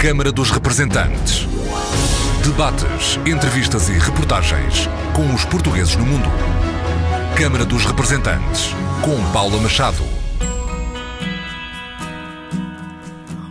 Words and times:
Câmara 0.00 0.32
dos 0.32 0.50
Representantes. 0.50 1.46
Debates, 2.42 3.18
entrevistas 3.26 3.90
e 3.90 3.92
reportagens 3.92 4.88
com 5.14 5.34
os 5.34 5.44
portugueses 5.44 5.94
no 5.94 6.06
mundo. 6.06 6.26
Câmara 7.36 7.66
dos 7.66 7.84
Representantes, 7.84 8.70
com 9.04 9.30
Paula 9.30 9.60
Machado. 9.60 10.02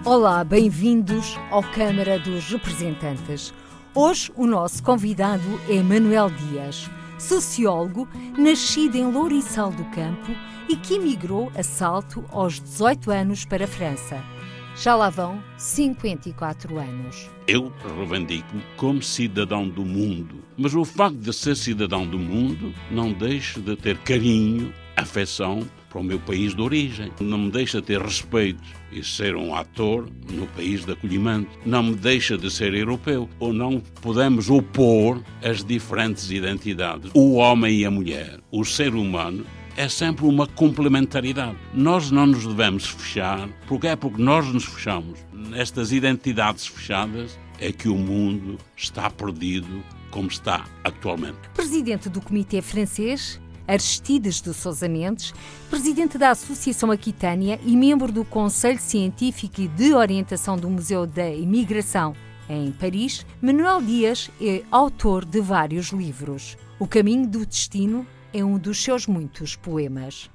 Olá, 0.04 0.44
bem-vindos 0.44 1.40
ao 1.52 1.62
Câmara 1.62 2.18
dos 2.18 2.50
Representantes. 2.50 3.54
Hoje 3.94 4.32
o 4.36 4.48
nosso 4.48 4.82
convidado 4.82 5.62
é 5.70 5.84
Manuel 5.84 6.32
Dias, 6.32 6.90
sociólogo, 7.20 8.08
nascido 8.36 8.96
em 8.96 9.06
Lourissal 9.06 9.70
do 9.70 9.86
Campo 9.92 10.32
e 10.68 10.76
que 10.76 10.96
emigrou 10.96 11.52
a 11.56 11.62
salto 11.62 12.26
aos 12.32 12.60
18 12.60 13.12
anos 13.12 13.46
para 13.46 13.66
a 13.66 13.68
França. 13.68 14.39
Já 14.82 14.96
lá 14.96 15.10
vão 15.10 15.44
54 15.58 16.80
anos. 16.80 17.30
Eu 17.46 17.70
reivindico-me 17.98 18.64
como 18.78 19.04
cidadão 19.04 19.68
do 19.68 19.84
mundo, 19.84 20.42
mas 20.58 20.74
o 20.74 20.86
facto 20.86 21.18
de 21.18 21.34
ser 21.34 21.58
cidadão 21.58 22.08
do 22.08 22.18
mundo 22.18 22.74
não 22.90 23.12
deixa 23.12 23.60
de 23.60 23.76
ter 23.76 23.98
carinho, 23.98 24.74
afeição 24.96 25.68
para 25.90 26.00
o 26.00 26.04
meu 26.04 26.18
país 26.20 26.56
de 26.56 26.62
origem. 26.62 27.12
Não 27.20 27.38
me 27.38 27.52
deixa 27.52 27.82
ter 27.82 28.02
respeito 28.02 28.64
e 28.90 29.04
ser 29.04 29.36
um 29.36 29.54
ator 29.54 30.08
no 30.32 30.48
país 30.48 30.86
de 30.86 30.94
acolhimento. 30.94 31.50
Não 31.66 31.84
me 31.84 31.96
deixa 31.96 32.38
de 32.38 32.50
ser 32.50 32.74
europeu. 32.74 33.28
Ou 33.38 33.52
não 33.52 33.82
podemos 34.02 34.50
opor 34.50 35.22
as 35.44 35.62
diferentes 35.62 36.32
identidades. 36.32 37.12
O 37.14 37.34
homem 37.34 37.80
e 37.80 37.86
a 37.86 37.92
mulher, 37.92 38.40
o 38.50 38.64
ser 38.64 38.94
humano, 38.94 39.46
é 39.80 39.88
sempre 39.88 40.26
uma 40.26 40.46
complementaridade. 40.46 41.58
Nós 41.74 42.12
não 42.12 42.26
nos 42.26 42.46
devemos 42.46 42.86
fechar, 42.86 43.48
porque 43.66 43.88
é 43.88 43.96
porque 43.96 44.22
nós 44.22 44.46
nos 44.48 44.66
fechamos. 44.66 45.18
Nestas 45.32 45.94
identidades 45.94 46.68
fechadas 46.68 47.40
é 47.62 47.72
que 47.72 47.88
o 47.88 47.96
mundo 47.96 48.58
está 48.76 49.10
perdido 49.10 49.82
como 50.12 50.28
está 50.28 50.66
atualmente. 50.84 51.38
Presidente 51.54 52.10
do 52.10 52.20
Comitê 52.20 52.62
Francês, 52.62 53.40
Aristides 53.66 54.42
de 54.42 54.54
Sousa 54.54 54.90
Mendes, 54.90 55.34
presidente 55.70 56.18
da 56.18 56.32
Associação 56.32 56.92
Aquitânia 56.92 57.58
e 57.66 57.78
membro 57.78 58.12
do 58.12 58.26
Conselho 58.26 58.80
Científico 58.80 59.62
e 59.62 59.70
de 59.70 59.94
Orientação 59.94 60.58
do 60.58 60.70
Museu 60.70 61.08
da 61.08 61.30
Imigração 61.30 62.14
em 62.50 62.72
Paris, 62.72 63.26
Manuel 63.42 63.82
Dias 63.82 64.32
é 64.42 64.64
autor 64.72 65.24
de 65.24 65.40
vários 65.40 65.90
livros. 65.90 66.58
O 66.80 66.88
Caminho 66.88 67.28
do 67.28 67.46
Destino 67.46 68.06
é 68.34 68.44
um 68.44 68.58
dos 68.58 68.84
seus 68.84 69.06
muitos 69.06 69.56
poemas. 69.56 70.30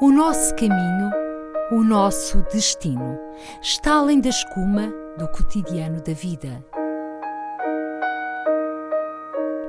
O 0.00 0.12
nosso 0.12 0.54
caminho, 0.54 1.10
o 1.72 1.82
nosso 1.82 2.42
destino, 2.52 3.18
está 3.60 3.94
além 3.94 4.20
da 4.20 4.28
escuma 4.28 4.92
do 5.18 5.26
cotidiano 5.28 6.00
da 6.00 6.12
vida. 6.12 6.64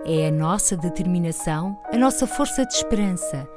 É 0.06 0.28
a 0.28 0.32
nossa 0.32 0.78
determinação, 0.78 1.78
a 1.92 1.98
nossa 1.98 2.28
força 2.28 2.66
de 2.66 2.74
esperança, 2.74 3.48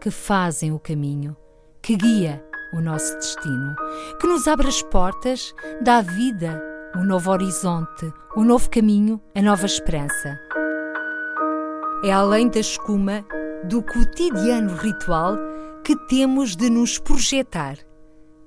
que 0.00 0.10
fazem 0.10 0.72
o 0.72 0.78
caminho, 0.78 1.36
que 1.80 1.96
guia 1.96 2.44
o 2.72 2.80
nosso 2.80 3.14
destino, 3.14 3.74
que 4.20 4.26
nos 4.26 4.46
abre 4.46 4.68
as 4.68 4.82
portas, 4.82 5.54
dá 5.82 6.00
vida, 6.00 6.62
um 6.96 7.04
novo 7.04 7.30
horizonte, 7.30 8.12
um 8.36 8.44
novo 8.44 8.70
caminho, 8.70 9.20
a 9.34 9.42
nova 9.42 9.66
esperança. 9.66 10.38
É 12.04 12.12
além 12.12 12.48
da 12.48 12.60
escuma 12.60 13.24
do 13.64 13.82
cotidiano 13.82 14.74
ritual 14.74 15.36
que 15.84 15.96
temos 16.06 16.56
de 16.56 16.70
nos 16.70 16.98
projetar 16.98 17.76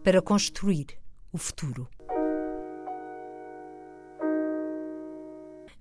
para 0.03 0.21
construir 0.21 0.87
o 1.31 1.37
futuro. 1.37 1.87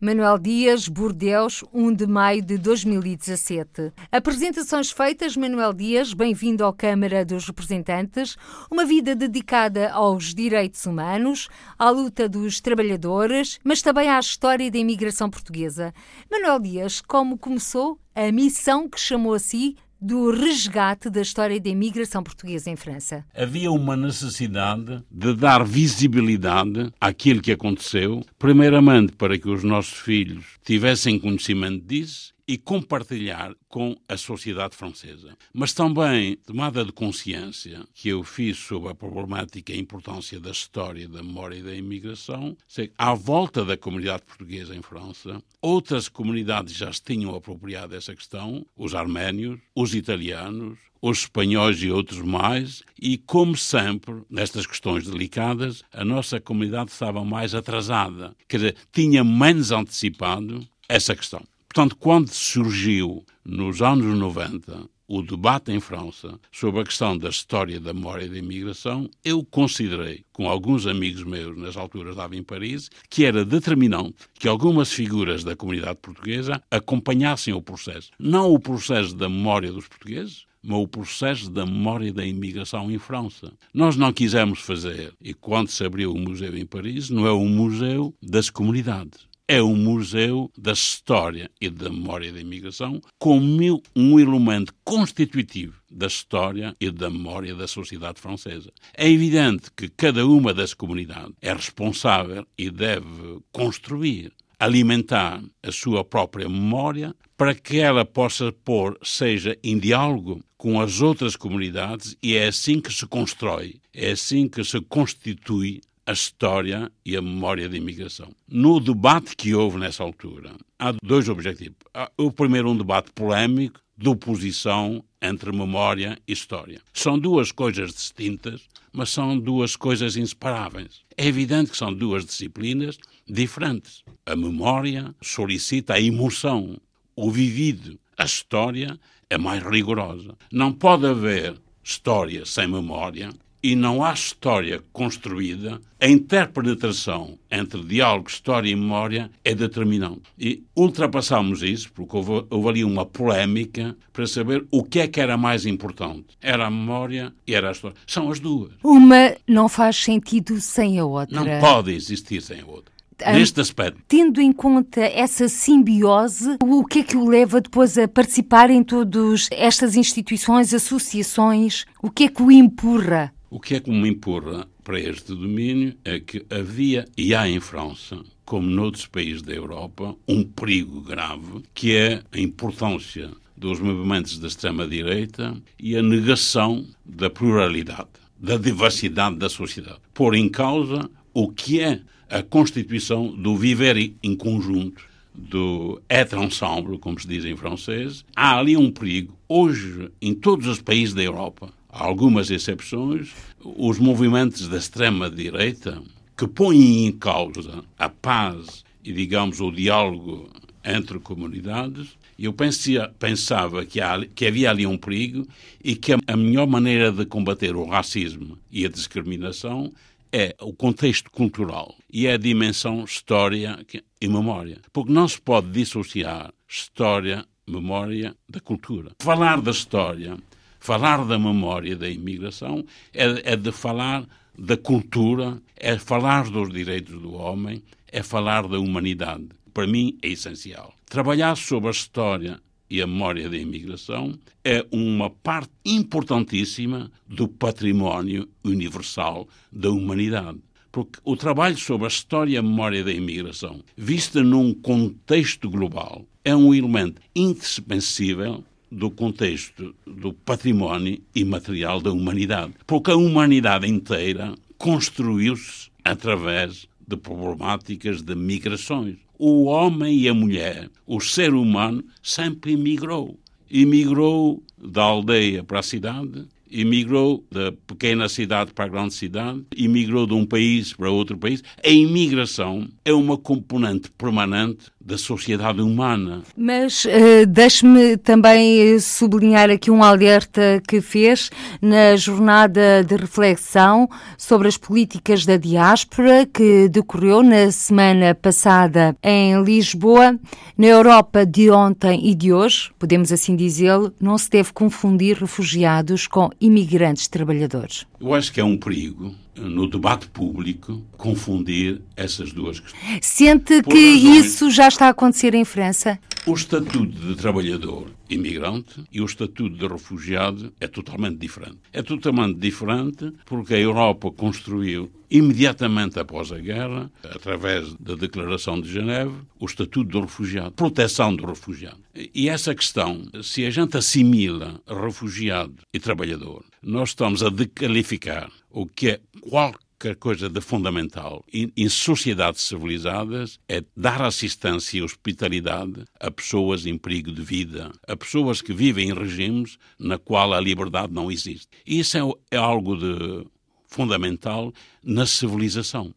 Manuel 0.03 0.39
Dias, 0.39 0.89
Bordeus, 0.89 1.63
1 1.75 1.93
de 1.93 2.07
maio 2.07 2.41
de 2.41 2.57
2017. 2.57 3.93
Apresentações 4.11 4.91
feitas, 4.91 5.37
Manuel 5.37 5.75
Dias, 5.75 6.15
bem-vindo 6.15 6.65
à 6.65 6.73
Câmara 6.73 7.23
dos 7.23 7.45
Representantes. 7.45 8.35
Uma 8.71 8.87
vida 8.87 9.15
dedicada 9.15 9.93
aos 9.93 10.35
direitos 10.35 10.87
humanos, 10.87 11.51
à 11.79 11.91
luta 11.91 12.31
dos 12.31 12.63
trabalhadores, 12.63 13.61
mas 13.63 13.83
também 13.83 14.09
à 14.09 14.19
história 14.19 14.71
da 14.71 14.79
imigração 14.79 15.29
portuguesa. 15.29 15.93
Manuel 16.33 16.61
Dias, 16.61 17.03
como 17.03 17.37
começou 17.37 18.01
a 18.15 18.33
missão 18.33 18.89
que 18.89 18.99
chamou 18.99 19.35
a 19.35 19.39
si 19.39 19.77
do 20.01 20.31
resgate 20.31 21.11
da 21.11 21.21
história 21.21 21.61
da 21.61 21.69
imigração 21.69 22.23
portuguesa 22.23 22.71
em 22.71 22.77
França? 22.77 23.25
Havia 23.35 23.71
uma 23.71 23.97
necessidade 23.97 25.03
de 25.11 25.35
dar 25.35 25.65
visibilidade 25.65 26.93
àquilo 27.01 27.43
que 27.43 27.53
aconteceu, 27.53 28.25
primeiramente 28.39 29.13
para 29.13 29.39
que 29.39 29.49
os 29.49 29.63
nossos 29.63 29.99
filhos 29.99 30.45
tivessem 30.65 31.19
conhecimento 31.19 31.85
disso 31.85 32.33
e 32.51 32.59
compartilhar 32.59 33.55
com 33.69 33.97
a 34.09 34.17
sociedade 34.17 34.75
francesa. 34.75 35.39
Mas 35.55 35.73
também, 35.73 36.35
tomada 36.35 36.85
de 36.85 36.91
consciência 36.91 37.87
que 37.95 38.09
eu 38.09 38.25
fiz 38.25 38.59
sobre 38.59 38.91
a 38.91 38.95
problemática 38.95 39.71
e 39.71 39.77
a 39.77 39.79
importância 39.79 40.41
da 40.41 40.51
história, 40.51 41.07
da 41.07 41.23
memória 41.23 41.55
e 41.55 41.63
da 41.63 41.73
imigração, 41.73 42.57
sei, 42.67 42.91
à 42.99 43.15
volta 43.15 43.65
da 43.65 43.77
comunidade 43.77 44.25
portuguesa 44.25 44.75
em 44.75 44.83
França, 44.83 45.41
outras 45.63 46.09
comunidades 46.09 46.75
já 46.75 46.93
se 46.93 47.01
tinham 47.01 47.37
apropriado 47.37 47.93
dessa 47.93 48.17
questão, 48.17 48.67
os 48.77 48.97
arménios, 48.97 49.61
os 49.73 49.95
italianos, 49.95 50.77
os 51.01 51.21
espanhóis 51.21 51.81
e 51.85 51.91
outros 51.93 52.21
mais, 52.21 52.83
e 53.01 53.17
como 53.17 53.57
sempre, 53.57 54.23
nestas 54.29 54.67
questões 54.67 55.05
delicadas, 55.07 55.85
a 55.93 56.05
nossa 56.05 56.41
comunidade 56.41 56.91
estava 56.91 57.25
mais 57.25 57.55
atrasada, 57.55 58.35
quer 58.49 58.57
dizer, 58.57 58.77
tinha 58.93 59.23
menos 59.23 59.71
antecipado 59.71 60.67
essa 60.89 61.15
questão. 61.15 61.45
Portanto, 61.73 61.95
quando 61.97 62.31
surgiu 62.31 63.25
nos 63.45 63.81
anos 63.81 64.19
90 64.19 64.89
o 65.07 65.23
debate 65.23 65.71
em 65.71 65.79
França 65.79 66.37
sobre 66.51 66.81
a 66.81 66.85
questão 66.85 67.17
da 67.17 67.29
história 67.29 67.79
da 67.79 67.95
memória 67.95 68.29
da 68.29 68.37
imigração, 68.37 69.09
eu 69.25 69.45
considerei, 69.45 70.25
com 70.33 70.49
alguns 70.49 70.89
amigos 70.89 71.23
meus 71.23 71.57
nas 71.57 71.77
alturas 71.77 72.11
estava 72.11 72.35
em 72.35 72.43
Paris, 72.43 72.91
que 73.09 73.25
era 73.25 73.45
determinante 73.45 74.17
que 74.35 74.49
algumas 74.49 74.93
figuras 74.93 75.45
da 75.45 75.55
comunidade 75.55 76.01
portuguesa 76.03 76.61
acompanhassem 76.73 77.55
o 77.55 77.63
processo. 77.63 78.11
Não 78.19 78.53
o 78.53 78.59
processo 78.59 79.15
da 79.15 79.29
memória 79.29 79.71
dos 79.71 79.87
portugueses, 79.87 80.47
mas 80.61 80.77
o 80.77 80.89
processo 80.89 81.49
da 81.49 81.65
memória 81.65 82.13
da 82.13 82.27
imigração 82.27 82.91
em 82.91 82.99
França. 82.99 83.53
Nós 83.73 83.95
não 83.95 84.13
quisemos 84.13 84.59
fazer, 84.59 85.15
e 85.21 85.33
quando 85.33 85.69
se 85.69 85.85
abriu 85.85 86.13
o 86.13 86.19
museu 86.19 86.57
em 86.57 86.67
Paris, 86.67 87.11
não 87.11 87.29
é 87.29 87.33
um 87.33 87.49
museu 87.49 88.13
das 88.21 88.51
comunidades 88.51 89.30
é 89.51 89.61
um 89.61 89.75
museu 89.75 90.49
da 90.57 90.71
história 90.71 91.51
e 91.61 91.69
da 91.69 91.91
memória 91.91 92.33
da 92.33 92.41
imigração, 92.41 93.01
como 93.19 93.83
um 93.97 94.21
elemento 94.21 94.73
constitutivo 94.85 95.75
da 95.91 96.07
história 96.07 96.77
e 96.81 96.89
da 96.89 97.11
memória 97.11 97.53
da 97.53 97.67
sociedade 97.67 98.21
francesa. 98.21 98.71
É 98.97 99.11
evidente 99.11 99.69
que 99.77 99.89
cada 99.89 100.25
uma 100.25 100.55
das 100.55 100.73
comunidades 100.73 101.35
é 101.43 101.53
responsável 101.53 102.47
e 102.57 102.71
deve 102.71 103.41
construir, 103.51 104.31
alimentar 104.57 105.43
a 105.65 105.73
sua 105.73 106.05
própria 106.05 106.49
memória 106.49 107.13
para 107.37 107.53
que 107.53 107.81
ela 107.81 108.05
possa 108.05 108.53
pôr, 108.53 108.97
seja 109.03 109.59
em 109.65 109.81
diálogo 109.81 110.41
com 110.57 110.81
as 110.81 111.01
outras 111.01 111.35
comunidades, 111.35 112.17
e 112.23 112.37
é 112.37 112.47
assim 112.47 112.81
que 112.81 112.93
se 112.93 113.05
constrói, 113.05 113.81
é 113.93 114.13
assim 114.13 114.47
que 114.47 114.63
se 114.63 114.81
constitui 114.83 115.81
a 116.07 116.13
história 116.13 116.91
e 117.05 117.17
a 117.17 117.23
memória 117.23 117.69
da 117.69 117.77
imigração. 117.77 118.31
No 118.49 118.81
debate 118.81 119.37
que 119.37 119.55
houve 119.55 119.79
nessa 119.79 120.03
altura, 120.03 120.53
há 120.79 120.93
dois 121.03 121.29
objetivos. 121.29 121.77
O 122.17 122.33
primeiro, 122.33 122.71
um 122.71 122.77
debate 122.77 123.13
polémico 123.13 123.81
de 123.97 124.09
oposição 124.09 125.05
entre 125.21 125.53
memória 125.53 126.19
e 126.27 126.33
história. 126.33 126.81
São 126.95 127.19
duas 127.19 127.53
coisas 127.53 127.93
distintas, 127.93 128.63
mas 128.93 129.11
são 129.11 129.39
duas 129.39 129.77
coisas 129.77 130.17
inseparáveis. 130.17 131.03
É 131.17 131.27
evidente 131.27 131.71
que 131.71 131.77
são 131.77 131.93
duas 131.93 132.25
disciplinas 132.25 132.97
diferentes. 133.29 134.03
A 134.25 134.35
memória 134.35 135.15
solicita 135.21 135.95
a 135.95 136.01
emoção, 136.01 136.81
o 137.15 137.31
vivido. 137.31 138.01
A 138.17 138.25
história 138.25 138.99
é 139.29 139.37
mais 139.37 139.63
rigorosa. 139.63 140.37
Não 140.51 140.73
pode 140.73 141.07
haver 141.07 141.57
história 141.85 142.47
sem 142.47 142.67
memória 142.67 143.31
e 143.63 143.75
não 143.75 144.03
há 144.03 144.13
história 144.13 144.83
construída, 144.93 145.81
a 146.01 146.09
interpenetração 146.09 147.39
entre 147.51 147.83
diálogo, 147.85 148.29
história 148.29 148.71
e 148.71 148.75
memória 148.75 149.31
é 149.45 149.55
determinante. 149.55 150.23
E 150.39 150.63
ultrapassamos 150.75 151.63
isso, 151.63 151.93
porque 151.93 152.17
houve, 152.17 152.47
houve, 152.49 152.69
ali 152.69 152.85
uma 152.85 153.05
polémica 153.05 153.95
para 154.13 154.27
saber 154.27 154.65
o 154.71 154.83
que 154.83 155.01
é 155.01 155.09
que 155.09 155.21
era 155.21 155.37
mais 155.37 155.67
importante. 155.67 156.39
Era 156.41 156.67
a 156.67 156.71
memória 156.71 157.33
e 157.47 157.55
era 157.55 157.69
a 157.69 157.73
história. 157.73 157.97
São 158.07 158.31
as 158.31 158.41
duas. 158.41 158.73
Uma 158.83 159.35
não 159.47 159.69
faz 159.69 159.97
sentido 159.97 160.61
sem 160.61 160.99
a 160.99 161.05
outra. 161.05 161.45
Não 161.45 161.61
pode 161.61 161.93
existir 161.93 162.41
sem 162.41 162.61
a 162.61 162.67
outra 162.67 162.91
neste 163.35 163.61
aspecto. 163.61 164.01
Tendo 164.09 164.41
em 164.41 164.51
conta 164.51 165.03
essa 165.03 165.47
simbiose, 165.49 166.57
o 166.63 166.85
que 166.85 167.01
é 167.01 167.03
que 167.03 167.17
o 167.17 167.29
leva 167.29 167.61
depois 167.61 167.99
a 167.99 168.09
participar 168.09 168.71
em 168.71 168.83
todas 168.83 169.47
estas 169.51 169.95
instituições, 169.95 170.73
associações? 170.73 171.85
O 172.03 172.11
que 172.11 172.25
é 172.25 172.29
que 172.29 172.43
o 172.43 172.51
empurra 172.51 173.31
O 173.53 173.59
que 173.59 173.75
é 173.75 173.81
que 173.81 173.91
me 173.91 174.09
empurra 174.09 174.69
para 174.85 175.01
este 175.01 175.35
domínio 175.35 175.97
é 176.05 176.21
que 176.21 176.47
havia 176.49 177.05
e 177.17 177.35
há 177.35 177.49
em 177.49 177.59
França, 177.59 178.23
como 178.45 178.71
noutros 178.71 179.07
países 179.07 179.43
da 179.43 179.53
Europa, 179.53 180.15
um 180.29 180.45
perigo 180.45 181.01
grave, 181.01 181.65
que 181.75 181.97
é 181.97 182.23
a 182.31 182.39
importância 182.39 183.29
dos 183.57 183.81
movimentos 183.81 184.39
da 184.39 184.47
extrema-direita 184.47 185.61
e 185.81 185.97
a 185.97 186.03
negação 186.03 186.87
da 187.05 187.29
pluralidade, 187.29 188.11
da 188.39 188.57
diversidade 188.57 189.35
da 189.35 189.49
sociedade. 189.49 189.99
Pôr 190.15 190.37
em 190.37 190.49
causa 190.49 191.11
o 191.35 191.51
que 191.51 191.81
é 191.81 192.03
a 192.29 192.45
constituição 192.45 193.35
do 193.35 193.57
viver 193.57 193.97
em 194.23 194.37
conjunto 194.37 195.03
do 195.35 196.01
être 196.09 196.37
ensemble, 196.37 196.99
como 196.99 197.19
se 197.19 197.27
diz 197.27 197.45
em 197.45 197.57
francês, 197.57 198.25
há 198.37 198.59
ali 198.61 198.77
um 198.77 198.93
perigo. 198.93 199.37
Hoje, 199.49 200.09
em 200.23 200.35
todos 200.35 200.69
os 200.69 200.81
países 200.81 201.15
da 201.15 201.23
Europa, 201.23 201.73
algumas 201.93 202.51
exceções, 202.51 203.31
os 203.63 203.99
movimentos 203.99 204.69
da 204.69 204.77
extrema-direita 204.77 206.03
que 206.37 206.47
põem 206.47 207.07
em 207.07 207.13
causa 207.13 207.85
a 207.99 208.09
paz 208.09 208.85
e, 209.05 209.13
digamos, 209.13 209.61
o 209.61 209.71
diálogo 209.71 210.49
entre 210.85 211.19
comunidades, 211.19 212.19
eu 212.39 212.53
pensia, 212.55 213.13
pensava 213.19 213.85
que, 213.85 214.01
há, 214.01 214.25
que, 214.35 214.47
havia 214.47 214.71
ali 214.71 214.87
um 214.87 214.97
perigo 214.97 215.47
e 215.85 215.95
que 215.95 216.13
a, 216.27 216.37
melhor 216.37 216.67
maneira 216.67 217.13
de 217.13 217.27
combater 217.27 217.77
o 217.77 217.85
racismo 217.85 218.59
e 218.71 218.87
a 218.87 218.89
discriminação 218.89 219.93
é 220.33 220.55
o 220.61 220.73
contexto 220.73 221.31
cultural 221.31 221.95
e 222.11 222.27
é 222.27 222.33
a 222.33 222.39
dimensão 222.39 223.05
história 223.05 223.79
e 224.21 224.29
memória. 224.29 224.79
Porque 224.93 225.13
não 225.13 225.29
se 225.29 225.39
pode 225.39 225.71
dissociar 225.71 226.51
história, 226.67 227.45
memória 227.67 228.35
da 228.49 228.61
cultura. 228.61 229.11
Falar 229.21 229.61
da 229.61 229.73
história, 229.73 230.39
falar 230.81 231.25
da 231.27 231.39
memória 231.39 231.95
da 231.95 232.09
imigração 232.09 232.85
é, 233.13 233.53
é 233.53 233.57
de 233.57 233.71
falar 233.71 234.27
da 234.59 234.77
cultura, 234.77 235.61
é 235.77 235.97
falar 235.97 236.51
dos 236.51 236.71
direitos 236.71 237.21
do 237.21 237.35
homem, 237.35 237.83
é 238.09 238.23
falar 238.23 238.67
da 238.67 238.79
humanidade. 238.79 239.49
Para 239.73 239.87
mim 239.87 240.19
é 240.23 240.29
essencial. 240.29 240.93
Trabalhar 241.07 241.57
sobre 241.57 241.89
a 241.89 241.93
história 241.93 242.61
e 242.89 243.01
a 243.01 243.07
memória 243.07 243.49
da 243.49 243.57
imigração 243.57 244.37
é 244.65 244.85
uma 244.91 245.31
parte 245.31 245.71
importantíssima 245.85 247.11
do 247.27 247.47
património 247.47 248.49
universal 248.65 249.49
da 249.71 249.91
humanidade. 249.91 250.59
Porque 250.91 251.21
o 251.25 251.37
trabalho 251.37 251.79
sobre 251.79 252.07
a 252.07 252.09
história 252.09 252.55
e 252.55 252.57
a 252.57 252.63
memória 252.63 253.05
da 253.05 253.13
imigração, 253.13 253.81
vista 253.97 254.43
num 254.43 254.75
contexto 254.75 255.71
global, 255.71 256.27
é 256.45 256.55
um 256.57 256.75
elemento 256.75 257.23
indispensível 257.35 258.65
do 258.91 259.11
contexto 259.11 259.95
do 260.07 260.33
património 260.33 261.21
imaterial 261.35 262.01
da 262.01 262.11
humanidade. 262.11 262.75
Porque 262.87 263.11
a 263.11 263.17
humanidade 263.17 263.87
inteira 263.87 264.55
construiu-se 264.77 265.91
através 266.05 266.89
de 267.07 267.17
problemáticas 267.17 268.23
de 268.23 268.35
migrações 268.35 269.17
o 269.43 269.65
homem 269.65 270.19
e 270.19 270.29
a 270.29 270.35
mulher, 270.35 270.91
o 271.07 271.19
ser 271.19 271.55
humano, 271.55 272.05
sempre 272.23 272.73
emigrou. 272.73 273.39
Emigrou 273.71 274.63
da 274.77 275.03
aldeia 275.03 275.65
para 275.65 275.79
a 275.79 275.83
cidade, 275.83 276.47
emigrou 276.71 277.45
da 277.51 277.73
pequena 277.87 278.29
cidade 278.29 278.73
para 278.73 278.85
a 278.85 278.89
grande 278.89 279.15
cidade, 279.15 279.65
emigrou 279.77 280.27
de 280.27 280.35
um 280.35 280.47
país 280.47 280.93
para 280.93 281.11
outro 281.11 281.37
país. 281.37 281.63
A 281.85 281.89
imigração 281.89 282.89
é 283.05 283.13
uma 283.13 283.37
componente 283.37 284.11
permanente 284.11 284.87
da 285.01 285.17
sociedade 285.17 285.81
humana. 285.81 286.43
Mas 286.57 287.05
uh, 287.07 287.47
deixe-me 287.49 288.17
também 288.19 288.99
sublinhar 289.01 289.71
aqui 289.71 289.91
um 289.91 290.05
alerta 290.05 290.81
que 290.87 291.01
fez 291.01 291.51
na 291.81 292.15
jornada 292.17 293.03
de 293.03 293.17
reflexão 293.17 294.09
sobre 294.37 294.69
as 294.69 294.77
políticas 294.77 295.47
da 295.47 295.57
diáspora 295.57 296.47
que 296.47 296.89
decorreu 296.89 297.43
na 297.43 297.73
semana 297.73 298.35
passada 298.35 299.17
em 299.23 299.63
Lisboa. 299.63 300.39
Na 300.77 300.87
Europa 300.87 301.47
de 301.47 301.71
ontem 301.71 302.29
e 302.29 302.35
de 302.35 302.53
hoje, 302.53 302.91
podemos 302.99 303.33
assim 303.33 303.57
dizê-lo, 303.57 304.13
não 304.21 304.37
se 304.37 304.51
deve 304.51 304.73
confundir 304.73 305.39
refugiados 305.39 306.27
com 306.27 306.51
imigrantes 306.61 307.29
trabalhadores. 307.29 308.07
Eu 308.21 308.35
acho 308.35 308.53
que 308.53 308.61
é 308.61 308.65
um 308.65 308.77
perigo 308.77 309.35
no 309.61 309.89
debate 309.89 310.27
público 310.29 311.03
confundir 311.17 312.01
essas 312.17 312.53
duas 312.53 312.81
questões. 312.81 313.19
Sente 313.23 313.83
Por 313.83 313.93
que 313.93 314.15
razões, 314.15 314.47
isso 314.47 314.71
já 314.71 314.89
está 314.89 315.07
a 315.07 315.11
acontecer 315.11 315.55
em 315.55 315.65
França? 315.65 316.19
O 316.47 316.55
estatuto 316.55 317.07
de 317.07 317.37
trabalhador 317.37 318.07
imigrante 318.29 319.05
e 319.13 319.21
o 319.21 319.27
estatuto 319.27 319.77
de 319.77 319.87
refugiado 319.87 320.73
é 320.81 320.87
totalmente 320.87 321.37
diferente. 321.37 321.79
É 321.93 322.03
totalmente 322.03 322.59
diferente 322.59 323.33
porque 323.45 323.75
a 323.75 323.79
Europa 323.79 324.31
construiu 324.31 325.11
imediatamente 325.31 326.19
após 326.19 326.51
a 326.51 326.59
guerra, 326.59 327.11
através 327.23 327.95
da 328.01 328.15
Declaração 328.15 328.81
de 328.81 328.91
Geneve, 328.91 329.35
o 329.59 329.67
estatuto 329.67 330.09
do 330.09 330.21
refugiado, 330.23 330.73
proteção 330.73 331.37
do 331.37 331.47
refugiado. 331.47 332.01
E 332.35 332.49
essa 332.49 332.75
questão, 332.75 333.29
se 333.43 333.65
a 333.65 333.71
gente 333.71 333.97
assimila 333.97 334.81
refugiado 334.89 335.83
e 335.93 336.01
trabalhador, 336.01 336.65
nós 336.83 337.11
estamos 337.11 337.43
a 337.43 337.51
decalificar 337.51 338.51
o 338.71 338.87
que 338.87 339.11
é 339.11 339.21
qualquer 339.41 340.17
coisa 340.17 340.49
de 340.49 340.61
fundamental 340.61 341.45
em, 341.53 341.71
em, 341.77 341.89
sociedades 341.89 342.63
civilizadas 342.63 343.59
é 343.69 343.83
dar 343.97 344.23
assistência 344.23 344.99
e 344.99 345.03
hospitalidade 345.03 346.05
a 346.19 346.31
pessoas 346.31 346.87
em 346.87 346.97
perigo 346.97 347.33
de 347.33 347.43
vida, 347.43 347.93
a 348.07 348.17
pessoas 348.17 348.63
que 348.63 348.73
vivem 348.73 349.11
em 349.11 349.15
regimes 349.15 349.77
na 349.99 350.19
qual 350.19 350.55
a 350.55 350.61
liberdade 350.61 351.13
não 351.13 351.31
existe. 351.31 351.69
Isso 351.87 352.17
é, 352.17 352.57
é 352.57 352.57
algo 352.57 352.97
de 352.97 353.47
fundamental 353.87 354.73
na 355.03 355.27
civilização. 355.27 356.15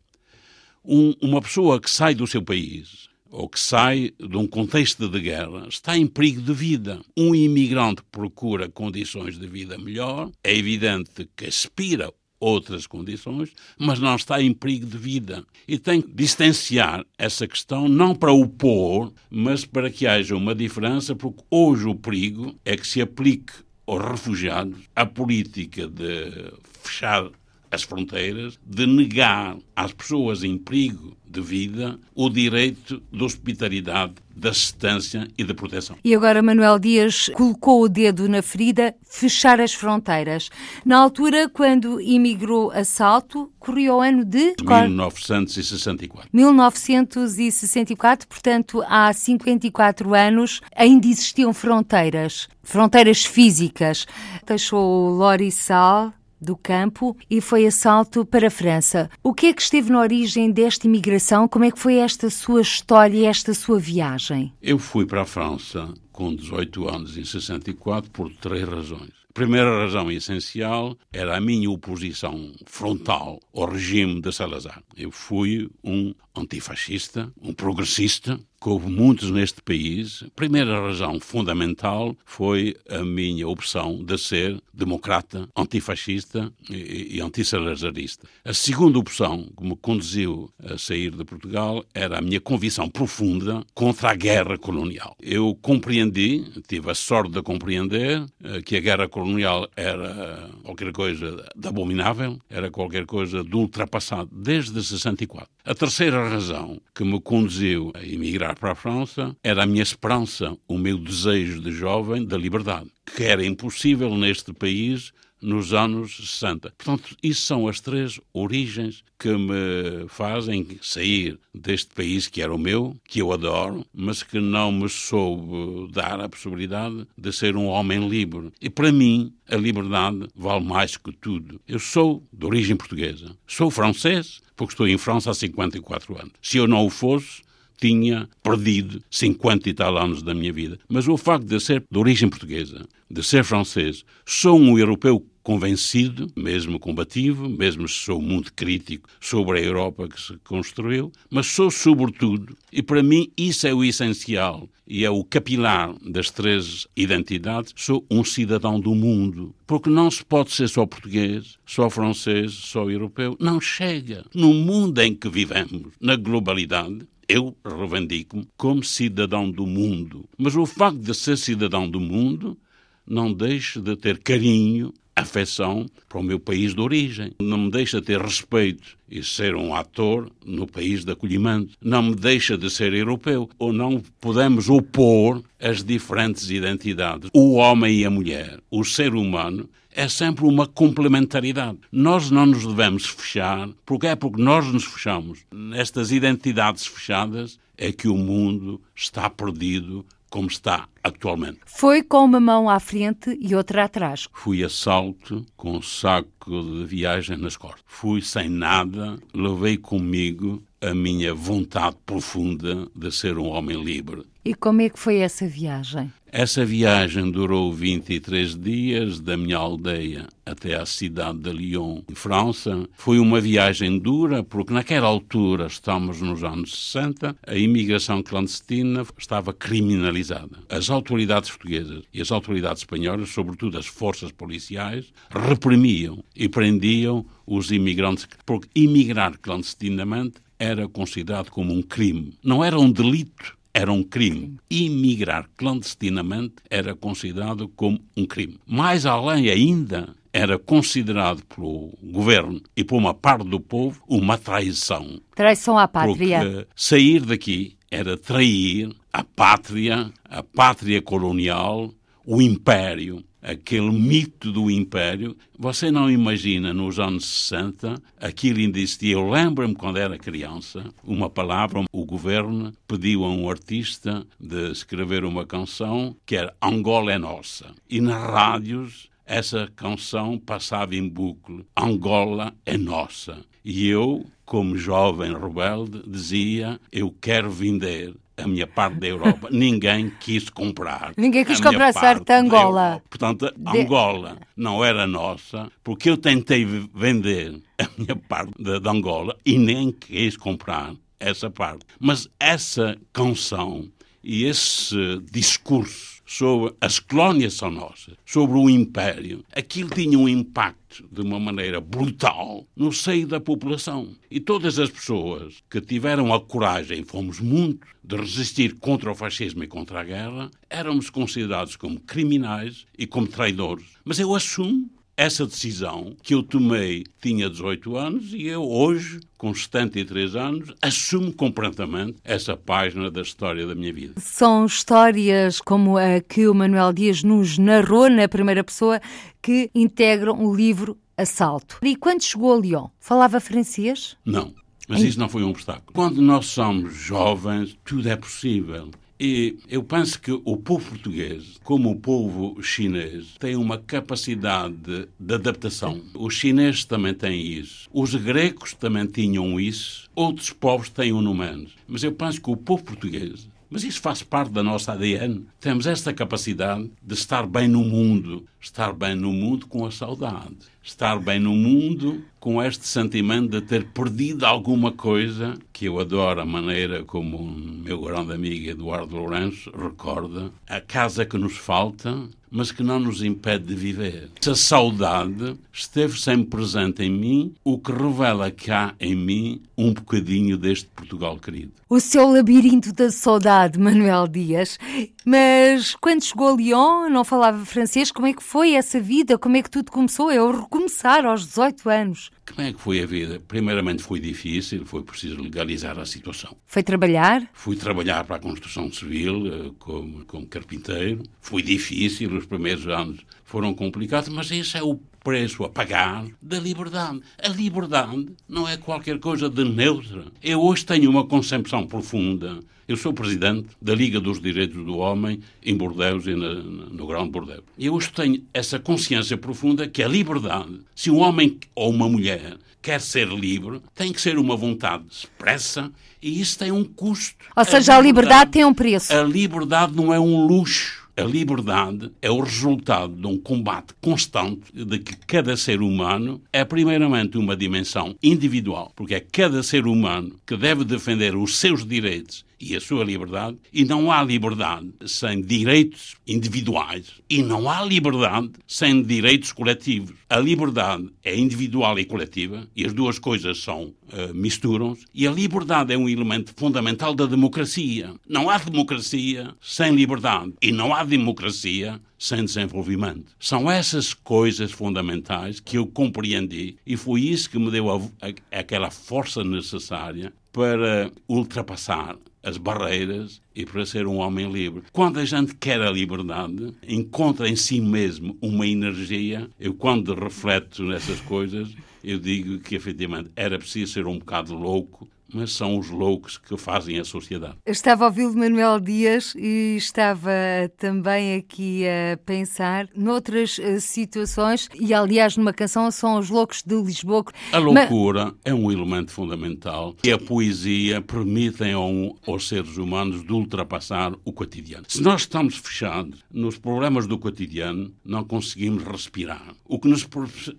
Um, 0.85 1.13
uma 1.21 1.41
pessoa 1.41 1.79
que 1.79 1.89
sai 1.89 2.13
do 2.13 2.27
seu 2.27 2.41
país 2.41 3.09
ou 3.33 3.49
que 3.49 3.59
sai 3.59 4.11
de 4.19 4.37
um 4.37 4.45
contexto 4.45 5.09
de 5.09 5.19
guerra 5.19 5.65
está 5.67 5.97
em 5.97 6.05
perigo 6.05 6.41
de 6.41 6.53
vida. 6.53 7.01
Um 7.17 7.33
imigrante 7.33 8.03
procura 8.11 8.69
condições 8.69 9.39
de 9.39 9.47
vida 9.47 9.75
melhor, 9.77 10.29
é 10.43 10.55
evidente 10.55 11.27
que 11.35 11.47
aspira 11.47 12.13
outras 12.43 12.85
condições, 12.85 13.51
mas 13.77 13.99
não 13.99 14.15
está 14.15 14.41
em 14.41 14.53
perigo 14.53 14.85
de 14.85 14.97
vida. 14.97 15.45
E 15.67 15.77
tem 15.77 16.01
que 16.01 16.11
distanciar 16.13 17.05
essa 17.17 17.47
questão, 17.47 17.87
não 17.87 18.13
para 18.13 18.31
opor, 18.31 19.11
mas 19.29 19.65
para 19.65 19.89
que 19.89 20.05
haja 20.05 20.35
uma 20.35 20.53
diferença, 20.53 21.15
porque 21.15 21.43
hoje 21.49 21.87
o 21.87 21.95
perigo 21.95 22.55
é 22.65 22.75
que 22.75 22.85
se 22.85 23.01
aplique 23.01 23.53
aos 23.87 24.03
refugiados 24.03 24.77
a 24.95 25.05
política 25.05 25.87
de 25.87 26.51
fechar 26.81 27.29
as 27.73 27.83
fronteiras, 27.83 28.59
de 28.65 28.85
negar 28.85 29.57
às 29.75 29.91
pessoas 29.91 30.43
em 30.43 30.57
perigo 30.57 31.17
de 31.25 31.41
vida 31.41 31.99
o 32.13 32.29
direito 32.29 33.01
de 33.11 33.23
hospitalidade, 33.23 34.13
de 34.35 34.47
assistência 34.47 35.27
e 35.35 35.43
de 35.43 35.53
proteção. 35.53 35.97
E 36.03 36.13
agora 36.13 36.43
Manuel 36.43 36.77
Dias 36.77 37.29
colocou 37.33 37.81
o 37.83 37.89
dedo 37.89 38.29
na 38.29 38.43
ferida, 38.43 38.93
fechar 39.03 39.59
as 39.59 39.73
fronteiras. 39.73 40.49
Na 40.85 40.97
altura, 40.97 41.49
quando 41.49 41.99
imigrou 41.99 42.69
a 42.71 42.83
Salto, 42.83 43.51
corria 43.59 43.95
o 43.95 44.01
ano 44.01 44.23
de... 44.23 44.53
1964. 44.89 46.29
1964, 46.31 48.27
portanto, 48.27 48.83
há 48.87 49.11
54 49.11 50.13
anos, 50.13 50.61
ainda 50.75 51.07
existiam 51.07 51.51
fronteiras, 51.51 52.47
fronteiras 52.61 53.25
físicas. 53.25 54.05
Deixou 54.45 55.07
o 55.07 55.09
Lorissal 55.09 56.13
do 56.43 56.55
campo 56.55 57.17
e 57.29 57.41
foi 57.41 57.65
assalto 57.65 58.25
para 58.25 58.47
a 58.47 58.51
França. 58.51 59.09
O 59.23 59.33
que 59.33 59.47
é 59.47 59.53
que 59.53 59.61
esteve 59.61 59.91
na 59.91 59.99
origem 59.99 60.51
desta 60.51 60.85
imigração? 60.85 61.47
Como 61.47 61.65
é 61.65 61.71
que 61.71 61.79
foi 61.79 61.95
esta 61.95 62.29
sua 62.29 62.61
história 62.61 63.17
e 63.17 63.25
esta 63.25 63.53
sua 63.53 63.79
viagem? 63.79 64.53
Eu 64.61 64.77
fui 64.77 65.05
para 65.05 65.21
a 65.21 65.25
França 65.25 65.93
com 66.11 66.33
18 66.33 66.87
anos, 66.87 67.17
em 67.17 67.25
64, 67.25 68.11
por 68.11 68.31
três 68.35 68.67
razões. 68.67 69.23
A 69.29 69.33
primeira 69.33 69.79
razão 69.79 70.11
essencial 70.11 70.95
era 71.11 71.35
a 71.35 71.41
minha 71.41 71.67
oposição 71.71 72.53
frontal 72.67 73.39
ao 73.51 73.65
regime 73.65 74.21
de 74.21 74.31
Salazar. 74.31 74.83
Eu 74.95 75.09
fui 75.09 75.67
um 75.83 76.13
antifascista, 76.35 77.33
um 77.41 77.51
progressista, 77.51 78.39
que 78.63 78.69
houve 78.69 78.89
muitos 78.89 79.29
neste 79.29 79.61
país. 79.61 80.23
A 80.25 80.29
primeira 80.33 80.79
razão 80.79 81.19
fundamental 81.19 82.15
foi 82.25 82.75
a 82.89 83.03
minha 83.03 83.45
opção 83.45 84.01
de 84.01 84.17
ser 84.17 84.57
democrata, 84.73 85.49
antifascista 85.55 86.51
e, 86.69 87.17
e 87.17 87.21
antissalazarista. 87.21 88.25
A 88.45 88.53
segunda 88.53 88.97
opção 88.97 89.49
que 89.57 89.63
me 89.65 89.75
conduziu 89.75 90.49
a 90.63 90.77
sair 90.77 91.11
de 91.11 91.25
Portugal 91.25 91.83
era 91.93 92.19
a 92.19 92.21
minha 92.21 92.39
convicção 92.39 92.89
profunda 92.89 93.65
contra 93.73 94.11
a 94.11 94.15
guerra 94.15 94.57
colonial. 94.57 95.15
Eu 95.21 95.57
compreendi, 95.61 96.45
tive 96.65 96.89
a 96.89 96.95
sorte 96.95 97.33
de 97.33 97.41
compreender, 97.41 98.25
eh, 98.41 98.61
que 98.61 98.77
a 98.77 98.79
guerra 98.79 99.09
colonial 99.09 99.67
era 99.75 100.49
qualquer 100.63 100.93
coisa 100.93 101.45
de 101.53 101.67
abominável, 101.67 102.39
era 102.49 102.71
qualquer 102.71 103.05
coisa 103.05 103.43
de 103.43 103.55
ultrapassado, 103.55 104.29
desde 104.31 104.81
64. 104.81 105.49
A 105.65 105.75
terceira 105.75 106.29
razão 106.29 106.79
que 106.95 107.03
me 107.03 107.19
conduziu 107.19 107.91
a 107.95 108.03
emigrar 108.03 108.52
para 108.55 108.71
a 108.71 108.75
França 108.75 109.35
era 109.43 109.63
a 109.63 109.65
minha 109.65 109.83
esperança, 109.83 110.57
o 110.67 110.77
meu 110.77 110.97
desejo 110.97 111.61
de 111.61 111.71
jovem 111.71 112.25
da 112.25 112.37
liberdade, 112.37 112.89
que 113.15 113.23
era 113.23 113.45
impossível 113.45 114.15
neste 114.15 114.53
país 114.53 115.13
nos 115.43 115.73
anos 115.73 116.15
60. 116.15 116.73
Portanto, 116.77 117.15
isso 117.21 117.41
são 117.41 117.67
as 117.67 117.79
três 117.81 118.19
origens 118.33 119.03
que 119.19 119.29
me 119.29 120.07
fazem 120.07 120.79
sair 120.81 121.37
deste 121.53 121.93
país 121.93 122.27
que 122.27 122.41
era 122.41 122.53
o 122.53 122.57
meu, 122.57 122.95
que 123.07 123.21
eu 123.21 123.31
adoro, 123.31 123.85
mas 123.93 124.23
que 124.23 124.39
não 124.39 124.71
me 124.71 124.89
soube 124.89 125.91
dar 125.91 126.19
a 126.19 126.29
possibilidade 126.29 127.05
de 127.17 127.31
ser 127.31 127.55
um 127.55 127.67
homem 127.67 128.07
livre. 128.07 128.51
E 128.61 128.69
para 128.69 128.91
mim, 128.91 129.33
a 129.47 129.57
liberdade 129.57 130.27
vale 130.35 130.63
mais 130.63 130.97
que 130.97 131.11
tudo. 131.11 131.59
Eu 131.67 131.79
sou 131.79 132.23
de 132.31 132.45
origem 132.45 132.75
portuguesa, 132.75 133.35
sou 133.45 133.69
francês, 133.69 134.41
porque 134.55 134.73
estou 134.73 134.87
em 134.87 134.97
França 134.97 135.31
há 135.31 135.33
54 135.33 136.17
anos. 136.17 136.33
Se 136.41 136.57
eu 136.57 136.67
não 136.67 136.85
o 136.85 136.89
fosse, 136.89 137.41
tinha 137.77 138.29
perdido 138.41 139.01
50 139.09 139.69
e 139.69 139.73
tal 139.73 139.97
anos 139.97 140.21
da 140.21 140.33
minha 140.33 140.53
vida. 140.53 140.79
Mas 140.87 141.07
o 141.07 141.17
facto 141.17 141.45
de 141.45 141.59
ser 141.59 141.83
de 141.89 141.97
origem 141.97 142.29
portuguesa, 142.29 142.85
de 143.09 143.23
ser 143.23 143.43
francês, 143.43 144.03
sou 144.25 144.59
um 144.59 144.77
europeu 144.77 145.25
convencido, 145.43 146.31
mesmo 146.35 146.79
combativo, 146.79 147.49
mesmo 147.49 147.87
sou 147.87 148.21
muito 148.21 148.53
crítico 148.53 149.09
sobre 149.19 149.59
a 149.59 149.61
Europa 149.61 150.07
que 150.07 150.19
se 150.19 150.37
construiu, 150.45 151.11
mas 151.29 151.47
sou 151.47 151.69
sobretudo, 151.69 152.55
e 152.71 152.81
para 152.81 153.03
mim 153.03 153.29
isso 153.37 153.67
é 153.67 153.73
o 153.73 153.83
essencial 153.83 154.69
e 154.87 155.03
é 155.03 155.09
o 155.09 155.23
capilar 155.23 155.93
das 156.01 156.29
três 156.29 156.87
identidades, 156.95 157.73
sou 157.75 158.05
um 158.09 158.23
cidadão 158.23 158.79
do 158.79 158.95
mundo. 158.95 159.53
Porque 159.65 159.89
não 159.89 160.09
se 160.09 160.23
pode 160.23 160.51
ser 160.51 160.67
só 160.67 160.85
português, 160.85 161.57
só 161.65 161.89
francês, 161.89 162.51
só 162.51 162.89
europeu. 162.89 163.35
Não 163.39 163.59
chega. 163.59 164.25
No 164.33 164.53
mundo 164.53 164.99
em 164.99 165.15
que 165.15 165.29
vivemos, 165.29 165.93
na 166.01 166.15
globalidade, 166.15 167.07
eu 167.27 167.55
reivindico-me 167.65 168.47
como 168.57 168.83
cidadão 168.83 169.49
do 169.49 169.65
mundo. 169.65 170.25
Mas 170.37 170.55
o 170.55 170.65
facto 170.65 170.99
de 170.99 171.13
ser 171.13 171.37
cidadão 171.37 171.89
do 171.89 171.99
mundo 171.99 172.57
não 173.05 173.33
deixa 173.33 173.81
de 173.81 173.95
ter 173.95 174.19
carinho, 174.19 174.93
afeição 175.15 175.85
para 176.09 176.19
o 176.19 176.23
meu 176.23 176.39
país 176.39 176.73
de 176.73 176.81
origem. 176.81 177.33
Não 177.39 177.57
me 177.57 177.71
deixa 177.71 177.99
de 177.99 178.07
ter 178.07 178.21
respeito 178.21 178.97
e 179.09 179.23
ser 179.23 179.55
um 179.55 179.75
ator 179.75 180.31
no 180.45 180.65
país 180.65 181.05
de 181.05 181.11
acolhimento. 181.11 181.75
Não 181.81 182.01
me 182.01 182.15
deixa 182.15 182.57
de 182.57 182.69
ser 182.69 182.93
europeu. 182.93 183.49
Ou 183.59 183.71
não 183.71 184.01
podemos 184.19 184.69
opor 184.69 185.43
as 185.59 185.83
diferentes 185.83 186.49
identidades. 186.49 187.29
O 187.33 187.53
homem 187.53 187.99
e 187.99 188.05
a 188.05 188.09
mulher, 188.09 188.59
o 188.69 188.83
ser 188.83 189.13
humano, 189.13 189.69
é 189.95 190.07
sempre 190.07 190.45
uma 190.45 190.65
complementaridade. 190.65 191.77
Nós 191.91 192.31
não 192.31 192.47
nos 192.47 192.65
devemos 192.65 193.05
fechar, 193.05 193.69
porque 193.85 194.07
é 194.07 194.15
porque 194.15 194.41
nós 194.41 194.65
nos 194.65 194.83
fechamos 194.83 195.45
nestas 195.51 196.11
identidades 196.11 196.85
fechadas 196.87 197.59
é 197.77 197.91
que 197.91 198.07
o 198.07 198.17
mundo 198.17 198.81
está 198.95 199.29
perdido 199.29 200.05
como 200.33 200.47
está 200.47 200.89
atualmente. 201.03 201.59
Foi 201.63 202.01
com 202.01 202.25
uma 202.25 202.39
mão 202.39 202.67
à 202.67 202.79
frente 202.79 203.37
e 203.39 203.53
outra 203.53 203.83
atrás. 203.83 204.27
Fui 204.33 204.63
a 204.63 204.69
salto 204.69 205.45
com 205.55 205.77
um 205.77 205.81
saco 205.83 206.49
de 206.49 206.85
viagem 206.85 207.37
nas 207.37 207.55
costas. 207.55 207.83
Fui 207.85 208.19
sem 208.19 208.49
nada, 208.49 209.19
levei 209.31 209.77
comigo 209.77 210.63
a 210.81 210.91
minha 210.91 211.35
vontade 211.35 211.97
profunda 212.03 212.87
de 212.95 213.11
ser 213.11 213.37
um 213.37 213.45
homem 213.45 213.79
livre. 213.83 214.23
E 214.45 214.53
como 214.53 214.81
é 214.81 214.89
que 214.89 214.99
foi 214.99 215.19
essa 215.19 215.47
viagem? 215.47 216.11
Essa 216.29 216.65
viagem 216.65 217.31
durou 217.31 217.71
23 217.71 218.57
dias 218.59 219.21
da 219.21 219.37
minha 219.37 219.55
aldeia 219.55 220.27
até 220.45 220.75
à 220.75 220.85
cidade 220.85 221.37
de 221.37 221.49
Lyon, 221.49 222.01
em 222.09 222.13
França. 222.13 222.89
Foi 222.91 223.19
uma 223.19 223.39
viagem 223.39 223.97
dura, 223.97 224.43
porque 224.43 224.73
naquela 224.73 225.07
altura, 225.07 225.67
estamos 225.67 226.19
nos 226.19 226.43
anos 226.43 226.91
60, 226.91 227.37
a 227.47 227.55
imigração 227.55 228.21
clandestina 228.21 229.05
estava 229.17 229.53
criminalizada. 229.53 230.57
As 230.67 230.89
autoridades 230.89 231.49
portuguesas 231.49 232.03
e 232.13 232.21
as 232.21 232.29
autoridades 232.29 232.81
espanholas, 232.81 233.29
sobretudo 233.29 233.77
as 233.77 233.85
forças 233.85 234.33
policiais, 234.33 235.13
reprimiam 235.29 236.21
e 236.35 236.49
prendiam 236.49 237.25
os 237.47 237.71
imigrantes, 237.71 238.27
porque 238.45 238.67
imigrar 238.75 239.39
clandestinamente 239.39 240.41
era 240.59 240.85
considerado 240.89 241.49
como 241.49 241.73
um 241.73 241.81
crime. 241.81 242.37
Não 242.43 242.61
era 242.61 242.77
um 242.77 242.91
delito, 242.91 243.57
era 243.73 243.91
um 243.91 244.03
crime. 244.03 244.57
Imigrar 244.69 245.49
clandestinamente 245.57 246.55
era 246.69 246.95
considerado 246.95 247.67
como 247.69 247.99
um 248.15 248.25
crime. 248.25 248.59
Mais 248.67 249.05
além 249.05 249.49
ainda, 249.49 250.15
era 250.31 250.57
considerado 250.59 251.43
pelo 251.45 251.91
governo 252.01 252.61
e 252.75 252.83
por 252.83 252.97
uma 252.97 253.13
parte 253.13 253.47
do 253.47 253.59
povo 253.59 254.01
uma 254.07 254.37
traição. 254.37 255.19
Traição 255.35 255.77
à 255.77 255.87
pátria. 255.87 256.39
Porque 256.39 256.67
sair 256.75 257.21
daqui 257.21 257.77
era 257.89 258.17
trair 258.17 258.95
a 259.11 259.23
pátria, 259.23 260.11
a 260.25 260.41
pátria 260.41 261.01
colonial, 261.01 261.93
o 262.25 262.41
império 262.41 263.23
aquele 263.43 263.91
mito 263.91 264.51
do 264.51 264.71
império. 264.71 265.35
Você 265.59 265.91
não 265.91 266.09
imagina 266.09 266.73
nos 266.73 266.99
anos 266.99 267.25
60 267.25 268.01
aquilo 268.19 268.59
ainda 268.59 268.79
existia. 268.79 269.13
Eu 269.13 269.29
lembro-me 269.29 269.75
quando 269.75 269.97
era 269.97 270.17
criança, 270.17 270.85
uma 271.03 271.29
palavra, 271.29 271.83
o 271.91 272.05
governo 272.05 272.73
pediu 272.87 273.25
a 273.25 273.29
um 273.29 273.49
artista 273.49 274.25
de 274.39 274.71
escrever 274.71 275.25
uma 275.25 275.45
canção 275.45 276.15
que 276.25 276.35
era 276.35 276.55
Angola 276.61 277.11
é 277.11 277.17
nossa. 277.17 277.75
E 277.89 277.99
nas 277.99 278.23
rádios 278.23 279.09
essa 279.25 279.69
canção 279.75 280.37
passava 280.37 280.95
em 280.95 281.07
bucle. 281.07 281.65
Angola 281.75 282.53
é 282.65 282.77
nossa. 282.77 283.37
E 283.63 283.87
eu, 283.87 284.25
como 284.45 284.77
jovem 284.77 285.33
rebelde, 285.33 286.03
dizia: 286.05 286.79
Eu 286.91 287.15
quero 287.21 287.49
vender 287.49 288.13
a 288.37 288.47
minha 288.47 288.67
parte 288.67 288.97
da 288.99 289.07
Europa. 289.07 289.49
Ninguém 289.51 290.11
quis 290.19 290.49
comprar. 290.49 291.13
Ninguém 291.17 291.45
quis 291.45 291.59
comprar 291.59 291.93
certo 291.93 292.29
Angola. 292.31 293.01
Portanto, 293.09 293.53
de... 293.55 293.79
Angola 293.81 294.37
não 294.55 294.83
era 294.83 295.05
nossa, 295.05 295.71
porque 295.83 296.09
eu 296.09 296.17
tentei 296.17 296.65
vender 296.93 297.61
a 297.79 297.87
minha 297.97 298.15
parte 298.15 298.53
de 298.57 298.89
Angola 298.89 299.37
e 299.45 299.57
nem 299.57 299.91
quis 299.91 300.35
comprar 300.37 300.93
essa 301.19 301.49
parte. 301.49 301.85
Mas 301.99 302.27
essa 302.39 302.97
canção 303.11 303.89
e 304.23 304.45
esse 304.45 305.19
discurso 305.31 306.12
sobre 306.33 306.75
as 306.81 306.97
colónias 306.97 307.53
são 307.53 307.69
nossas, 307.69 308.15
sobre 308.25 308.57
o 308.57 308.67
império, 308.67 309.45
aquilo 309.55 309.91
tinha 309.91 310.17
um 310.17 310.27
impacto 310.27 311.07
de 311.11 311.21
uma 311.21 311.39
maneira 311.39 311.79
brutal 311.79 312.65
no 312.75 312.91
seio 312.91 313.27
da 313.27 313.39
população. 313.39 314.15
E 314.31 314.39
todas 314.39 314.79
as 314.79 314.89
pessoas 314.89 315.63
que 315.69 315.79
tiveram 315.79 316.33
a 316.33 316.41
coragem, 316.41 317.03
fomos 317.03 317.39
muito, 317.39 317.85
de 318.03 318.15
resistir 318.15 318.75
contra 318.79 319.11
o 319.11 319.15
fascismo 319.15 319.63
e 319.63 319.67
contra 319.67 320.01
a 320.01 320.03
guerra, 320.03 320.49
éramos 320.69 321.11
considerados 321.11 321.75
como 321.75 321.99
criminais 321.99 322.87
e 322.97 323.05
como 323.05 323.27
traidores. 323.27 323.85
Mas 324.03 324.17
eu 324.17 324.33
assumo 324.33 324.89
essa 325.15 325.45
decisão 325.45 326.15
que 326.21 326.33
eu 326.33 326.41
tomei 326.41 327.03
tinha 327.21 327.49
18 327.49 327.95
anos 327.95 328.33
e 328.33 328.47
eu 328.47 328.63
hoje, 328.63 329.19
com 329.37 329.53
73 329.53 330.35
anos, 330.35 330.73
assumo 330.81 331.31
completamente 331.33 332.17
essa 332.23 332.57
página 332.57 333.11
da 333.11 333.21
história 333.21 333.67
da 333.67 333.75
minha 333.75 333.93
vida. 333.93 334.19
São 334.19 334.65
histórias 334.65 335.61
como 335.61 335.97
a 335.97 336.19
que 336.19 336.47
o 336.47 336.53
Manuel 336.53 336.91
Dias 336.91 337.23
nos 337.23 337.57
narrou 337.57 338.09
na 338.09 338.27
primeira 338.27 338.63
pessoa 338.63 338.99
que 339.41 339.69
integram 339.75 340.43
o 340.43 340.55
livro 340.55 340.97
Assalto. 341.15 341.77
E 341.83 341.95
quando 341.95 342.23
chegou 342.23 342.53
a 342.53 342.59
Lyon, 342.59 342.87
falava 342.99 343.39
francês? 343.39 344.17
Não. 344.25 344.53
Mas 344.87 345.01
isso 345.01 345.19
não 345.19 345.29
foi 345.29 345.43
um 345.43 345.49
obstáculo. 345.49 345.93
Quando 345.93 346.21
nós 346.21 346.47
somos 346.47 346.93
jovens, 346.93 347.77
tudo 347.85 348.09
é 348.09 348.15
possível. 348.15 348.89
E 349.25 349.57
eu 349.69 349.81
penso 349.81 350.19
que 350.19 350.33
o 350.33 350.57
povo 350.57 350.89
português, 350.89 351.57
como 351.63 351.91
o 351.91 351.95
povo 351.95 352.61
chinês, 352.61 353.37
tem 353.39 353.55
uma 353.55 353.77
capacidade 353.77 354.75
de, 355.17 355.33
adaptação. 355.33 356.01
Os 356.13 356.33
chineses 356.33 356.83
também 356.83 357.13
têm 357.13 357.41
isso. 357.41 357.87
Os 357.93 358.13
gregos 358.15 358.73
também 358.73 359.05
tinham 359.05 359.57
isso. 359.57 360.09
Outros 360.13 360.49
povos 360.49 360.89
têm 360.89 361.13
um 361.13 361.21
no 361.21 361.33
menos. 361.33 361.71
Mas 361.87 362.03
eu 362.03 362.11
penso 362.11 362.41
que 362.41 362.51
o 362.51 362.57
povo 362.57 362.83
português 362.83 363.47
mas 363.73 363.83
isso 363.83 364.01
faz 364.01 364.21
parte 364.21 364.51
da 364.51 364.61
nossa 364.61 364.91
ADN. 364.91 365.47
Temos 365.59 365.87
esta 365.87 366.13
capacidade 366.13 366.91
de 367.01 367.13
estar 367.15 367.47
bem 367.47 367.67
no 367.67 367.83
mundo, 367.83 368.45
estar 368.61 368.93
bem 368.93 369.15
no 369.15 369.33
mundo 369.33 369.65
com 369.65 369.83
a 369.83 369.89
saudade, 369.89 370.57
estar 370.83 371.17
bem 371.17 371.39
no 371.39 371.53
mundo 371.53 372.23
com 372.43 372.61
este 372.61 372.85
sentimento 372.85 373.51
de 373.51 373.61
ter 373.61 373.85
perdido 373.85 374.45
alguma 374.45 374.91
coisa 374.91 375.57
que 375.71 375.85
eu 375.85 375.97
adoro 375.97 376.41
a 376.41 376.45
maneira 376.45 377.01
como 377.05 377.37
o 377.37 377.49
meu 377.49 378.01
grande 378.01 378.33
amigo 378.33 378.69
Eduardo 378.69 379.15
Lourenço 379.15 379.71
recorda, 379.71 380.51
a 380.67 380.81
casa 380.81 381.25
que 381.25 381.37
nos 381.37 381.55
falta, 381.55 382.27
mas 382.51 382.71
que 382.71 382.83
não 382.83 382.99
nos 382.99 383.23
impede 383.23 383.65
de 383.65 383.75
viver. 383.75 384.29
Essa 384.39 384.55
saudade 384.55 385.57
esteve 385.71 386.19
sempre 386.19 386.47
presente 386.47 387.01
em 387.01 387.09
mim, 387.09 387.55
o 387.63 387.79
que 387.79 387.91
revela 387.91 388.51
que 388.51 388.69
há 388.69 388.93
em 388.99 389.15
mim 389.15 389.61
um 389.75 389.91
bocadinho 389.91 390.55
deste 390.55 390.85
Portugal 390.87 391.39
querido. 391.39 391.71
O 391.89 391.99
seu 391.99 392.29
labirinto 392.29 392.93
da 392.93 393.09
saudade, 393.09 393.79
Manuel 393.79 394.27
Dias. 394.27 394.77
Mas 395.25 395.95
quando 395.95 396.23
chegou 396.23 396.49
a 396.49 396.55
Lyon, 396.55 397.09
não 397.09 397.23
falava 397.23 397.65
francês, 397.65 398.11
como 398.11 398.27
é 398.27 398.33
que 398.33 398.43
foi 398.43 398.73
essa 398.73 398.99
vida? 398.99 399.37
Como 399.37 399.57
é 399.57 399.63
que 399.63 399.69
tudo 399.69 399.91
começou? 399.91 400.31
Eu 400.31 400.67
recomeçar 400.73 401.23
aos 401.23 401.45
18 401.45 401.89
anos. 401.89 402.31
Como 402.47 402.67
é 402.67 402.73
que 402.73 402.81
foi 402.81 403.01
a 403.01 403.05
vida? 403.05 403.39
Primeiramente 403.47 404.01
foi 404.01 404.19
difícil, 404.19 404.85
foi 404.85 405.03
preciso 405.03 405.39
legalizar 405.39 405.99
a 405.99 406.05
situação. 406.05 406.57
Foi 406.65 406.81
trabalhar? 406.81 407.47
Fui 407.53 407.75
trabalhar 407.75 408.23
para 408.23 408.37
a 408.37 408.39
construção 408.39 408.91
civil 408.91 409.47
eh, 409.47 409.71
como, 409.77 410.25
como 410.25 410.47
carpinteiro. 410.47 411.21
Foi 411.39 411.61
difícil, 411.61 412.35
os 412.35 412.47
primeiros 412.47 412.87
anos 412.87 413.19
foram 413.43 413.71
complicados, 413.75 414.29
mas 414.29 414.49
esse 414.49 414.75
é 414.75 414.81
o 414.81 414.99
preço 415.23 415.63
a 415.63 415.69
pagar 415.69 416.25
da 416.41 416.59
liberdade. 416.59 417.21
A 417.41 417.47
liberdade 417.47 418.27
não 418.47 418.67
é 418.67 418.77
qualquer 418.77 419.19
coisa 419.19 419.49
de 419.49 419.63
neutra. 419.63 420.25
Eu 420.41 420.61
hoje 420.61 420.85
tenho 420.85 421.09
uma 421.09 421.25
concepção 421.25 421.87
profunda 421.87 422.59
eu 422.85 422.97
sou 422.97 423.13
presidente 423.13 423.69
da 423.81 423.95
Liga 423.95 424.19
dos 424.19 424.41
Direitos 424.41 424.83
do 424.85 424.97
Homem 424.97 425.39
em 425.63 425.75
Bordeaux 425.75 426.27
e 426.27 426.35
na, 426.35 426.53
no 426.53 427.07
Grão 427.07 427.25
de 427.25 427.31
Bordeaux. 427.31 427.63
E 427.77 427.85
eu 427.85 427.93
hoje 427.93 428.11
tenho 428.11 428.43
essa 428.53 428.77
consciência 428.77 429.37
profunda 429.37 429.87
que 429.87 430.03
a 430.03 430.07
liberdade, 430.07 430.81
se 430.93 431.09
um 431.09 431.19
homem 431.19 431.57
ou 431.73 431.89
uma 431.89 432.09
mulher 432.09 432.57
quer 432.81 432.99
ser 432.99 433.29
livre, 433.29 433.81
tem 433.95 434.11
que 434.11 434.19
ser 434.19 434.37
uma 434.37 434.57
vontade 434.57 435.05
expressa 435.09 435.89
e 436.21 436.41
isso 436.41 436.59
tem 436.59 436.71
um 436.71 436.83
custo. 436.83 437.45
Ou 437.55 437.63
seja, 437.63 437.95
a 437.95 438.01
liberdade, 438.01 438.01
a 438.01 438.01
liberdade 438.01 438.51
tem 438.51 438.65
um 438.65 438.73
preço. 438.73 439.13
A 439.13 439.23
liberdade 439.23 439.95
não 439.95 440.13
é 440.13 440.19
um 440.19 440.45
luxo. 440.45 441.02
A 441.15 441.21
liberdade 441.21 442.11
é 442.23 442.31
o 442.31 442.39
resultado 442.39 443.13
de 443.15 443.27
um 443.27 443.37
combate 443.37 443.93
constante 444.01 444.63
de 444.73 444.97
que 444.97 445.15
cada 445.27 445.55
ser 445.55 445.79
humano 445.79 446.41
é 446.51 446.65
primeiramente 446.65 447.37
uma 447.37 447.55
dimensão 447.55 448.15
individual, 448.21 448.91
porque 448.95 449.13
é 449.13 449.19
cada 449.19 449.61
ser 449.61 449.85
humano 449.85 450.35
que 450.43 450.57
deve 450.57 450.83
defender 450.83 451.35
os 451.35 451.57
seus 451.57 451.85
direitos 451.85 452.43
e 452.69 452.75
a 452.75 452.81
sua 452.81 453.03
liberdade, 453.03 453.57
e 453.71 453.83
não 453.83 454.11
há 454.11 454.23
liberdade 454.23 454.89
sem 455.05 455.41
direitos 455.41 456.15
individuais, 456.25 457.21
e 457.29 457.41
não 457.41 457.69
há 457.69 457.83
liberdade 457.83 458.51
sem 458.67 459.01
direitos 459.03 459.51
coletivos. 459.51 460.15
A 460.29 460.39
liberdade 460.39 461.09
é 461.23 461.37
individual 461.37 461.99
e 461.99 462.05
coletiva, 462.05 462.67
e 462.75 462.85
as 462.85 462.93
duas 462.93 463.19
coisas 463.19 463.61
são 463.61 463.93
uh, 464.13 464.33
misturam-se, 464.33 465.05
e 465.13 465.27
a 465.27 465.31
liberdade 465.31 465.93
é 465.93 465.97
um 465.97 466.07
elemento 466.07 466.53
fundamental 466.55 467.13
da 467.13 467.25
democracia. 467.25 468.13
Não 468.27 468.49
há 468.49 468.57
democracia 468.57 469.53
sem 469.61 469.93
liberdade, 469.93 470.53
e 470.61 470.71
não 470.71 470.93
há 470.93 471.03
democracia 471.03 471.99
sem 472.23 472.45
desenvolvimento. 472.45 473.35
São 473.37 473.69
essas 473.69 474.13
coisas 474.13 474.71
fundamentais 474.71 475.59
que 475.59 475.77
eu 475.77 475.85
compreendi 475.85 476.77
e 476.85 476.95
foi 476.95 477.21
isso 477.21 477.49
que 477.49 477.59
me 477.59 477.69
deu 477.69 477.91
a, 477.91 477.97
a, 477.97 478.59
aquela 478.59 478.89
força 478.89 479.43
necessária 479.43 480.31
para 480.53 481.11
ultrapassar 481.27 482.15
as 482.43 482.57
barreiras 482.57 483.41
e 483.55 483.65
para 483.65 483.85
ser 483.85 484.05
um 484.05 484.17
homem 484.17 484.51
livre. 484.51 484.83
Quando 484.91 485.19
a 485.19 485.25
gente 485.25 485.55
quer 485.55 485.81
a 485.81 485.89
liberdade, 485.89 486.73
encontra 486.87 487.47
em 487.47 487.55
si 487.55 487.79
mesmo 487.79 488.37
uma 488.41 488.67
energia. 488.67 489.49
Eu, 489.59 489.73
quando 489.73 490.13
refleto 490.13 490.83
nessas 490.83 491.21
coisas, 491.21 491.73
eu 492.03 492.19
digo 492.19 492.59
que 492.59 492.75
efetivamente 492.75 493.31
era 493.35 493.57
preciso 493.57 493.93
ser 493.93 494.05
um 494.05 494.19
bocado 494.19 494.53
louco 494.53 495.07
mas 495.33 495.53
são 495.53 495.77
os 495.77 495.89
loucos 495.89 496.37
que 496.37 496.55
fazem 496.57 496.99
a 496.99 497.05
sociedade. 497.05 497.55
Estava 497.65 498.05
a 498.05 498.07
ouvir 498.07 498.29
Manuel 498.29 498.79
Dias 498.79 499.33
e 499.35 499.75
estava 499.77 500.31
também 500.77 501.35
aqui 501.35 501.83
a 501.87 502.17
pensar 502.17 502.87
noutras 502.95 503.57
uh, 503.57 503.79
situações, 503.79 504.69
e 504.79 504.93
aliás, 504.93 505.37
numa 505.37 505.53
canção 505.53 505.89
são 505.91 506.19
os 506.19 506.29
loucos 506.29 506.63
de 506.63 506.75
Lisboa. 506.75 507.25
A 507.51 507.57
loucura 507.57 508.25
mas... 508.25 508.33
é 508.45 508.53
um 508.53 508.71
elemento 508.71 509.11
fundamental 509.11 509.95
e 510.03 510.11
a 510.11 510.17
poesia 510.17 511.01
permite 511.01 511.63
um, 511.75 512.15
aos 512.27 512.47
seres 512.47 512.77
humanos 512.77 513.23
de 513.23 513.31
ultrapassar 513.31 514.13
o 514.23 514.31
cotidiano. 514.31 514.85
Se 514.87 515.01
nós 515.01 515.21
estamos 515.21 515.55
fechados 515.57 516.23
nos 516.31 516.57
problemas 516.57 517.07
do 517.07 517.17
cotidiano, 517.17 517.93
não 518.03 518.23
conseguimos 518.23 518.83
respirar. 518.83 519.53
O 519.65 519.79
que 519.79 519.87
nos 519.87 520.07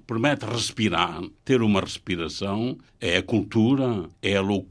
permite 0.07 0.45
respirar, 0.45 1.23
ter 1.45 1.62
uma 1.62 1.81
respiração, 1.81 2.76
é 3.00 3.19
a 3.19 3.23
cultura, 3.23 4.09
é 4.23 4.37
a 4.37 4.40
loucura 4.40 4.63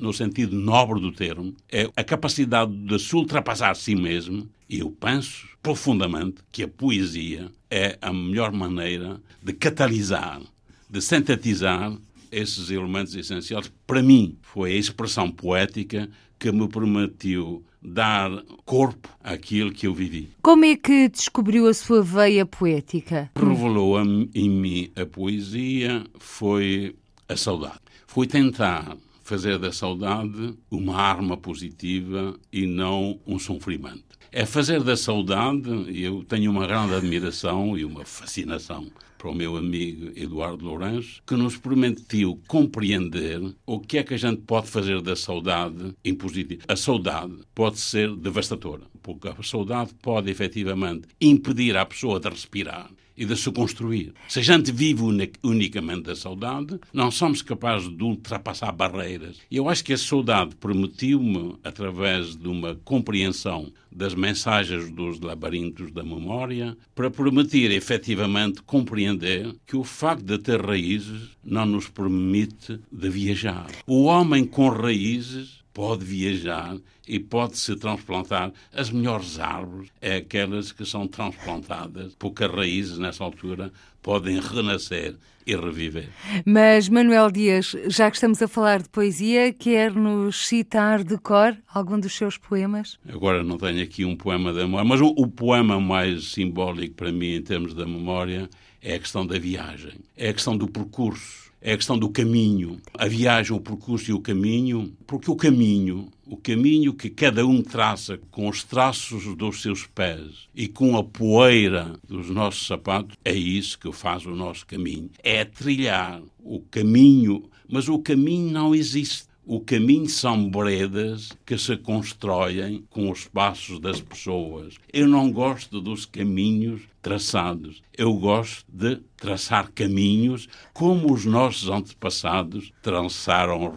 no 0.00 0.12
sentido 0.12 0.56
nobre 0.56 1.00
do 1.00 1.12
termo, 1.12 1.54
é 1.70 1.88
a 1.96 2.04
capacidade 2.04 2.72
de 2.72 2.98
se 2.98 3.14
ultrapassar 3.14 3.70
a 3.70 3.74
si 3.74 3.94
mesmo. 3.94 4.48
E 4.68 4.80
eu 4.80 4.90
penso 4.90 5.46
profundamente 5.62 6.36
que 6.50 6.62
a 6.62 6.68
poesia 6.68 7.50
é 7.70 7.98
a 8.00 8.12
melhor 8.12 8.52
maneira 8.52 9.20
de 9.42 9.52
catalisar, 9.52 10.40
de 10.88 11.00
sintetizar 11.00 11.96
esses 12.30 12.70
elementos 12.70 13.14
essenciais. 13.14 13.70
Para 13.86 14.02
mim, 14.02 14.36
foi 14.42 14.72
a 14.72 14.76
expressão 14.76 15.30
poética 15.30 16.08
que 16.38 16.50
me 16.50 16.68
permitiu 16.68 17.64
dar 17.80 18.30
corpo 18.64 19.08
àquilo 19.22 19.70
que 19.72 19.86
eu 19.86 19.94
vivi. 19.94 20.30
Como 20.42 20.64
é 20.64 20.76
que 20.76 21.08
descobriu 21.08 21.66
a 21.66 21.74
sua 21.74 22.02
veia 22.02 22.46
poética? 22.46 23.30
Revelou 23.36 24.00
em 24.00 24.50
mim 24.50 24.90
a 24.96 25.04
poesia, 25.04 26.04
foi 26.18 26.94
a 27.28 27.36
saudade. 27.36 27.80
Fui 28.06 28.26
tentar 28.26 28.96
fazer 29.24 29.58
da 29.58 29.72
saudade 29.72 30.54
uma 30.70 30.96
arma 30.96 31.36
positiva 31.36 32.38
e 32.52 32.66
não 32.66 33.18
um 33.26 33.38
sofrimento. 33.38 34.04
É 34.30 34.44
fazer 34.44 34.82
da 34.82 34.96
saudade, 34.96 35.70
e 35.90 36.04
eu 36.04 36.22
tenho 36.24 36.50
uma 36.50 36.66
grande 36.66 36.94
admiração 36.94 37.76
e 37.78 37.84
uma 37.84 38.04
fascinação 38.04 38.90
para 39.16 39.30
o 39.30 39.34
meu 39.34 39.56
amigo 39.56 40.12
Eduardo 40.14 40.66
Lourenço, 40.66 41.22
que 41.26 41.34
nos 41.34 41.56
permitiu 41.56 42.38
compreender 42.46 43.40
o 43.64 43.80
que 43.80 43.96
é 43.96 44.02
que 44.02 44.12
a 44.12 44.18
gente 44.18 44.42
pode 44.42 44.68
fazer 44.68 45.00
da 45.00 45.16
saudade 45.16 45.94
em 46.04 46.14
positivo. 46.14 46.62
A 46.68 46.76
saudade 46.76 47.34
pode 47.54 47.78
ser 47.78 48.14
devastadora, 48.14 48.82
porque 49.02 49.28
a 49.28 49.42
saudade 49.42 49.94
pode 50.02 50.30
efetivamente 50.30 51.08
impedir 51.18 51.74
a 51.76 51.86
pessoa 51.86 52.20
de 52.20 52.28
respirar 52.28 52.90
e 53.16 53.24
de 53.24 53.36
se 53.36 53.50
construir. 53.52 54.12
Se 54.28 54.40
a 54.40 54.42
gente 54.42 54.72
vive 54.72 55.02
unicamente 55.42 56.02
da 56.02 56.16
saudade, 56.16 56.78
não 56.92 57.10
somos 57.10 57.42
capazes 57.42 57.88
de 57.88 58.02
ultrapassar 58.02 58.72
barreiras. 58.72 59.38
E 59.50 59.56
eu 59.56 59.68
acho 59.68 59.84
que 59.84 59.92
a 59.92 59.98
saudade 59.98 60.54
permitiu-me, 60.56 61.56
através 61.62 62.36
de 62.36 62.48
uma 62.48 62.74
compreensão 62.84 63.72
das 63.90 64.14
mensagens 64.14 64.90
dos 64.90 65.20
labirintos 65.20 65.92
da 65.92 66.02
memória, 66.02 66.76
para 66.94 67.10
permitir 67.10 67.70
efetivamente 67.70 68.62
compreender 68.62 69.54
que 69.66 69.76
o 69.76 69.84
facto 69.84 70.24
de 70.24 70.38
ter 70.38 70.60
raízes 70.60 71.30
não 71.44 71.64
nos 71.64 71.88
permite 71.88 72.80
de 72.90 73.08
viajar. 73.08 73.66
O 73.86 74.04
homem 74.04 74.44
com 74.44 74.68
raízes 74.68 75.63
pode 75.74 76.04
viajar 76.04 76.76
e 77.06 77.18
pode 77.18 77.58
se 77.58 77.76
transplantar. 77.76 78.52
As 78.72 78.90
melhores 78.90 79.38
árvores 79.38 79.90
é 80.00 80.16
aquelas 80.16 80.72
que 80.72 80.86
são 80.86 81.06
transplantadas, 81.06 82.14
porque 82.18 82.44
as 82.44 82.50
raízes, 82.50 82.96
nessa 82.96 83.24
altura, 83.24 83.72
podem 84.00 84.40
renascer 84.40 85.16
e 85.46 85.54
reviver. 85.54 86.08
Mas, 86.46 86.88
Manuel 86.88 87.30
Dias, 87.30 87.76
já 87.88 88.10
que 88.10 88.16
estamos 88.16 88.40
a 88.40 88.48
falar 88.48 88.80
de 88.80 88.88
poesia, 88.88 89.52
quer-nos 89.52 90.46
citar 90.46 91.04
de 91.04 91.18
cor 91.18 91.56
algum 91.68 92.00
dos 92.00 92.14
seus 92.14 92.38
poemas? 92.38 92.98
Agora 93.06 93.42
não 93.42 93.58
tenho 93.58 93.82
aqui 93.82 94.04
um 94.04 94.16
poema 94.16 94.52
da 94.54 94.60
memória, 94.60 94.88
mas 94.88 95.00
o, 95.00 95.08
o 95.08 95.26
poema 95.26 95.78
mais 95.80 96.32
simbólico 96.32 96.94
para 96.94 97.12
mim, 97.12 97.34
em 97.34 97.42
termos 97.42 97.74
da 97.74 97.84
memória, 97.84 98.48
é 98.80 98.94
a 98.94 98.98
questão 98.98 99.26
da 99.26 99.38
viagem, 99.38 99.92
é 100.16 100.28
a 100.28 100.32
questão 100.32 100.56
do 100.56 100.68
percurso 100.68 101.43
é 101.64 101.72
a 101.72 101.76
questão 101.78 101.98
do 101.98 102.10
caminho, 102.10 102.78
a 102.92 103.08
viagem, 103.08 103.56
o 103.56 103.60
percurso 103.60 104.10
e 104.10 104.12
o 104.12 104.20
caminho, 104.20 104.94
porque 105.06 105.30
o 105.30 105.34
caminho, 105.34 106.10
o 106.26 106.36
caminho 106.36 106.92
que 106.92 107.08
cada 107.08 107.46
um 107.46 107.62
traça 107.62 108.18
com 108.30 108.50
os 108.50 108.62
traços 108.62 109.34
dos 109.34 109.62
seus 109.62 109.86
pés 109.86 110.46
e 110.54 110.68
com 110.68 110.94
a 110.94 111.02
poeira 111.02 111.98
dos 112.06 112.28
nossos 112.28 112.66
sapatos, 112.66 113.16
é 113.24 113.32
isso 113.32 113.78
que 113.78 113.90
faz 113.92 114.26
o 114.26 114.36
nosso 114.36 114.66
caminho. 114.66 115.08
É 115.22 115.42
trilhar 115.42 116.20
o 116.38 116.60
caminho, 116.60 117.48
mas 117.66 117.88
o 117.88 117.98
caminho 117.98 118.52
não 118.52 118.74
existe. 118.74 119.24
O 119.46 119.60
caminho 119.60 120.08
são 120.08 120.48
bredas 120.48 121.30
que 121.44 121.58
se 121.58 121.76
constroem 121.76 122.82
com 122.88 123.10
os 123.10 123.26
passos 123.26 123.78
das 123.78 124.00
pessoas. 124.00 124.76
Eu 124.90 125.06
não 125.06 125.30
gosto 125.30 125.82
dos 125.82 126.06
caminhos 126.06 126.80
traçados. 127.02 127.82
Eu 127.96 128.14
gosto 128.14 128.64
de 128.72 128.96
traçar 129.18 129.70
caminhos 129.74 130.48
como 130.72 131.12
os 131.12 131.26
nossos 131.26 131.68
antepassados 131.68 132.72
traçaram 132.80 133.70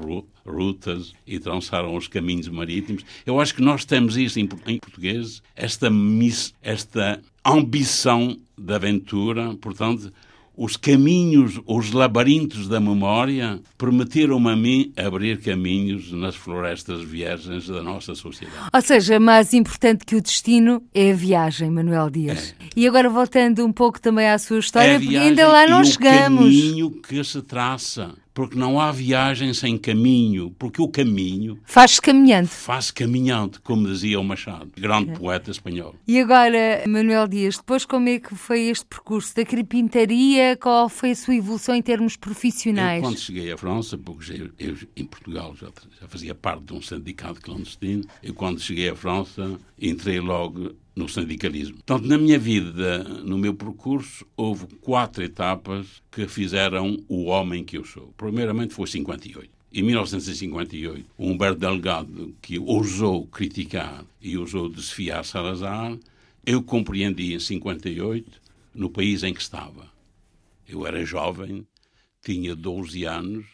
rutas 0.45 1.11
e 1.27 1.37
traçaram 1.37 1.97
os 1.97 2.07
caminhos 2.07 2.47
marítimos. 2.47 3.03
Eu 3.25 3.37
acho 3.37 3.53
que 3.53 3.61
nós 3.61 3.83
temos 3.83 4.15
isso 4.15 4.39
em, 4.39 4.47
português, 4.47 5.43
esta, 5.53 5.91
esta 6.61 7.21
ambição 7.45 8.39
de 8.57 8.73
aventura, 8.73 9.53
portanto, 9.55 10.13
os 10.57 10.75
caminhos, 10.75 11.61
os 11.67 11.91
labirintos 11.91 12.67
da 12.67 12.79
memória 12.79 13.61
permitiram-me 13.77 14.49
a 14.49 14.55
mim 14.55 14.91
abrir 14.97 15.39
caminhos 15.39 16.11
nas 16.11 16.35
florestas 16.35 17.03
virgens 17.03 17.67
da 17.67 17.83
nossa 17.83 18.15
sociedade. 18.15 18.69
Ou 18.73 18.81
seja, 18.81 19.19
mais 19.19 19.53
importante 19.53 20.03
que 20.03 20.15
o 20.15 20.21
destino 20.21 20.81
é 20.93 21.11
a 21.11 21.15
viagem, 21.15 21.69
Manuel 21.69 22.09
Dias. 22.09 22.55
É. 22.59 22.65
E 22.75 22.87
agora 22.87 23.07
voltando 23.07 23.63
um 23.63 23.71
pouco 23.71 24.01
também 24.01 24.27
à 24.27 24.39
sua 24.39 24.57
história, 24.57 24.93
é 24.93 24.99
porque 24.99 25.15
ainda 25.15 25.47
lá 25.47 25.67
não 25.67 25.83
chegamos. 25.83 26.39
O 26.39 26.43
caminho 26.43 26.91
que 27.01 27.23
se 27.23 27.41
traça 27.43 28.15
porque 28.37 28.55
não 28.55 28.79
há 28.79 28.91
viagem 28.91 29.51
sem 29.51 29.79
caminho, 29.79 30.51
porque 30.59 30.79
o 30.79 30.87
caminho 30.87 31.59
faz-se 31.65 31.99
caminhando. 31.99 32.45
Faz 32.45 32.91
caminhando, 32.91 33.59
como 33.63 33.87
dizia 33.87 34.19
o 34.19 34.23
Machado, 34.23 34.69
grande 34.77 35.09
é. 35.09 35.15
poeta 35.15 35.49
espanhol. 35.49 35.95
E 36.07 36.19
agora, 36.19 36.83
Manuel 36.87 37.27
Dias, 37.27 37.57
depois 37.57 37.83
como 37.83 38.07
é 38.09 38.19
que 38.19 38.35
foi 38.35 38.65
este 38.65 38.85
percurso 38.85 39.35
da 39.35 39.43
carpintaria? 39.43 40.55
Qual 40.55 40.87
foi 40.87 41.09
a 41.09 41.15
sua 41.15 41.33
evolução 41.33 41.73
em 41.73 41.81
termos 41.81 42.15
profissionais? 42.15 43.01
Eu, 43.01 43.09
quando 43.09 43.17
cheguei 43.17 43.51
à 43.51 43.57
França, 43.57 43.97
porque 43.97 44.31
eu, 44.31 44.51
eu 44.59 44.77
em 44.95 45.05
Portugal 45.05 45.55
já, 45.55 45.69
já, 45.99 46.07
fazia 46.07 46.35
parte 46.35 46.63
de 46.63 46.73
um 46.73 46.81
sindicato 46.81 47.41
clandestino, 47.41 48.03
eu 48.21 48.35
quando 48.35 48.59
cheguei 48.59 48.87
à 48.87 48.95
França 48.95 49.59
entrei 49.81 50.19
logo 50.19 50.75
no 50.97 51.07
sindicalismo. 51.07 51.75
Portanto, 51.75 52.07
na 52.07 52.17
minha 52.17 52.39
vida, 52.39 53.03
no 53.03 53.37
meu 53.37 53.53
percurso, 53.53 54.25
houve 54.35 54.65
quatro 54.81 55.23
etapas 55.23 56.01
que 56.11 56.27
fizeram 56.27 56.97
o 57.07 57.25
homem 57.25 57.63
que 57.63 57.77
eu 57.77 57.85
sou. 57.85 58.11
Primeiramente 58.17 58.73
foi 58.73 58.87
58. 58.87 59.49
Em 59.71 59.83
1958, 59.83 61.05
Humberto 61.19 61.59
Delgado, 61.59 62.35
que 62.41 62.57
ousou 62.57 63.27
criticar 63.27 64.03
e 64.19 64.37
ousou 64.37 64.67
desfiar 64.67 65.23
Salazar, 65.23 65.95
eu 66.43 66.63
compreendi 66.63 67.35
em 67.35 67.39
58 67.39 68.41
no 68.73 68.89
país 68.89 69.21
em 69.21 69.33
que 69.33 69.41
estava. 69.41 69.87
Eu 70.67 70.87
era 70.87 71.05
jovem, 71.05 71.67
tinha 72.23 72.55
12 72.55 73.03
anos, 73.03 73.45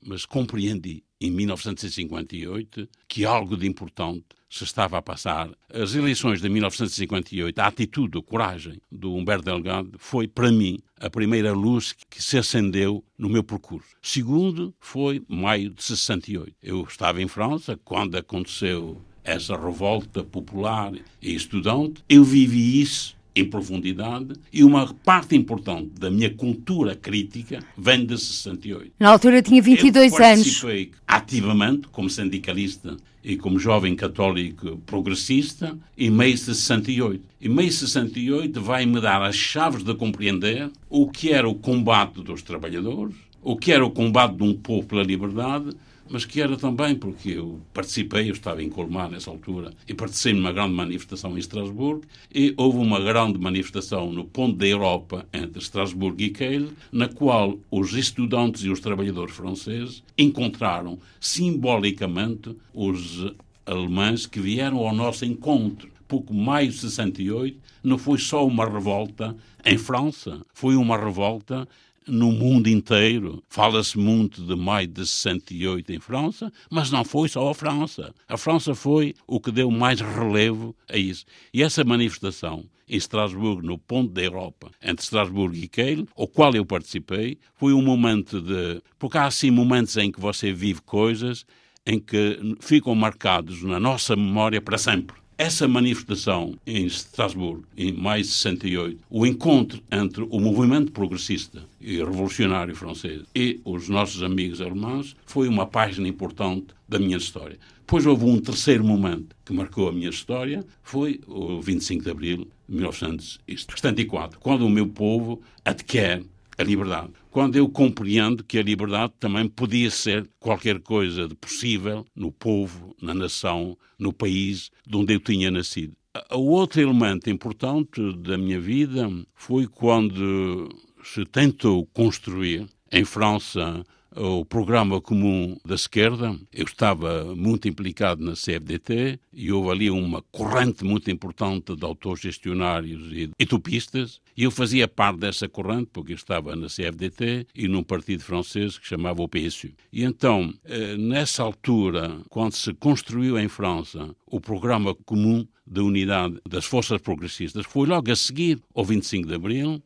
mas 0.00 0.24
compreendi 0.24 1.02
em 1.20 1.30
1958 1.30 2.88
que 3.08 3.24
algo 3.24 3.56
de 3.56 3.66
importante 3.66 4.26
se 4.48 4.64
estava 4.64 4.98
a 4.98 5.02
passar. 5.02 5.50
As 5.72 5.94
eleições 5.94 6.40
de 6.40 6.48
1958, 6.48 7.58
a 7.58 7.66
atitude, 7.66 8.18
a 8.18 8.22
coragem 8.22 8.80
do 8.90 9.14
Humberto 9.14 9.44
Delgado 9.44 9.92
foi, 9.98 10.28
para 10.28 10.50
mim, 10.52 10.78
a 11.00 11.10
primeira 11.10 11.52
luz 11.52 11.94
que 12.08 12.22
se 12.22 12.38
acendeu 12.38 13.04
no 13.18 13.28
meu 13.28 13.42
percurso. 13.42 13.96
Segundo, 14.00 14.74
foi 14.78 15.22
maio 15.28 15.70
de 15.70 15.82
68. 15.82 16.54
Eu 16.62 16.82
estava 16.82 17.20
em 17.20 17.28
França 17.28 17.78
quando 17.84 18.16
aconteceu 18.16 19.00
essa 19.24 19.56
revolta 19.56 20.22
popular 20.22 20.92
e 21.20 21.34
estudante. 21.34 22.04
Eu 22.08 22.22
vivi 22.22 22.80
isso 22.80 23.16
em 23.36 23.44
profundidade 23.44 24.34
e 24.52 24.62
uma 24.62 24.86
parte 25.04 25.34
importante 25.34 25.90
da 25.98 26.10
minha 26.10 26.30
cultura 26.30 26.94
crítica 26.94 27.58
vem 27.76 28.06
de 28.06 28.16
68. 28.16 28.92
Na 28.98 29.10
altura 29.10 29.42
tinha 29.42 29.60
22 29.60 30.12
eu 30.12 30.24
anos. 30.24 30.44
participei 30.44 30.92
ativamente 31.06 31.88
como 31.88 32.08
sindicalista 32.08 32.96
e 33.24 33.36
como 33.36 33.58
jovem 33.58 33.96
católico 33.96 34.76
progressista 34.86 35.76
em 35.96 36.10
meio 36.10 36.34
de 36.34 36.40
68. 36.40 37.24
Em 37.40 37.48
meio 37.48 37.68
de 37.68 37.74
68 37.74 38.60
vai-me 38.60 39.00
dar 39.00 39.22
as 39.22 39.34
chaves 39.34 39.82
de 39.82 39.94
compreender 39.94 40.70
o 40.88 41.10
que 41.10 41.32
era 41.32 41.48
o 41.48 41.54
combate 41.54 42.22
dos 42.22 42.42
trabalhadores, 42.42 43.16
o 43.42 43.56
que 43.56 43.72
era 43.72 43.84
o 43.84 43.90
combate 43.90 44.36
de 44.36 44.42
um 44.44 44.54
povo 44.54 44.86
pela 44.86 45.02
liberdade 45.02 45.74
mas 46.14 46.24
que 46.24 46.40
era 46.40 46.56
também 46.56 46.94
porque 46.94 47.30
eu 47.30 47.60
participei, 47.72 48.30
eu 48.30 48.34
estava 48.34 48.62
em 48.62 48.68
Colmar 48.68 49.10
nessa 49.10 49.30
altura, 49.30 49.72
e 49.88 49.92
participei 49.92 50.34
numa 50.34 50.52
grande 50.52 50.72
manifestação 50.72 51.34
em 51.34 51.40
Estrasburgo, 51.40 52.02
e 52.32 52.54
houve 52.56 52.78
uma 52.78 53.00
grande 53.00 53.36
manifestação 53.36 54.12
no 54.12 54.24
ponto 54.24 54.56
da 54.56 54.64
Europa 54.64 55.26
entre 55.32 55.58
Estrasburgo 55.58 56.22
e 56.22 56.30
Kehl, 56.30 56.68
na 56.92 57.08
qual 57.08 57.58
os 57.68 57.94
estudantes 57.94 58.62
e 58.62 58.70
os 58.70 58.78
trabalhadores 58.78 59.34
franceses 59.34 60.04
encontraram 60.16 61.00
simbolicamente 61.18 62.54
os 62.72 63.34
alemães 63.66 64.24
que 64.24 64.38
vieram 64.38 64.86
ao 64.86 64.94
nosso 64.94 65.24
encontro. 65.24 65.90
Pouco 66.06 66.32
mais 66.32 66.74
de 66.74 66.80
68 66.82 67.58
não 67.82 67.98
foi 67.98 68.18
só 68.18 68.46
uma 68.46 68.64
revolta 68.64 69.34
em 69.64 69.76
França, 69.76 70.42
foi 70.54 70.76
uma 70.76 70.96
revolta 70.96 71.66
no 72.06 72.32
mundo 72.32 72.68
inteiro. 72.68 73.42
Fala-se 73.48 73.98
muito 73.98 74.42
de 74.42 74.54
maio 74.54 74.86
de 74.86 75.06
68 75.06 75.92
em 75.92 76.00
França, 76.00 76.52
mas 76.70 76.90
não 76.90 77.04
foi 77.04 77.28
só 77.28 77.48
a 77.48 77.54
França. 77.54 78.14
A 78.28 78.36
França 78.36 78.74
foi 78.74 79.14
o 79.26 79.40
que 79.40 79.50
deu 79.50 79.70
mais 79.70 80.00
relevo 80.00 80.74
a 80.88 80.96
isso. 80.96 81.24
E 81.52 81.62
essa 81.62 81.84
manifestação 81.84 82.64
em 82.88 82.96
Estrasburgo, 82.96 83.62
no 83.62 83.78
ponto 83.78 84.12
da 84.12 84.22
Europa, 84.22 84.70
entre 84.82 85.04
Estrasburgo 85.04 85.56
e 85.56 85.68
Kehl, 85.68 86.06
ao 86.16 86.28
qual 86.28 86.54
eu 86.54 86.66
participei, 86.66 87.38
foi 87.54 87.72
um 87.72 87.82
momento 87.82 88.40
de. 88.40 88.82
Porque 88.98 89.18
há 89.18 89.26
assim 89.26 89.50
momentos 89.50 89.96
em 89.96 90.12
que 90.12 90.20
você 90.20 90.52
vive 90.52 90.80
coisas 90.82 91.46
em 91.86 91.98
que 91.98 92.56
ficam 92.60 92.94
marcados 92.94 93.62
na 93.62 93.78
nossa 93.78 94.16
memória 94.16 94.60
para 94.60 94.78
sempre. 94.78 95.23
Essa 95.36 95.66
manifestação 95.66 96.54
em 96.64 96.86
Estrasburgo, 96.86 97.64
em 97.76 97.92
maio 97.92 98.22
de 98.22 98.28
68, 98.28 99.00
o 99.10 99.26
encontro 99.26 99.82
entre 99.90 100.22
o 100.30 100.38
movimento 100.38 100.92
progressista 100.92 101.64
e 101.80 101.96
revolucionário 101.96 102.76
francês 102.76 103.22
e 103.34 103.60
os 103.64 103.88
nossos 103.88 104.22
amigos 104.22 104.60
alemães, 104.60 105.16
foi 105.26 105.48
uma 105.48 105.66
página 105.66 106.06
importante 106.06 106.68
da 106.88 107.00
minha 107.00 107.16
história. 107.16 107.58
Depois 107.80 108.06
houve 108.06 108.24
um 108.24 108.40
terceiro 108.40 108.84
momento 108.84 109.34
que 109.44 109.52
marcou 109.52 109.88
a 109.88 109.92
minha 109.92 110.08
história, 110.08 110.64
foi 110.84 111.20
o 111.26 111.60
25 111.60 112.04
de 112.04 112.10
abril 112.10 112.36
de 112.68 112.76
1974, 112.76 114.38
quando 114.38 114.64
o 114.64 114.70
meu 114.70 114.86
povo 114.86 115.42
adquire 115.64 116.24
a 116.56 116.62
liberdade. 116.62 117.10
Quando 117.34 117.56
eu 117.56 117.68
compreendo 117.68 118.44
que 118.44 118.60
a 118.60 118.62
liberdade 118.62 119.12
também 119.18 119.48
podia 119.48 119.90
ser 119.90 120.24
qualquer 120.38 120.78
coisa 120.78 121.26
de 121.26 121.34
possível 121.34 122.06
no 122.14 122.30
povo, 122.30 122.94
na 123.02 123.12
nação, 123.12 123.76
no 123.98 124.12
país 124.12 124.70
de 124.86 124.96
onde 124.96 125.14
eu 125.14 125.18
tinha 125.18 125.50
nascido. 125.50 125.96
O 126.30 126.42
outro 126.50 126.80
elemento 126.80 127.28
importante 127.28 128.00
da 128.18 128.38
minha 128.38 128.60
vida 128.60 129.10
foi 129.34 129.66
quando 129.66 130.68
se 131.02 131.24
tentou 131.24 131.84
construir 131.86 132.68
em 132.92 133.04
França 133.04 133.84
o 134.16 134.44
programa 134.44 135.00
comum 135.00 135.56
da 135.64 135.74
esquerda. 135.74 136.38
Eu 136.52 136.64
estava 136.64 137.34
muito 137.34 137.68
implicado 137.68 138.24
na 138.24 138.32
CFDT 138.32 139.18
e 139.32 139.52
houve 139.52 139.70
ali 139.70 139.90
uma 139.90 140.22
corrente 140.22 140.84
muito 140.84 141.10
importante 141.10 141.74
de 141.74 141.84
autogestionários 141.84 143.12
e 143.12 143.30
utopistas. 143.42 144.20
E 144.36 144.44
eu 144.44 144.50
fazia 144.50 144.86
parte 144.86 145.18
dessa 145.20 145.48
corrente 145.48 145.90
porque 145.92 146.12
eu 146.12 146.16
estava 146.16 146.54
na 146.54 146.68
CFDT 146.68 147.46
e 147.54 147.68
num 147.68 147.82
partido 147.82 148.22
francês 148.22 148.78
que 148.78 148.86
chamava 148.86 149.22
o 149.22 149.28
PSU. 149.28 149.70
E 149.92 150.04
então, 150.04 150.52
eh, 150.64 150.96
nessa 150.96 151.42
altura, 151.42 152.20
quando 152.28 152.52
se 152.52 152.72
construiu 152.74 153.38
em 153.38 153.48
França 153.48 154.14
o 154.26 154.40
programa 154.40 154.94
comum 154.94 155.46
da 155.66 155.82
unidade 155.82 156.38
das 156.48 156.64
forças 156.64 157.00
progressistas, 157.00 157.66
foi 157.66 157.86
logo 157.86 158.10
a 158.10 158.16
seguir 158.16 158.60
ao 158.74 158.84
25 158.84 159.26
de 159.26 159.34
Abril. 159.34 159.82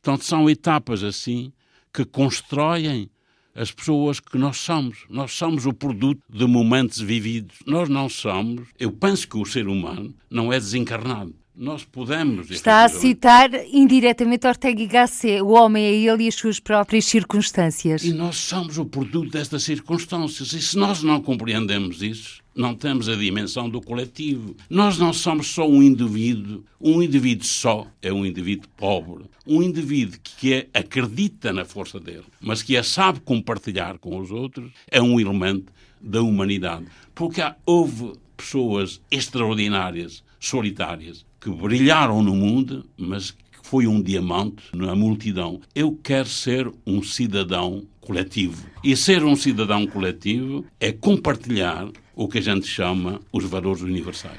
Portanto, 0.00 0.24
são 0.24 0.50
etapas 0.50 1.04
assim 1.04 1.52
que 1.92 2.04
constroem 2.04 3.10
as 3.54 3.70
pessoas 3.70 4.20
que 4.20 4.38
nós 4.38 4.56
somos. 4.58 5.04
Nós 5.08 5.32
somos 5.32 5.66
o 5.66 5.72
produto 5.72 6.22
de 6.28 6.46
momentos 6.46 7.00
vividos. 7.00 7.56
Nós 7.66 7.88
não 7.88 8.08
somos. 8.08 8.68
Eu 8.78 8.92
penso 8.92 9.28
que 9.28 9.36
o 9.36 9.44
ser 9.44 9.68
humano 9.68 10.14
não 10.30 10.52
é 10.52 10.58
desencarnado. 10.58 11.34
Nós 11.54 11.84
podemos. 11.84 12.50
Está 12.50 12.84
a 12.84 12.88
citar 12.88 13.50
indiretamente 13.70 14.46
Ortega 14.46 14.82
y 14.82 14.88
Gasset. 14.88 15.42
O 15.42 15.50
homem 15.50 15.84
é 15.84 15.92
ele 15.92 16.24
e 16.24 16.28
as 16.28 16.34
suas 16.34 16.58
próprias 16.58 17.04
circunstâncias. 17.04 18.02
E 18.04 18.12
nós 18.12 18.36
somos 18.36 18.78
o 18.78 18.86
produto 18.86 19.30
destas 19.30 19.62
circunstâncias. 19.62 20.54
E 20.54 20.62
se 20.62 20.78
nós 20.78 21.02
não 21.02 21.20
compreendemos 21.20 22.00
isso, 22.02 22.42
não 22.54 22.74
temos 22.74 23.06
a 23.06 23.14
dimensão 23.14 23.68
do 23.68 23.82
coletivo. 23.82 24.56
Nós 24.70 24.96
não 24.96 25.12
somos 25.12 25.48
só 25.48 25.68
um 25.68 25.82
indivíduo. 25.82 26.64
Um 26.80 27.02
indivíduo 27.02 27.44
só 27.44 27.86
é 28.00 28.10
um 28.10 28.24
indivíduo 28.24 28.70
pobre. 28.74 29.24
Um 29.46 29.62
indivíduo 29.62 30.18
que 30.22 30.54
é, 30.54 30.68
acredita 30.72 31.52
na 31.52 31.66
força 31.66 32.00
dele, 32.00 32.24
mas 32.40 32.62
que 32.62 32.78
a 32.78 32.82
sabe 32.82 33.20
compartilhar 33.20 33.98
com 33.98 34.18
os 34.18 34.30
outros, 34.30 34.72
é 34.90 35.02
um 35.02 35.20
elemento 35.20 35.70
da 36.00 36.22
humanidade. 36.22 36.86
Porque 37.14 37.42
há, 37.42 37.54
houve 37.66 38.14
pessoas 38.36 39.00
extraordinárias, 39.10 40.24
solitárias, 40.40 41.24
que 41.42 41.50
brilharam 41.50 42.22
no 42.22 42.34
mundo, 42.36 42.86
mas 42.96 43.32
que 43.32 43.38
foi 43.64 43.88
um 43.88 44.00
diamante 44.00 44.62
na 44.72 44.94
multidão. 44.94 45.60
Eu 45.74 45.98
quero 46.00 46.28
ser 46.28 46.72
um 46.86 47.02
cidadão 47.02 47.82
coletivo. 48.00 48.64
E 48.82 48.96
ser 48.96 49.24
um 49.24 49.34
cidadão 49.34 49.84
coletivo 49.84 50.64
é 50.78 50.92
compartilhar 50.92 51.88
o 52.14 52.28
que 52.28 52.38
a 52.38 52.42
gente 52.42 52.66
chama 52.66 53.20
os 53.32 53.44
valores 53.44 53.82
universais. 53.82 54.38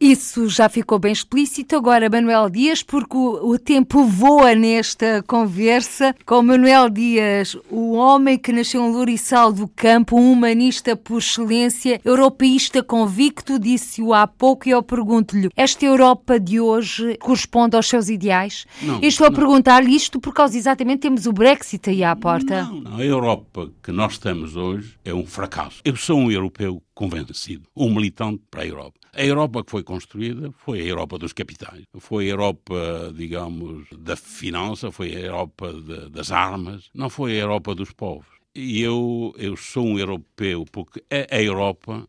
Isso 0.00 0.48
já 0.48 0.68
ficou 0.68 0.98
bem 0.98 1.12
explícito 1.12 1.76
agora, 1.76 2.10
Manuel 2.10 2.50
Dias, 2.50 2.82
porque 2.82 3.16
o, 3.16 3.52
o, 3.52 3.58
tempo 3.58 4.04
voa 4.04 4.54
nesta 4.54 5.22
conversa 5.22 6.14
com 6.26 6.42
Manuel 6.42 6.90
Dias, 6.90 7.56
o 7.70 7.92
homem 7.92 8.36
que 8.36 8.52
nasceu 8.52 8.84
em 8.84 8.92
Lourissal 8.92 9.52
do 9.52 9.68
Campo, 9.68 10.18
um 10.18 10.32
humanista 10.32 10.96
por 10.96 11.18
excelência, 11.18 12.00
europeísta 12.04 12.82
convicto, 12.82 13.58
disse-o 13.58 14.12
há 14.12 14.26
pouco 14.26 14.68
e 14.68 14.72
eu 14.72 14.82
pergunto-lhe, 14.82 15.48
esta 15.56 15.86
Europa 15.86 16.40
de 16.40 16.58
hoje 16.58 17.16
corresponde 17.18 17.76
aos 17.76 17.88
seus 17.88 18.08
ideais? 18.08 18.66
Não, 18.82 18.96
eu 19.00 19.08
estou 19.08 19.26
a 19.26 19.30
perguntar-lhe 19.30 19.94
isto 19.94 20.18
por 20.18 20.34
causa 20.34 20.58
exatamente 20.58 21.00
temos 21.00 21.26
o 21.26 21.32
Brexit 21.32 21.88
aí 21.90 22.02
à 22.02 22.16
porta. 22.16 22.64
Não, 22.64 22.80
não, 22.80 22.96
a 22.98 23.04
Europa 23.04 23.70
que 23.82 23.92
nós 23.92 24.18
temos 24.18 24.56
hoje 24.56 24.96
é 25.04 25.14
um 25.14 25.24
fracasso. 25.24 25.80
Eu 25.84 25.96
sou 25.96 26.18
um 26.18 26.30
europeu 26.30 26.82
convencido, 26.94 27.68
um 27.76 27.92
militante 27.92 28.42
para 28.50 28.62
a 28.62 28.66
Europa. 28.66 28.98
A 29.12 29.24
Europa 29.24 29.64
que 29.64 29.70
foi 29.70 29.82
construída 29.82 30.52
foi 30.58 30.80
a 30.80 30.84
Europa 30.84 31.18
dos 31.18 31.32
capitais, 31.32 31.84
foi 31.98 32.26
a 32.26 32.30
Europa, 32.30 33.12
digamos, 33.14 33.86
da 33.96 34.16
finança, 34.16 34.90
foi 34.90 35.14
a 35.14 35.20
Europa 35.20 35.72
de, 35.72 36.10
das 36.10 36.30
armas, 36.30 36.90
não 36.94 37.10
foi 37.10 37.32
a 37.32 37.42
Europa 37.42 37.74
dos 37.74 37.92
povos. 37.92 38.26
E 38.54 38.80
eu, 38.80 39.34
eu 39.36 39.56
sou 39.56 39.84
um 39.84 39.98
europeu 39.98 40.64
porque 40.70 41.02
é 41.10 41.26
a 41.30 41.42
Europa 41.42 42.06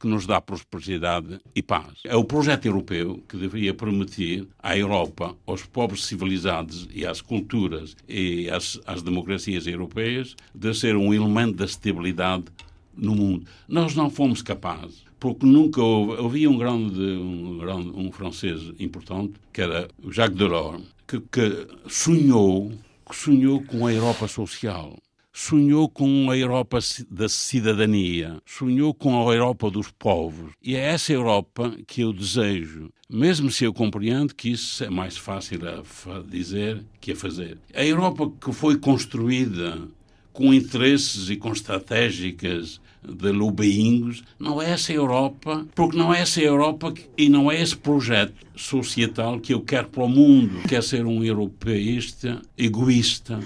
que 0.00 0.06
nos 0.06 0.26
dá 0.26 0.40
prosperidade 0.40 1.38
e 1.54 1.62
paz. 1.62 2.00
É 2.04 2.16
o 2.16 2.24
projeto 2.24 2.64
europeu 2.64 3.22
que 3.28 3.36
deveria 3.36 3.74
permitir 3.74 4.48
à 4.58 4.76
Europa, 4.76 5.36
aos 5.46 5.66
povos 5.66 6.06
civilizados 6.06 6.88
e 6.90 7.06
às 7.06 7.20
culturas 7.20 7.94
e 8.08 8.48
às, 8.48 8.80
às 8.86 9.02
democracias 9.02 9.66
europeias 9.66 10.34
de 10.54 10.72
ser 10.72 10.96
um 10.96 11.12
elemento 11.12 11.56
da 11.56 11.66
estabilidade 11.66 12.44
no 12.96 13.14
mundo. 13.14 13.46
Nós 13.68 13.94
não 13.94 14.10
fomos 14.10 14.42
capazes, 14.42 15.04
porque 15.18 15.46
nunca 15.46 15.82
houve. 15.82 16.24
Havia 16.24 16.50
um 16.50 16.58
grande, 16.58 17.00
um, 17.00 17.58
grande, 17.58 17.90
um 17.90 18.10
francês 18.12 18.72
importante, 18.78 19.34
que 19.52 19.62
era 19.62 19.88
Jacques 20.10 20.38
Delors, 20.38 20.82
que, 21.06 21.20
que 21.20 21.66
sonhou, 21.88 22.72
que 23.08 23.16
sonhou 23.16 23.62
com 23.62 23.86
a 23.86 23.92
Europa 23.92 24.28
social 24.28 24.96
sonhou 25.32 25.88
com 25.88 26.30
a 26.30 26.36
Europa 26.36 26.78
da 27.10 27.28
cidadania, 27.28 28.38
sonhou 28.44 28.92
com 28.92 29.28
a 29.28 29.34
Europa 29.34 29.70
dos 29.70 29.90
povos. 29.90 30.52
E 30.62 30.74
é 30.74 30.80
essa 30.80 31.12
Europa 31.12 31.74
que 31.86 32.02
eu 32.02 32.12
desejo, 32.12 32.90
mesmo 33.08 33.50
se 33.50 33.64
eu 33.64 33.72
compreendo 33.72 34.34
que 34.34 34.50
isso 34.50 34.84
é 34.84 34.90
mais 34.90 35.16
fácil 35.16 35.60
a 35.66 36.20
dizer 36.28 36.84
que 37.00 37.12
a 37.12 37.16
fazer. 37.16 37.58
A 37.74 37.84
Europa 37.84 38.30
que 38.40 38.52
foi 38.52 38.78
construída 38.78 39.78
com 40.32 40.52
interesses 40.54 41.28
e 41.30 41.36
com 41.36 41.52
estratégicas 41.52 42.80
de 43.02 43.32
lobbyingos, 43.32 44.22
não 44.38 44.60
é 44.60 44.70
essa 44.70 44.92
Europa, 44.92 45.66
porque 45.74 45.96
não 45.96 46.12
é 46.12 46.20
essa 46.20 46.40
Europa 46.40 46.92
e 47.16 47.28
não 47.28 47.50
é 47.50 47.60
esse 47.60 47.76
projeto 47.76 48.34
societal 48.54 49.40
que 49.40 49.54
eu 49.54 49.60
quero 49.60 49.88
para 49.88 50.04
o 50.04 50.08
mundo. 50.08 50.60
Quer 50.68 50.82
ser 50.82 51.06
um 51.06 51.24
europeísta 51.24 52.42
egoísta. 52.58 53.40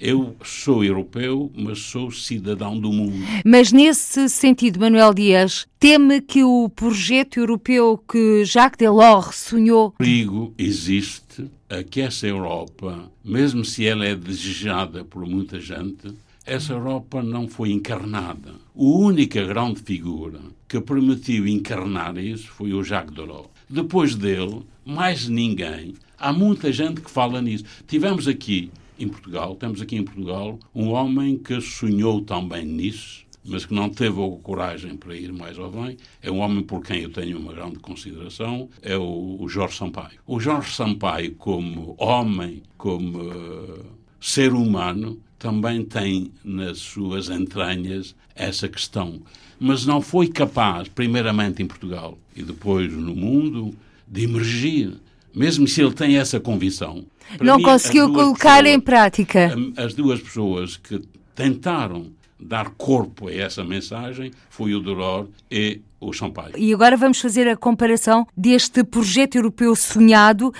Eu 0.00 0.36
sou 0.44 0.84
europeu, 0.84 1.50
mas 1.54 1.80
sou 1.80 2.12
cidadão 2.12 2.78
do 2.78 2.92
mundo. 2.92 3.26
Mas 3.44 3.72
nesse 3.72 4.28
sentido, 4.28 4.78
Manuel 4.78 5.12
Dias, 5.12 5.66
teme 5.80 6.20
que 6.20 6.44
o 6.44 6.68
projeto 6.68 7.40
europeu 7.40 7.98
que 7.98 8.44
Jacques 8.44 8.78
Delors 8.78 9.34
sonhou. 9.36 9.88
O 9.88 9.92
perigo 9.92 10.54
existe 10.56 11.46
a 11.68 11.82
que 11.82 12.00
essa 12.00 12.26
Europa, 12.26 13.10
mesmo 13.24 13.64
se 13.64 13.86
ela 13.86 14.04
é 14.04 14.14
desejada 14.14 15.04
por 15.04 15.26
muita 15.26 15.58
gente, 15.58 16.14
essa 16.50 16.72
Europa 16.72 17.22
não 17.22 17.46
foi 17.46 17.70
encarnada. 17.70 18.50
A 18.50 18.82
única 18.82 19.44
grande 19.44 19.80
figura 19.82 20.40
que 20.66 20.80
permitiu 20.80 21.46
encarnar 21.46 22.18
isso 22.18 22.48
foi 22.48 22.72
o 22.72 22.82
Jacques 22.82 23.14
Delors. 23.14 23.48
Depois 23.68 24.16
dele, 24.16 24.62
mais 24.84 25.28
ninguém. 25.28 25.94
Há 26.18 26.32
muita 26.32 26.72
gente 26.72 27.02
que 27.02 27.10
fala 27.10 27.40
nisso. 27.40 27.64
Tivemos 27.86 28.26
aqui 28.26 28.68
em 28.98 29.06
Portugal, 29.06 29.54
temos 29.54 29.80
aqui 29.80 29.94
em 29.94 30.02
Portugal 30.02 30.58
um 30.74 30.88
homem 30.88 31.38
que 31.38 31.60
sonhou 31.60 32.20
também 32.20 32.64
nisso, 32.64 33.24
mas 33.44 33.64
que 33.64 33.72
não 33.72 33.88
teve 33.88 34.20
a 34.20 34.42
coragem 34.42 34.96
para 34.96 35.14
ir 35.14 35.32
mais 35.32 35.56
além. 35.56 35.98
É 36.20 36.32
um 36.32 36.40
homem 36.40 36.64
por 36.64 36.82
quem 36.82 37.02
eu 37.02 37.12
tenho 37.12 37.38
uma 37.38 37.52
grande 37.52 37.78
consideração, 37.78 38.68
é 38.82 38.98
o, 38.98 39.46
Jorge 39.48 39.76
Sampaio. 39.76 40.18
O 40.26 40.40
Jorge 40.40 40.74
Sampaio, 40.74 41.32
como 41.36 41.94
homem, 41.96 42.64
como 42.76 43.18
uh, 43.18 43.99
ser 44.20 44.52
humano, 44.52 45.18
também 45.38 45.84
tem 45.84 46.30
nas 46.44 46.78
suas 46.78 47.30
entranhas 47.30 48.14
essa 48.34 48.68
questão. 48.68 49.20
Mas 49.58 49.86
não 49.86 50.00
foi 50.00 50.28
capaz, 50.28 50.88
primeiramente 50.88 51.62
em 51.62 51.66
Portugal 51.66 52.18
e 52.36 52.42
depois 52.42 52.92
no 52.92 53.14
mundo, 53.14 53.74
de 54.06 54.24
emergir. 54.24 54.92
Mesmo 55.34 55.66
se 55.66 55.80
ele 55.80 55.92
tem 55.92 56.16
essa 56.16 56.40
convicção. 56.40 57.04
Não 57.40 57.58
mim, 57.58 57.62
conseguiu 57.62 58.12
colocar 58.12 58.58
pessoas, 58.58 58.74
em 58.74 58.80
prática. 58.80 59.54
As 59.76 59.94
duas 59.94 60.20
pessoas 60.20 60.76
que 60.76 61.00
tentaram 61.34 62.06
dar 62.38 62.70
corpo 62.70 63.28
a 63.28 63.32
essa 63.34 63.62
mensagem 63.62 64.32
foi 64.48 64.74
o 64.74 64.80
Delors 64.80 65.28
e 65.50 65.80
o 66.00 66.12
Sampaio. 66.12 66.54
E 66.56 66.72
agora 66.72 66.96
vamos 66.96 67.20
fazer 67.20 67.46
a 67.46 67.56
comparação 67.56 68.26
deste 68.36 68.82
projeto 68.82 69.36
europeu 69.36 69.76
sonhado 69.76 70.52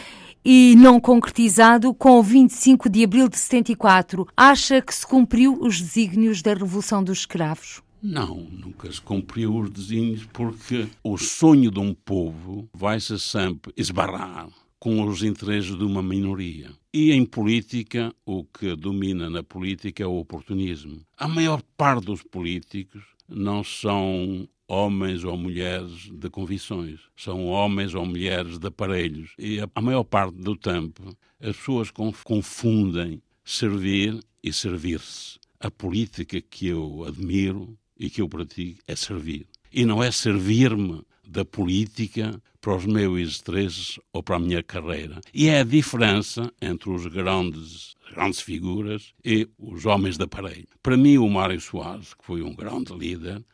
e 0.45 0.75
não 0.77 1.01
concretizado 1.01 1.93
com 1.95 2.19
o 2.19 2.23
25 2.23 2.89
de 2.89 3.05
abril 3.05 3.29
de 3.29 3.39
74. 3.39 4.27
Acha 4.37 4.81
que 4.81 4.95
se 4.95 5.07
cumpriu 5.07 5.59
os 5.61 5.81
desígnios 5.81 6.43
da 6.43 6.55
Revolução 6.55 7.03
dos 7.03 7.21
Escravos? 7.21 7.83
Não, 8.03 8.35
nunca 8.51 8.91
se 8.91 9.01
cumpriu 9.01 9.57
os 9.57 9.71
desígnios 9.71 10.27
porque 10.33 10.89
o 11.05 11.19
sonho 11.19 11.71
de 11.71 11.79
um 11.79 11.93
povo 11.93 12.69
vai-se 12.73 13.19
sempre 13.19 13.73
esbarrar 13.77 14.49
com 14.79 15.03
os 15.05 15.23
interesses 15.23 15.77
de 15.77 15.85
uma 15.85 16.03
minoria. 16.03 16.71
E 16.93 17.13
em 17.13 17.27
política, 17.27 18.13
o 18.25 18.43
que 18.43 18.75
domina 18.75 19.29
na 19.29 19.43
política 19.43 20.03
é 20.03 20.07
o 20.07 20.19
oportunismo. 20.19 21.03
A 21.19 21.29
maior 21.29 21.63
parte 21.77 22.07
dos 22.07 22.23
políticos 22.23 23.03
não 23.29 23.63
são 23.63 24.49
homens 24.71 25.25
ou 25.25 25.37
mulheres 25.37 26.09
de 26.13 26.31
convicções, 26.31 27.01
são 27.17 27.47
homens 27.47 27.93
ou 27.93 28.07
mulheres 28.07 28.57
de 28.57 28.69
aparelhos. 28.69 29.33
E 29.37 29.59
a 29.61 29.81
maior 29.81 30.05
parte 30.05 30.37
do 30.37 30.55
tempo 30.55 31.17
as 31.41 31.57
pessoas 31.57 31.91
confundem 32.23 33.21
servir 33.45 34.21
e 34.43 34.53
servir-se. 34.53 35.41
A 35.59 35.71
política 35.71 36.41
que 36.41 36.69
eu 36.69 37.05
admiro 37.05 37.77
e 37.99 38.09
que 38.09 38.23
eu 38.23 38.29
pratico 38.29 38.81
é 38.87 38.95
servir. 38.95 39.47
E 39.73 39.85
não 39.85 40.03
é 40.03 40.11
servir-me 40.13 41.03
da 41.27 41.45
política 41.45 42.41
para 42.61 42.77
os 42.77 42.87
meus 42.87 43.41
interesses 43.41 43.99
ou 44.13 44.23
para 44.23 44.37
a 44.37 44.41
minha 44.41 44.63
carreira. 44.63 45.21
E 45.35 45.49
é 45.49 45.61
a 45.61 45.65
diferença 45.65 46.53
entre 46.63 46.91
os 46.91 47.07
grandes, 47.07 47.97
grandes 48.15 48.41
figuras 48.41 49.13
e 49.25 49.49
os 49.59 49.85
homens 49.85 50.17
de 50.17 50.25
aparelho. 50.25 50.69
Para 50.83 50.97
mim, 50.97 51.19
o 51.19 51.29
Mário 51.29 51.61
Soares, 51.61 52.15
que 52.15 52.25
foi 52.25 52.43
um 52.43 52.55
grande 52.55 52.93
líder, 52.93 53.45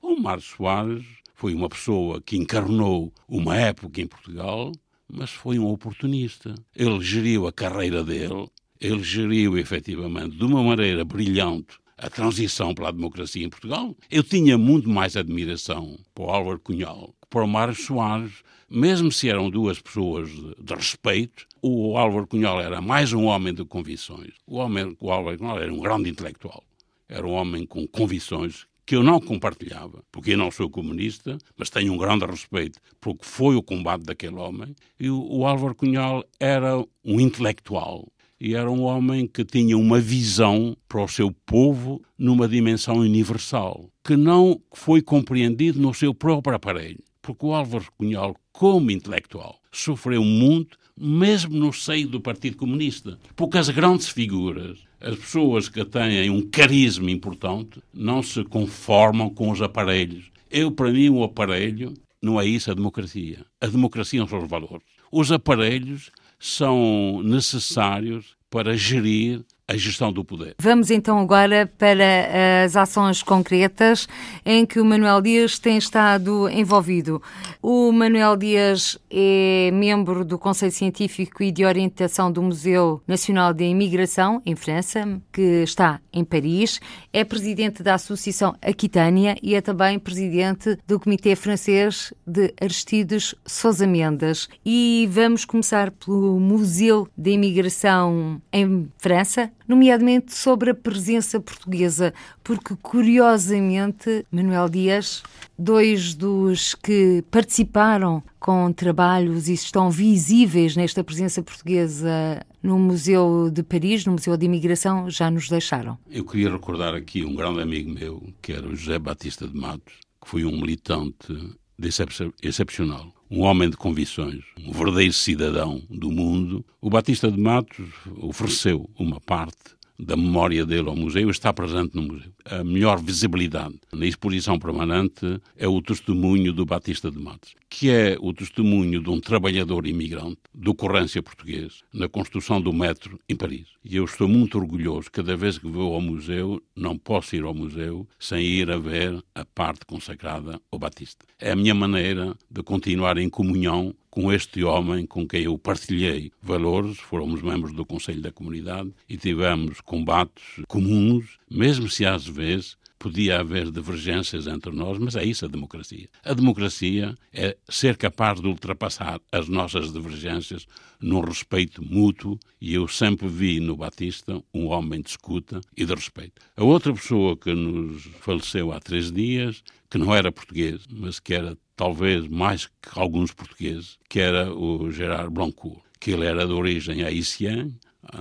o 0.00 0.20
Mário 0.20 0.42
Soares 0.42 1.04
foi 1.34 1.54
uma 1.54 1.68
pessoa 1.68 2.20
que 2.20 2.36
encarnou 2.36 3.12
uma 3.28 3.56
época 3.56 4.00
em 4.00 4.06
Portugal, 4.06 4.72
mas 5.08 5.30
foi 5.30 5.58
um 5.58 5.66
oportunista. 5.66 6.54
Ele 6.74 7.00
geriu 7.00 7.46
a 7.46 7.52
carreira 7.52 8.02
dele, 8.02 8.48
ele 8.80 9.02
geriu 9.02 9.58
efetivamente 9.58 10.36
de 10.36 10.44
uma 10.44 10.62
maneira 10.62 11.04
brilhante 11.04 11.78
a 11.98 12.10
transição 12.10 12.74
para 12.74 12.88
a 12.88 12.92
democracia 12.92 13.44
em 13.44 13.48
Portugal. 13.48 13.96
Eu 14.10 14.22
tinha 14.22 14.58
muito 14.58 14.88
mais 14.88 15.16
admiração 15.16 15.98
o 16.18 16.24
Álvaro 16.24 16.60
Cunhal 16.60 17.14
que 17.20 17.28
para 17.28 17.44
o 17.44 17.48
Mário 17.48 17.74
Soares, 17.74 18.42
mesmo 18.68 19.10
se 19.10 19.28
eram 19.28 19.50
duas 19.50 19.80
pessoas 19.80 20.30
de, 20.30 20.54
de, 20.58 20.74
respeito, 20.74 21.46
o 21.62 21.96
Álvaro 21.96 22.26
Cunhal 22.26 22.60
era 22.60 22.80
mais 22.80 23.12
um 23.12 23.24
homem 23.24 23.54
de 23.54 23.64
convicções. 23.64 24.34
O, 24.46 24.56
homem, 24.56 24.96
o 25.00 25.10
Álvaro 25.10 25.38
Cunhal 25.38 25.60
era 25.60 25.72
um 25.72 25.80
grande 25.80 26.10
intelectual. 26.10 26.62
Era 27.08 27.26
um 27.26 27.32
homem 27.32 27.66
com 27.66 27.86
convicções 27.86 28.66
que 28.86 28.94
eu 28.94 29.02
não 29.02 29.20
compartilhava, 29.20 30.04
porque 30.12 30.32
eu 30.32 30.38
não 30.38 30.50
sou 30.50 30.70
comunista, 30.70 31.36
mas 31.58 31.68
tenho 31.68 31.92
um 31.92 31.98
grande 31.98 32.24
respeito 32.24 32.78
porque 33.00 33.24
foi 33.24 33.56
o 33.56 33.62
combate 33.62 34.04
daquele 34.04 34.36
homem. 34.36 34.76
E 34.98 35.10
o, 35.10 35.20
o 35.28 35.44
Álvaro 35.44 35.74
Cunhal 35.74 36.24
era 36.38 36.78
um 37.04 37.20
intelectual 37.20 38.06
e 38.40 38.54
era 38.54 38.70
um 38.70 38.82
homem 38.82 39.26
que 39.26 39.44
tinha 39.44 39.76
uma 39.76 39.98
visão 39.98 40.76
para 40.88 41.02
o 41.02 41.08
seu 41.08 41.32
povo 41.44 42.00
numa 42.16 42.46
dimensão 42.46 42.98
universal, 42.98 43.90
que 44.04 44.16
não 44.16 44.60
foi 44.72 45.02
compreendido 45.02 45.80
no 45.80 45.92
seu 45.92 46.14
próprio 46.14 46.54
aparelho. 46.54 47.02
Porque 47.20 47.44
o 47.44 47.54
Álvaro 47.54 47.86
Cunhal, 47.98 48.36
como 48.52 48.92
intelectual, 48.92 49.58
sofreu 49.72 50.22
muito, 50.22 50.78
mesmo 50.98 51.56
no 51.56 51.72
seio 51.72 52.08
do 52.08 52.20
Partido 52.20 52.56
Comunista. 52.56 53.18
Porque 53.34 53.58
as 53.58 53.68
grandes 53.68 54.08
figuras 54.08 54.86
as 55.00 55.16
pessoas 55.16 55.68
que 55.68 55.84
têm 55.84 56.30
um 56.30 56.48
carisma 56.48 57.10
importante 57.10 57.82
não 57.92 58.22
se 58.22 58.42
conformam 58.44 59.28
com 59.28 59.50
os 59.50 59.60
aparelhos. 59.60 60.30
Eu, 60.50 60.70
para 60.70 60.90
mim, 60.90 61.08
o 61.10 61.22
aparelho 61.22 61.94
não 62.22 62.40
é 62.40 62.46
isso 62.46 62.70
a 62.70 62.74
democracia. 62.74 63.44
A 63.60 63.66
democracia 63.66 64.26
são 64.26 64.42
os 64.42 64.48
valores. 64.48 64.86
Os 65.12 65.30
aparelhos 65.30 66.10
são 66.38 67.22
necessários 67.22 68.36
para 68.50 68.76
gerir 68.76 69.44
a 69.68 69.76
gestão 69.76 70.12
do 70.12 70.24
poder. 70.24 70.54
Vamos 70.60 70.90
então 70.90 71.18
agora 71.18 71.70
para 71.78 72.64
as 72.64 72.76
ações 72.76 73.22
concretas 73.22 74.06
em 74.44 74.64
que 74.64 74.78
o 74.78 74.84
Manuel 74.84 75.20
Dias 75.20 75.58
tem 75.58 75.76
estado 75.76 76.48
envolvido. 76.48 77.20
O 77.60 77.90
Manuel 77.90 78.36
Dias 78.36 78.96
é 79.10 79.70
membro 79.72 80.24
do 80.24 80.38
Conselho 80.38 80.70
Científico 80.70 81.42
e 81.42 81.50
de 81.50 81.64
Orientação 81.64 82.30
do 82.30 82.40
Museu 82.42 83.02
Nacional 83.08 83.52
de 83.52 83.64
Imigração, 83.64 84.40
em 84.46 84.54
França, 84.54 85.20
que 85.32 85.64
está 85.64 86.00
em 86.12 86.24
Paris. 86.24 86.80
É 87.12 87.24
presidente 87.24 87.82
da 87.82 87.94
Associação 87.94 88.54
Aquitânia 88.62 89.36
e 89.42 89.56
é 89.56 89.60
também 89.60 89.98
presidente 89.98 90.78
do 90.86 91.00
Comitê 91.00 91.34
Francês 91.34 92.14
de 92.24 92.54
Aristides 92.60 93.34
Sousa 93.44 93.86
Mendes. 93.86 94.48
E 94.64 95.08
vamos 95.10 95.44
começar 95.44 95.90
pelo 95.90 96.38
Museu 96.38 97.08
de 97.16 97.32
Imigração 97.32 98.40
em 98.52 98.88
França, 98.98 99.50
nomeadamente 99.66 100.34
sobre 100.34 100.70
a 100.70 100.74
presença 100.74 101.40
portuguesa, 101.40 102.12
porque 102.42 102.74
curiosamente, 102.82 104.24
Manuel 104.30 104.68
Dias, 104.68 105.22
dois 105.58 106.14
dos 106.14 106.74
que 106.74 107.24
participaram 107.30 108.22
com 108.38 108.72
trabalhos 108.72 109.48
e 109.48 109.54
estão 109.54 109.90
visíveis 109.90 110.76
nesta 110.76 111.02
presença 111.02 111.42
portuguesa 111.42 112.44
no 112.62 112.78
Museu 112.78 113.50
de 113.50 113.62
Paris, 113.62 114.04
no 114.04 114.12
Museu 114.12 114.36
de 114.36 114.46
Imigração, 114.46 115.08
já 115.10 115.30
nos 115.30 115.48
deixaram. 115.48 115.98
Eu 116.10 116.24
queria 116.24 116.50
recordar 116.50 116.94
aqui 116.94 117.24
um 117.24 117.34
grande 117.34 117.60
amigo 117.60 117.90
meu, 117.90 118.22
que 118.42 118.52
era 118.52 118.66
o 118.66 118.74
José 118.74 118.98
Batista 118.98 119.46
de 119.46 119.56
Matos, 119.56 119.94
que 120.22 120.28
foi 120.28 120.44
um 120.44 120.52
militante 120.52 121.32
excepcional 121.78 123.12
um 123.30 123.42
homem 123.42 123.68
de 123.68 123.76
convicções, 123.76 124.44
um 124.58 124.72
verdadeiro 124.72 125.12
cidadão 125.12 125.82
do 125.90 126.10
mundo, 126.10 126.64
o 126.80 126.88
Batista 126.88 127.30
de 127.30 127.38
Matos 127.40 127.88
ofereceu 128.18 128.88
uma 128.98 129.20
parte 129.20 129.76
da 129.98 130.16
memória 130.16 130.64
dele 130.64 130.88
ao 130.88 130.96
museu 130.96 131.28
está 131.30 131.52
presente 131.52 131.94
no 131.94 132.02
museu. 132.02 132.35
A 132.48 132.62
melhor 132.62 133.02
visibilidade 133.02 133.74
na 133.92 134.06
exposição 134.06 134.56
permanente 134.56 135.40
é 135.56 135.66
o 135.66 135.82
testemunho 135.82 136.52
do 136.52 136.64
Batista 136.64 137.10
de 137.10 137.18
Matos, 137.18 137.56
que 137.68 137.90
é 137.90 138.16
o 138.20 138.32
testemunho 138.32 139.02
de 139.02 139.10
um 139.10 139.18
trabalhador 139.18 139.84
imigrante 139.84 140.38
de 140.54 140.70
ocorrência 140.70 141.20
português 141.20 141.82
na 141.92 142.08
construção 142.08 142.60
do 142.60 142.72
metro 142.72 143.18
em 143.28 143.34
Paris. 143.34 143.66
E 143.84 143.96
eu 143.96 144.04
estou 144.04 144.28
muito 144.28 144.58
orgulhoso, 144.58 145.10
cada 145.10 145.36
vez 145.36 145.58
que 145.58 145.66
vou 145.66 145.92
ao 145.92 146.00
museu, 146.00 146.62
não 146.76 146.96
posso 146.96 147.34
ir 147.34 147.42
ao 147.42 147.52
museu 147.52 148.06
sem 148.16 148.44
ir 148.44 148.70
a 148.70 148.78
ver 148.78 149.20
a 149.34 149.44
parte 149.44 149.84
consagrada 149.84 150.60
ao 150.70 150.78
Batista. 150.78 151.26
É 151.40 151.50
a 151.50 151.56
minha 151.56 151.74
maneira 151.74 152.36
de 152.48 152.62
continuar 152.62 153.18
em 153.18 153.28
comunhão 153.28 153.92
com 154.16 154.32
este 154.32 154.64
homem 154.64 155.04
com 155.04 155.28
quem 155.28 155.42
eu 155.42 155.58
partilhei 155.58 156.32
valores, 156.42 156.96
fomos 156.96 157.42
membros 157.42 157.74
do 157.74 157.84
Conselho 157.84 158.22
da 158.22 158.32
Comunidade 158.32 158.90
e 159.06 159.18
tivemos 159.18 159.82
combates 159.82 160.64
comuns, 160.66 161.38
mesmo 161.50 161.86
se 161.90 162.06
às 162.06 162.26
vezes 162.36 162.76
podia 162.98 163.40
haver 163.40 163.70
divergências 163.70 164.46
entre 164.46 164.72
nós, 164.72 164.98
mas 164.98 165.16
é 165.16 165.24
isso 165.24 165.44
a 165.44 165.48
democracia. 165.48 166.08
A 166.24 166.32
democracia 166.32 167.14
é 167.32 167.56
ser 167.68 167.96
capaz 167.96 168.40
de 168.40 168.46
ultrapassar 168.46 169.20
as 169.30 169.48
nossas 169.48 169.92
divergências 169.92 170.66
num 171.00 171.20
respeito 171.20 171.84
mútuo 171.84 172.38
e 172.60 172.74
eu 172.74 172.88
sempre 172.88 173.28
vi 173.28 173.60
no 173.60 173.76
Batista 173.76 174.42
um 174.52 174.66
homem 174.66 175.00
de 175.00 175.10
escuta 175.10 175.60
e 175.76 175.84
de 175.84 175.94
respeito. 175.94 176.40
A 176.56 176.64
outra 176.64 176.92
pessoa 176.92 177.36
que 177.36 177.52
nos 177.54 178.02
faleceu 178.20 178.72
há 178.72 178.80
três 178.80 179.12
dias, 179.12 179.62
que 179.90 179.98
não 179.98 180.14
era 180.14 180.32
português, 180.32 180.82
mas 180.90 181.20
que 181.20 181.34
era 181.34 181.56
talvez 181.76 182.26
mais 182.26 182.66
que 182.66 182.98
alguns 182.98 183.32
portugueses, 183.32 183.98
que 184.08 184.18
era 184.18 184.52
o 184.52 184.90
Gerard 184.90 185.30
Blancourt, 185.30 185.82
que 186.00 186.10
ele 186.12 186.24
era 186.24 186.46
de 186.46 186.52
origem 186.52 187.02
haitiana, 187.02 187.70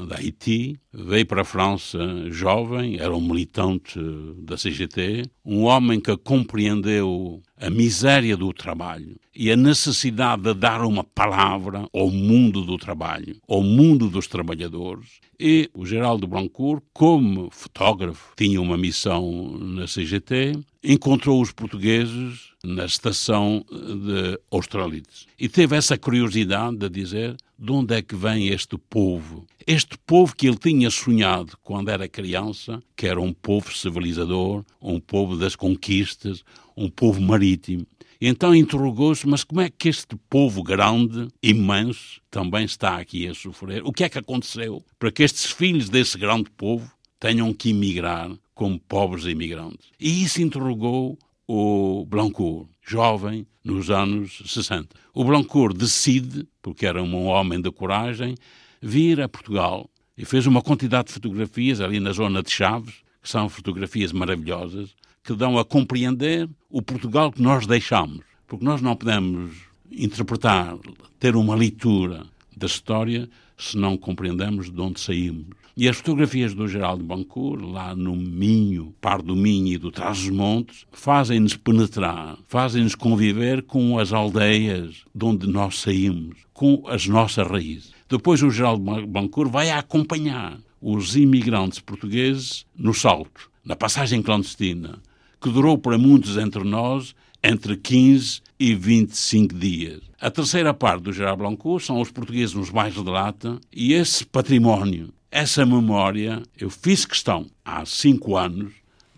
da 0.07 0.17
Haiti, 0.17 0.79
veio 0.93 1.25
para 1.25 1.41
a 1.41 1.45
França 1.45 1.99
jovem, 2.29 2.97
era 2.99 3.15
um 3.15 3.21
militante 3.21 3.99
da 4.39 4.55
CGT, 4.55 5.29
um 5.45 5.63
homem 5.63 5.99
que 5.99 6.15
compreendeu 6.17 7.41
a 7.59 7.69
miséria 7.69 8.35
do 8.35 8.51
trabalho 8.53 9.15
e 9.33 9.51
a 9.51 9.55
necessidade 9.55 10.43
de 10.43 10.53
dar 10.53 10.81
uma 10.81 11.03
palavra 11.03 11.87
ao 11.93 12.09
mundo 12.09 12.63
do 12.63 12.77
trabalho, 12.77 13.37
ao 13.47 13.61
mundo 13.61 14.09
dos 14.09 14.27
trabalhadores. 14.27 15.19
E 15.39 15.69
o 15.73 15.85
Geraldo 15.85 16.27
Blancourt, 16.27 16.81
como 16.93 17.49
fotógrafo, 17.51 18.33
tinha 18.37 18.61
uma 18.61 18.77
missão 18.77 19.57
na 19.57 19.85
CGT, 19.85 20.53
encontrou 20.83 21.41
os 21.41 21.51
portugueses 21.51 22.51
na 22.63 22.85
estação 22.85 23.65
de 23.69 24.39
Australides 24.49 25.27
e 25.37 25.49
teve 25.49 25.75
essa 25.75 25.97
curiosidade 25.97 26.77
de 26.77 26.89
dizer 26.89 27.35
de 27.57 27.71
onde 27.71 27.95
é 27.95 28.01
que 28.01 28.15
vem 28.15 28.47
este 28.47 28.77
povo? 28.77 29.45
Este 29.65 29.97
povo 30.05 30.35
que 30.35 30.47
ele 30.47 30.57
tinha 30.57 30.89
sonhado 30.89 31.57
quando 31.63 31.89
era 31.89 32.07
criança, 32.07 32.81
que 32.95 33.07
era 33.07 33.19
um 33.19 33.33
povo 33.33 33.75
civilizador, 33.75 34.63
um 34.81 34.99
povo 34.99 35.37
das 35.37 35.55
conquistas, 35.55 36.43
um 36.75 36.89
povo 36.89 37.21
marítimo. 37.21 37.85
Então 38.19 38.55
interrogou-se, 38.55 39.27
mas 39.27 39.43
como 39.43 39.61
é 39.61 39.69
que 39.69 39.89
este 39.89 40.15
povo 40.29 40.63
grande, 40.63 41.27
imenso, 41.41 42.21
também 42.29 42.65
está 42.65 42.97
aqui 42.97 43.27
a 43.27 43.33
sofrer? 43.33 43.83
O 43.83 43.91
que 43.91 44.03
é 44.03 44.09
que 44.09 44.19
aconteceu 44.19 44.83
para 44.97 45.11
que 45.11 45.23
estes 45.23 45.51
filhos 45.51 45.89
desse 45.89 46.17
grande 46.17 46.49
povo 46.51 46.91
tenham 47.19 47.53
que 47.53 47.69
emigrar 47.69 48.31
como 48.53 48.79
pobres 48.79 49.25
imigrantes? 49.25 49.89
E 49.99 50.23
isso 50.23 50.41
interrogou 50.41 51.17
o 51.47 52.05
Blancourt, 52.05 52.67
jovem, 52.85 53.47
nos 53.63 53.89
anos 53.89 54.41
60. 54.45 54.95
O 55.13 55.23
Blancourt 55.23 55.75
decide, 55.75 56.47
porque 56.61 56.85
era 56.85 57.01
um 57.01 57.25
homem 57.25 57.59
de 57.59 57.71
coragem, 57.71 58.35
vir 58.81 59.19
a 59.21 59.27
Portugal 59.27 59.89
e 60.17 60.23
fez 60.23 60.45
uma 60.45 60.61
quantidade 60.61 61.07
de 61.07 61.13
fotografias 61.13 61.81
ali 61.81 61.99
na 61.99 62.11
zona 62.11 62.43
de 62.43 62.51
Chaves, 62.51 62.95
que 63.21 63.29
são 63.29 63.49
fotografias 63.49 64.11
maravilhosas, 64.11 64.95
que 65.23 65.33
dão 65.33 65.57
a 65.57 65.65
compreender 65.65 66.47
o 66.69 66.81
Portugal 66.81 67.31
que 67.31 67.41
nós 67.41 67.65
deixamos. 67.65 68.23
Porque 68.47 68.63
nós 68.63 68.81
não 68.81 68.95
podemos 68.95 69.51
interpretar, 69.91 70.77
ter 71.19 71.35
uma 71.35 71.55
leitura 71.55 72.25
da 72.55 72.67
história 72.67 73.27
se 73.57 73.77
não 73.77 73.97
compreendemos 73.97 74.69
de 74.71 74.79
onde 74.79 74.99
saímos. 74.99 75.64
E 75.77 75.89
as 75.89 75.97
fotografias 75.97 76.53
do 76.53 76.69
Geraldo 76.69 77.03
Bancourt, 77.03 77.61
lá 77.61 77.93
no 77.93 78.15
Minho, 78.15 78.95
par 79.01 79.21
do 79.21 79.35
Minho 79.35 79.73
e 79.73 79.77
do 79.77 79.91
Trás-os-Montes, 79.91 80.85
fazem-nos 80.89 81.57
penetrar, 81.57 82.37
fazem-nos 82.47 82.95
conviver 82.95 83.61
com 83.61 83.99
as 83.99 84.13
aldeias 84.13 85.03
de 85.13 85.25
onde 85.25 85.45
nós 85.47 85.81
saímos, 85.81 86.37
com 86.53 86.81
as 86.87 87.05
nossas 87.07 87.45
raízes. 87.45 87.91
Depois 88.07 88.41
o 88.41 88.49
Geraldo 88.49 89.05
Bancourt 89.05 89.51
vai 89.51 89.69
acompanhar 89.69 90.57
os 90.79 91.17
imigrantes 91.17 91.81
portugueses 91.81 92.65
no 92.73 92.93
salto, 92.93 93.51
na 93.65 93.75
passagem 93.75 94.21
clandestina, 94.21 95.01
que 95.41 95.49
durou 95.49 95.77
para 95.77 95.97
muitos 95.97 96.37
entre 96.37 96.63
nós 96.63 97.13
entre 97.43 97.75
15 97.75 98.41
e 98.57 98.73
25 98.73 99.53
dias. 99.53 100.01
A 100.21 100.31
terceira 100.31 100.73
parte 100.73 101.03
do 101.03 101.11
Gerard 101.11 101.37
Blancourt 101.37 101.83
são 101.83 101.99
os 101.99 102.09
portugueses 102.09 102.55
nos 102.55 102.69
bairros 102.69 103.03
de 103.03 103.09
lata 103.09 103.59
e 103.75 103.91
esse 103.91 104.25
património 104.25 105.13
essa 105.35 105.65
memória, 105.65 106.41
eu 106.57 106.69
fiz 106.69 107.05
questão, 107.05 107.47
há 107.65 107.85
cinco 107.85 108.37
anos, 108.37 108.71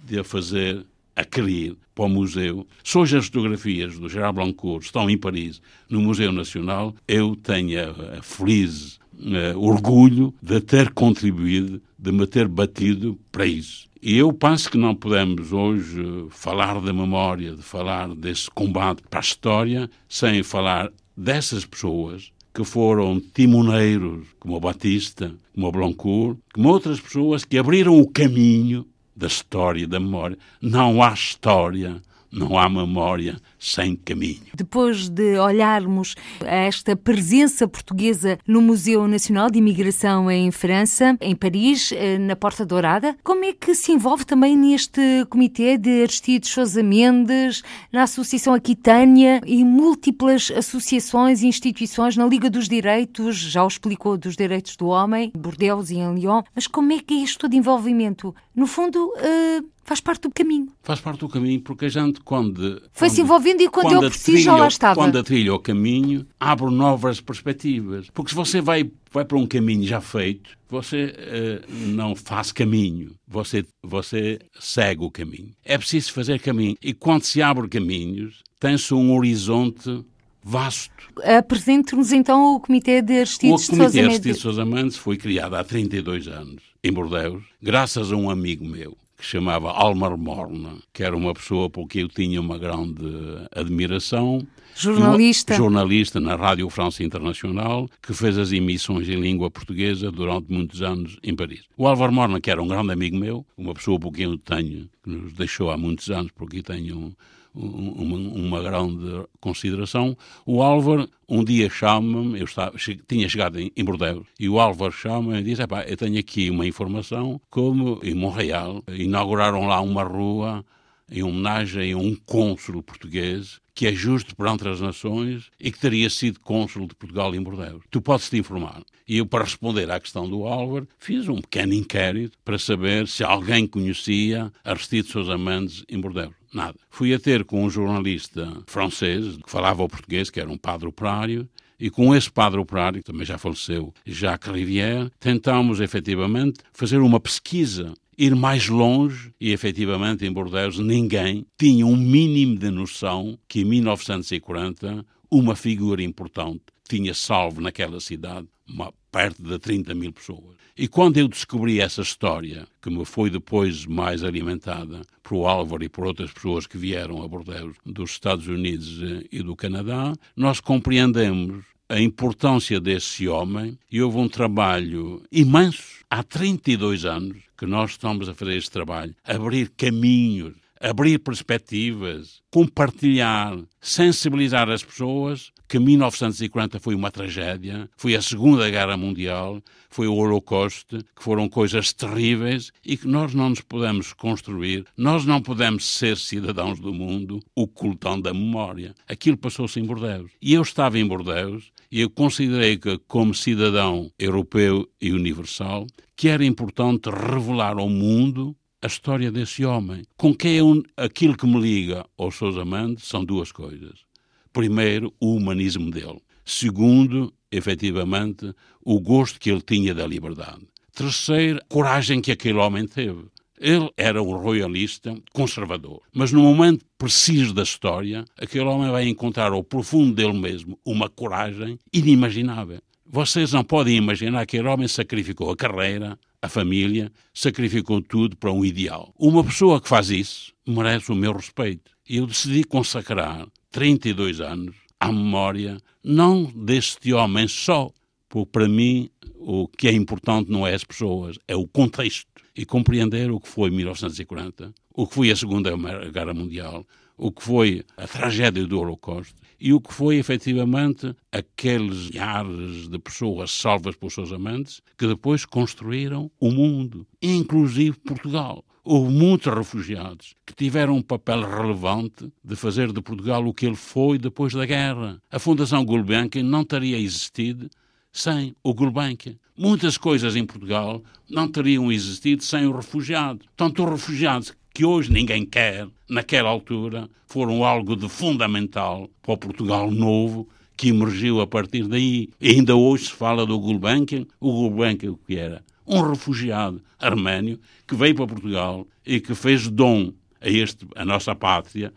de 0.04 0.18
a 0.18 0.24
fazer 0.24 0.84
a 1.16 1.24
querer 1.24 1.76
para 1.94 2.06
o 2.06 2.10
museu. 2.10 2.66
Se 2.84 2.98
hoje 2.98 3.18
as 3.18 3.28
fotografias 3.28 4.00
do 4.00 4.10
Gerard 4.10 4.34
Blancourt 4.34 4.84
estão 4.84 5.08
em 5.08 5.16
Paris, 5.16 5.62
no 5.88 6.02
Museu 6.02 6.32
Nacional, 6.32 6.96
eu 7.08 7.36
tenho 7.36 7.80
a, 7.80 8.18
a 8.18 8.22
feliz 8.24 8.96
uh, 9.14 9.60
orgulho 9.60 10.34
de 10.42 10.60
ter 10.60 10.92
contribuído, 10.92 11.80
de 12.00 12.12
me 12.12 12.26
ter 12.26 12.48
batido 12.48 13.16
para 13.32 13.46
isso. 13.46 13.88
E 14.02 14.18
eu 14.18 14.34
penso 14.34 14.72
que 14.72 14.78
não 14.78 14.96
podemos 14.96 15.54
hoje 15.54 16.02
falar 16.32 16.82
da 16.82 16.94
memória, 16.94 17.56
de 17.56 17.62
falar 17.62 18.16
desse 18.16 18.50
combate 18.50 19.04
para 19.08 19.20
a 19.20 19.22
história, 19.22 19.88
sem 20.10 20.42
falar 20.42 20.92
dessas 21.16 21.64
pessoas 21.64 22.32
que 22.58 22.66
foram 22.66 23.20
timoneiros, 23.20 24.26
como 24.40 24.56
o 24.56 24.60
Batista, 24.60 25.32
como 25.54 25.68
o 25.68 25.72
Blancourt, 25.72 26.40
como 26.52 26.70
outras 26.70 27.00
pessoas 27.00 27.46
que 27.46 27.56
abriram 27.56 28.00
o 28.00 28.10
caminho 28.10 28.84
da 29.16 29.28
história 29.28 29.88
da 29.88 30.00
memória. 30.00 30.40
Não 30.60 31.04
há 31.04 31.14
história 31.14 32.02
não 32.32 32.58
há 32.58 32.70
memória 32.70 33.38
sem 33.60 33.96
caminho. 33.96 34.42
Depois 34.54 35.10
de 35.10 35.38
olharmos 35.38 36.16
esta 36.44 36.96
presença 36.96 37.68
portuguesa 37.68 38.38
no 38.48 38.62
Museu 38.62 39.08
Nacional 39.08 39.50
de 39.50 39.60
Imigração 39.60 40.30
em 40.30 40.52
França, 40.52 41.18
em 41.22 41.36
Paris, 41.36 41.92
eh, 41.92 42.18
na 42.18 42.36
Porta 42.36 42.66
Dourada, 42.66 43.16
como 43.24 43.46
é 43.46 43.54
que 43.54 43.74
se 43.74 43.92
envolve 43.92 44.26
também 44.26 44.56
neste 44.56 45.26
comitê 45.30 45.78
de 45.78 46.04
Aristides 46.04 46.50
Sousa 46.50 46.84
Mendes, 46.84 47.64
na 47.92 48.04
Associação 48.04 48.54
Aquitânia 48.54 49.42
e 49.46 49.64
múltiplas 49.64 50.52
associações 50.52 51.42
e 51.42 51.48
instituições 51.48 52.16
na 52.16 52.26
Liga 52.26 52.50
dos 52.50 52.68
Direitos, 52.68 53.38
já 53.38 53.64
o 53.64 53.68
explicou, 53.68 54.18
dos 54.18 54.36
Direitos 54.36 54.76
do 54.76 54.88
Homem, 54.88 55.32
Bordeaux 55.36 55.90
e 55.90 55.98
em 55.98 56.16
Lyon, 56.16 56.44
mas 56.54 56.68
como 56.68 56.94
é 56.94 57.00
que 57.00 57.14
é 57.14 57.18
isto 57.18 57.48
de 57.48 57.58
envolvimento? 57.58 58.36
No 58.56 58.66
fundo, 58.66 59.08
uh, 59.08 59.77
faz 59.88 60.02
parte 60.02 60.24
do 60.24 60.32
caminho. 60.32 60.68
Faz 60.84 61.00
parte 61.00 61.22
do 61.22 61.30
caminho, 61.30 61.62
porque 61.62 61.86
a 61.86 61.90
gente, 61.90 62.20
quando. 62.20 62.82
Foi-se 62.92 63.22
envolvendo 63.22 63.62
e 63.62 63.70
quando, 63.70 63.86
quando 63.86 64.04
eu 64.04 64.10
preciso, 64.10 64.44
já 64.44 64.58
lá 64.58 64.68
estava. 64.68 64.96
Quando 64.96 65.18
a 65.18 65.24
trilha 65.24 65.54
o 65.54 65.60
caminho, 65.60 66.28
abre 66.38 66.70
novas 66.70 67.22
perspectivas. 67.22 68.10
Porque 68.14 68.32
se 68.32 68.36
você 68.36 68.60
vai, 68.60 68.92
vai 69.12 69.24
para 69.24 69.38
um 69.38 69.48
caminho 69.48 69.88
já 69.88 70.02
feito, 70.02 70.50
você 70.70 71.16
uh, 71.16 71.74
não 71.88 72.16
faz 72.16 72.52
caminho, 72.52 73.16
você, 73.26 73.66
você 73.82 74.40
segue 74.60 75.06
o 75.06 75.10
caminho. 75.10 75.54
É 75.64 75.78
preciso 75.78 76.12
fazer 76.12 76.38
caminho. 76.42 76.76
E 76.84 76.94
quando 76.94 77.24
se 77.24 77.42
abre 77.42 77.70
caminhos, 77.70 78.44
tem-se 78.60 78.94
um 78.94 79.16
horizonte 79.16 80.04
vasto. 80.44 80.92
Apresente-nos 81.24 82.12
então 82.12 82.56
o 82.56 82.60
Comitê 82.60 83.02
de 83.02 83.20
Aristides 83.20 83.62
Sousa 83.62 83.72
Mendes. 83.72 83.96
O 83.96 83.98
Comitê 83.98 84.00
Aristides 84.02 84.42
Sousa 84.42 84.66
Mendes 84.66 84.98
foi 84.98 85.16
criado 85.16 85.56
há 85.56 85.64
32 85.64 86.28
anos, 86.28 86.62
em 86.84 86.92
Bordeaux, 86.92 87.42
graças 87.62 88.12
a 88.12 88.16
um 88.18 88.30
amigo 88.30 88.66
meu 88.66 88.98
que 89.18 89.26
chamava 89.26 89.72
Almar 89.72 90.16
Morna, 90.16 90.78
que 90.94 91.04
era 91.04 91.18
uma 91.18 91.34
pessoa 91.34 91.70
por 91.70 91.88
quem 91.88 92.04
eu 92.04 92.08
tinha 92.08 92.40
uma 92.40 92.58
grande 92.58 93.04
admiração. 93.52 94.46
Jornalista. 94.76 95.56
jornalista 95.56 96.20
na 96.20 96.36
Rádio 96.36 96.70
França 96.70 97.04
Internacional, 97.04 97.90
que 98.00 98.14
fez 98.14 98.38
as 98.38 98.52
emissões 98.52 99.10
em 99.10 99.20
língua 99.20 99.50
portuguesa 99.50 100.12
durante 100.12 100.54
muitos 100.54 100.84
anos 100.84 101.18
em 101.24 101.36
Paris. 101.36 101.64
O 101.76 101.88
Álvaro 101.88 102.14
Morna, 102.14 102.40
que 102.40 102.52
era 102.52 102.62
um 102.62 102.68
grande 102.68 102.92
amigo 102.92 103.18
meu, 103.18 103.44
uma 103.58 103.74
pessoa 103.74 104.00
por 104.00 104.12
quem 104.12 104.26
eu 104.26 104.38
tenho, 104.38 104.88
que 105.04 105.10
nos 105.10 105.34
deixou 105.34 105.72
há 105.72 105.78
muitos 105.78 106.12
anos, 106.12 106.32
porque 106.36 106.62
tenho 106.62 107.12
uma, 107.54 108.18
uma, 108.18 108.62
grande 108.62 109.26
consideração. 109.40 110.18
O 110.46 110.62
Álvaro 110.62 111.10
um 111.28 111.44
dia 111.44 111.70
chama-me, 111.70 112.40
eu 112.40 112.46
estava, 112.46 112.78
tinha 113.08 113.28
chegado 113.28 113.60
em, 113.60 113.72
em 113.76 113.84
Bordeaux, 113.84 114.26
e 114.40 114.48
o 114.48 114.60
Álvaro 114.60 114.92
chama-me 114.92 115.40
e 115.40 115.44
diz: 115.44 115.60
eu 115.60 115.98
tenho 115.98 116.20
aqui 116.20 116.50
uma 116.50 116.66
informação, 116.66 117.42
como 117.50 118.00
em 118.04 118.14
Montreal 118.14 118.84
inauguraram 118.88 119.66
lá 119.68 119.82
uma 119.82 120.04
rua 120.04 120.66
em 121.10 121.24
homenagem 121.24 121.94
a 121.94 121.98
um 121.98 122.16
cônsul 122.16 122.84
português 122.84 123.60
que 123.78 123.86
é 123.86 123.94
justo 123.94 124.36
perante 124.36 124.68
as 124.68 124.82
nações 124.82 125.52
e 125.60 125.72
que 125.72 125.80
teria 125.80 126.10
sido 126.10 126.40
cônsul 126.40 126.88
de 126.88 126.96
Portugal 126.96 127.36
em 127.36 127.42
Bordeaux. 127.44 127.86
Tu 127.92 128.02
podes 128.02 128.28
te 128.28 128.36
informar. 128.36 128.82
E 129.08 129.20
eu, 129.20 129.26
para 129.28 129.44
responder 129.44 129.90
à 129.92 130.00
questão 130.00 130.28
do 130.28 130.48
Álvaro, 130.48 130.88
fiz 130.98 131.28
um 131.28 131.40
pequeno 131.40 131.76
inquérito 131.76 132.36
para 132.44 132.58
saber 132.58 133.08
se 133.08 133.24
alguém 133.24 133.68
conhecia 133.68 134.52
Aristides 134.66 135.12
Sousa 135.12 135.38
Mendes 135.38 135.86
em 135.88 136.02
Bordeaux. 136.02 136.34
Nada. 136.54 136.78
Fui 136.90 137.14
a 137.14 137.20
ter 137.20 137.44
com 137.44 137.64
um 137.64 137.70
jornalista 137.70 138.64
francês 138.68 139.38
que 139.38 139.52
falava 139.52 139.84
o 139.84 139.90
português, 139.90 140.30
que 140.30 140.40
era 140.40 140.50
um 140.50 140.58
padre 140.58 140.88
operário, 140.88 141.48
e 141.80 141.90
com 141.90 142.16
esse 142.16 142.32
padre 142.32 142.60
operário, 142.60 143.00
que 143.02 143.12
também 143.12 143.26
já 143.26 143.38
faleceu, 143.38 143.94
Jacques 144.06 144.52
Rivière, 144.52 145.12
tentámos 145.20 145.80
efetivamente 145.80 146.60
fazer 146.74 146.98
uma 147.00 147.20
pesquisa 147.20 147.94
ir 148.18 148.36
mais 148.36 148.68
longe 148.68 149.32
e, 149.40 149.52
efetivamente, 149.52 150.26
em 150.26 150.32
Bordeaux 150.32 150.80
ninguém 150.80 151.46
tinha 151.58 151.86
um 151.86 151.96
mínimo 151.96 152.58
de 152.58 152.72
noção 152.72 153.38
que 153.48 153.62
em 153.62 153.66
1940 153.66 155.06
uma 155.30 155.56
figura 155.56 156.02
importante 156.02 156.64
tinha 156.90 157.14
salvo 157.14 157.62
naquela 157.62 158.00
cidade 158.00 158.48
uma, 158.68 158.92
perto 159.12 159.44
de 159.44 159.60
30 159.60 159.94
mil 159.94 160.12
pessoas. 160.12 160.57
E 160.78 160.88
quando 160.88 161.18
eu 161.18 161.28
descobri 161.28 161.80
essa 161.80 162.04
história, 162.04 162.68
que 162.80 162.90
me 162.92 163.04
foi 163.04 163.32
depois 163.32 163.88
mais 163.88 164.24
alimentada 164.24 165.02
por 165.24 165.48
Álvaro 165.48 165.84
e 165.84 165.90
por 165.90 166.06
outras 166.06 166.32
pessoas 166.32 166.68
que 166.68 166.78
vieram 166.78 167.24
a 167.24 167.28
Bordeaux 167.28 167.76
dos 167.84 168.12
Estados 168.12 168.48
Unidos 168.48 169.02
eh, 169.02 169.26
e 169.32 169.42
do 169.42 169.56
Canadá, 169.56 170.14
nós 170.36 170.60
compreendemos 170.60 171.66
a 171.90 172.00
importância 172.00 172.80
desse 172.80 173.28
homem. 173.28 173.78
E 173.92 174.02
houve 174.04 174.18
um 174.20 174.30
trabalho 174.30 175.24
imenso, 175.32 176.06
há 176.12 176.22
32 176.22 177.06
anos, 177.06 177.38
que 177.58 177.66
nós 177.66 177.92
estamos 177.92 178.30
a 178.30 178.36
fazer 178.36 178.58
este 178.58 178.70
trabalho, 178.70 179.16
abrir 179.24 179.70
caminhos, 179.70 180.54
abrir 180.82 181.20
perspectivas, 181.20 182.42
compartilhar, 182.52 183.58
sensibilizar 183.82 184.70
as 184.70 184.84
pessoas 184.84 185.52
que 185.68 185.80
1940 185.80 186.80
foi 186.80 186.96
uma 186.96 187.12
tragédia, 187.12 187.90
foi 187.98 188.16
a 188.16 188.22
Segunda 188.22 188.70
Guerra 188.70 188.96
Mundial, 188.96 189.62
foi 189.90 190.08
o 190.08 190.16
Holocausto, 190.16 191.00
que 191.00 191.24
foram 191.24 191.50
coisas 191.50 191.92
terríveis 191.92 192.72
e 192.86 192.96
que 192.96 193.08
nós 193.08 193.34
não 193.34 193.50
nos 193.50 193.62
podemos 193.62 194.14
construir, 194.14 194.86
nós 194.96 195.26
não 195.26 195.42
podemos 195.42 195.86
ser 195.86 196.18
cidadãos 196.18 196.80
do 196.80 196.94
mundo 196.94 197.40
ocultando 197.56 198.30
a 198.30 198.34
memória. 198.34 198.96
Aquilo 199.08 199.38
passou-se 199.38 199.80
em 199.80 199.86
Bordeaux. 199.86 200.32
E 200.42 200.54
eu 200.54 200.62
estava 200.62 200.98
em 200.98 201.06
Bordeaux 201.06 201.72
e 201.92 202.02
eu 202.02 202.10
considerei 202.10 202.78
que, 202.78 202.98
como 203.08 203.34
cidadão 203.34 204.12
europeu 204.18 204.88
e 205.02 205.12
universal, 205.12 205.86
que 206.16 206.30
era 206.30 206.46
importante 206.46 207.10
revelar 207.10 207.78
ao 207.78 207.90
mundo 207.90 208.56
a 208.82 208.88
história 208.88 209.32
desse 209.32 209.66
homem. 209.66 210.04
Com 210.16 210.34
quem 210.34 210.56
eu, 210.56 210.84
aquilo 210.96 211.36
que 211.36 211.48
me 211.48 211.60
liga 211.60 212.06
aos 212.18 212.36
seus 212.36 212.58
amantes 212.58 213.08
são 213.08 213.26
duas 213.26 213.52
coisas. 213.52 214.06
Primeiro, 214.54 215.14
o 215.20 215.36
humanismo 215.36 215.90
dele. 215.92 216.22
Segundo, 216.46 217.34
efetivamente, 217.52 218.54
o 218.82 219.00
gosto 219.00 219.40
que 219.40 219.50
ele 219.50 219.62
tinha 219.62 219.94
da 219.94 220.06
liberdade. 220.06 220.68
Terceiro, 220.94 221.60
a 221.60 221.74
coragem 221.74 222.22
que 222.22 222.32
aquele 222.32 222.58
homem 222.58 222.88
teve. 222.88 223.26
Ele 223.60 223.90
era 223.98 224.22
um 224.22 224.38
royalista 224.38 225.16
conservador, 225.34 226.02
mas 226.14 226.32
no 226.32 226.42
momento 226.42 226.86
preciso 226.96 227.56
da 227.56 227.64
história, 227.64 228.24
aquele 228.38 228.66
homem 228.66 228.92
vai 228.92 229.08
encontrar 229.08 229.52
ao 229.52 229.64
profundo 229.64 230.14
dele 230.14 230.38
mesmo 230.38 230.80
uma 230.86 231.10
coragem 231.10 231.80
inimaginável. 231.92 232.80
Vocês 233.04 233.54
não 233.54 233.64
podem 233.64 233.96
imaginar 233.96 234.46
que 234.46 234.58
aquele 234.58 234.68
homem 234.68 234.88
sacrificou 234.88 235.50
a 235.50 235.56
carreira, 235.56 236.20
a 236.42 236.50
família, 236.50 237.12
sacrificou 237.34 238.02
tudo 238.02 238.38
para 238.38 238.52
um 238.52 238.64
ideal. 238.64 239.14
Uma 239.18 239.44
pessoa 239.44 239.82
que 239.82 239.90
faz 239.90 240.10
isso 240.10 240.54
merece 240.66 241.12
o 241.12 241.16
meu 241.16 241.34
respeito. 241.34 241.92
Eu 242.08 242.28
decidi 242.28 242.64
consacrar 242.64 243.48
32 243.72 244.40
anos 244.40 244.76
à 245.00 245.12
memória, 245.12 245.78
não 246.04 246.44
deste 246.44 247.14
homem 247.14 247.48
só, 247.48 247.92
porque 248.30 248.52
para 248.52 248.68
mim 248.68 249.10
o 249.50 249.66
que 249.66 249.88
é 249.88 249.94
importante 249.94 250.52
não 250.52 250.68
é 250.68 250.74
as 250.74 250.84
pessoas, 250.84 251.40
é 251.48 251.56
o 251.56 251.66
contexto. 251.66 252.28
E 252.54 252.66
compreender 252.66 253.32
o 253.32 253.40
que 253.40 253.48
foi 253.48 253.70
1940, 253.70 254.74
o 254.94 255.08
que 255.08 255.14
foi 255.14 255.32
a 255.32 255.36
Segunda 255.36 255.72
Guerra 256.12 256.34
Mundial, 256.34 256.86
o 257.16 257.32
que 257.32 257.42
foi 257.42 257.86
a 257.96 258.06
tragédia 258.08 258.66
do 258.66 258.80
Holocausto 258.80 259.36
e 259.60 259.72
o 259.72 259.80
que 259.80 259.94
foi 259.94 260.18
efetivamente 260.18 261.16
aqueles 261.32 262.10
milhares 262.10 262.90
de 262.90 263.00
pessoas 263.00 263.52
salvas 263.52 263.96
pelos 263.96 264.16
seus 264.16 264.34
amantes 264.34 264.82
que 264.98 265.08
depois 265.08 265.46
construíram 265.46 266.30
o 266.40 266.52
mundo, 266.52 267.08
inclusive 267.22 267.98
Portugal. 268.00 268.66
Houve 268.84 269.14
muitos 269.14 269.54
refugiados 269.54 270.34
que 270.46 270.56
tiveram 270.56 270.96
um 270.96 271.02
papel 271.02 271.42
relevante 271.42 272.32
de 272.44 272.56
fazer 272.56 272.92
de 272.92 273.02
Portugal 273.02 273.46
o 273.46 273.54
que 273.54 273.66
ele 273.66 273.76
foi 273.76 274.18
depois 274.18 274.52
da 274.54 274.66
guerra. 274.66 275.22
A 275.32 275.40
Fundação 275.40 275.86
Gulbenkian 275.86 276.44
não 276.44 276.66
teria 276.66 276.98
existido 276.98 277.70
sem 278.18 278.56
o 278.64 278.74
Gulbenkian. 278.74 279.36
Muitas 279.56 279.98
coisas 279.98 280.36
em 280.36 280.46
Portugal 280.46 281.04
não 281.30 281.48
teriam 281.48 281.92
existido 281.92 282.44
sem 282.44 282.66
o 282.66 282.76
refugiado. 282.76 283.46
Tanto 283.56 283.84
os 283.84 283.90
refugiados 283.92 284.54
que 284.74 284.84
hoje 284.84 285.12
ninguém 285.12 285.46
quer, 285.46 285.88
naquela 286.10 286.50
altura, 286.50 287.08
foram 287.28 287.64
algo 287.64 287.96
de 287.96 288.10
fundamental 288.10 289.10
para 289.22 289.34
o 289.34 289.38
Portugal 289.38 289.92
novo 289.92 290.50
que 290.76 290.90
emergiu 290.90 291.42
a 291.42 291.48
partir 291.48 291.88
daí. 291.88 292.30
E 292.42 292.50
ainda 292.50 292.76
hoje 292.76 293.06
se 293.06 293.12
fala 293.12 293.46
do 293.46 293.60
Gulbenkian. 293.60 294.26
O 294.40 294.52
Gulbenkian 294.52 295.12
o 295.12 295.18
que 295.18 295.38
era? 295.38 295.64
Um 295.86 296.02
refugiado 296.02 296.82
armênio 297.00 297.60
que 297.88 297.96
veio 297.96 298.16
para 298.16 298.28
Portugal 298.28 298.88
e 299.06 299.20
que 299.20 299.36
fez 299.36 299.68
dom 299.68 300.12
a, 300.42 300.50
este, 300.50 300.88
a 300.96 301.06
nossa 301.06 301.36
pátria 301.36 301.94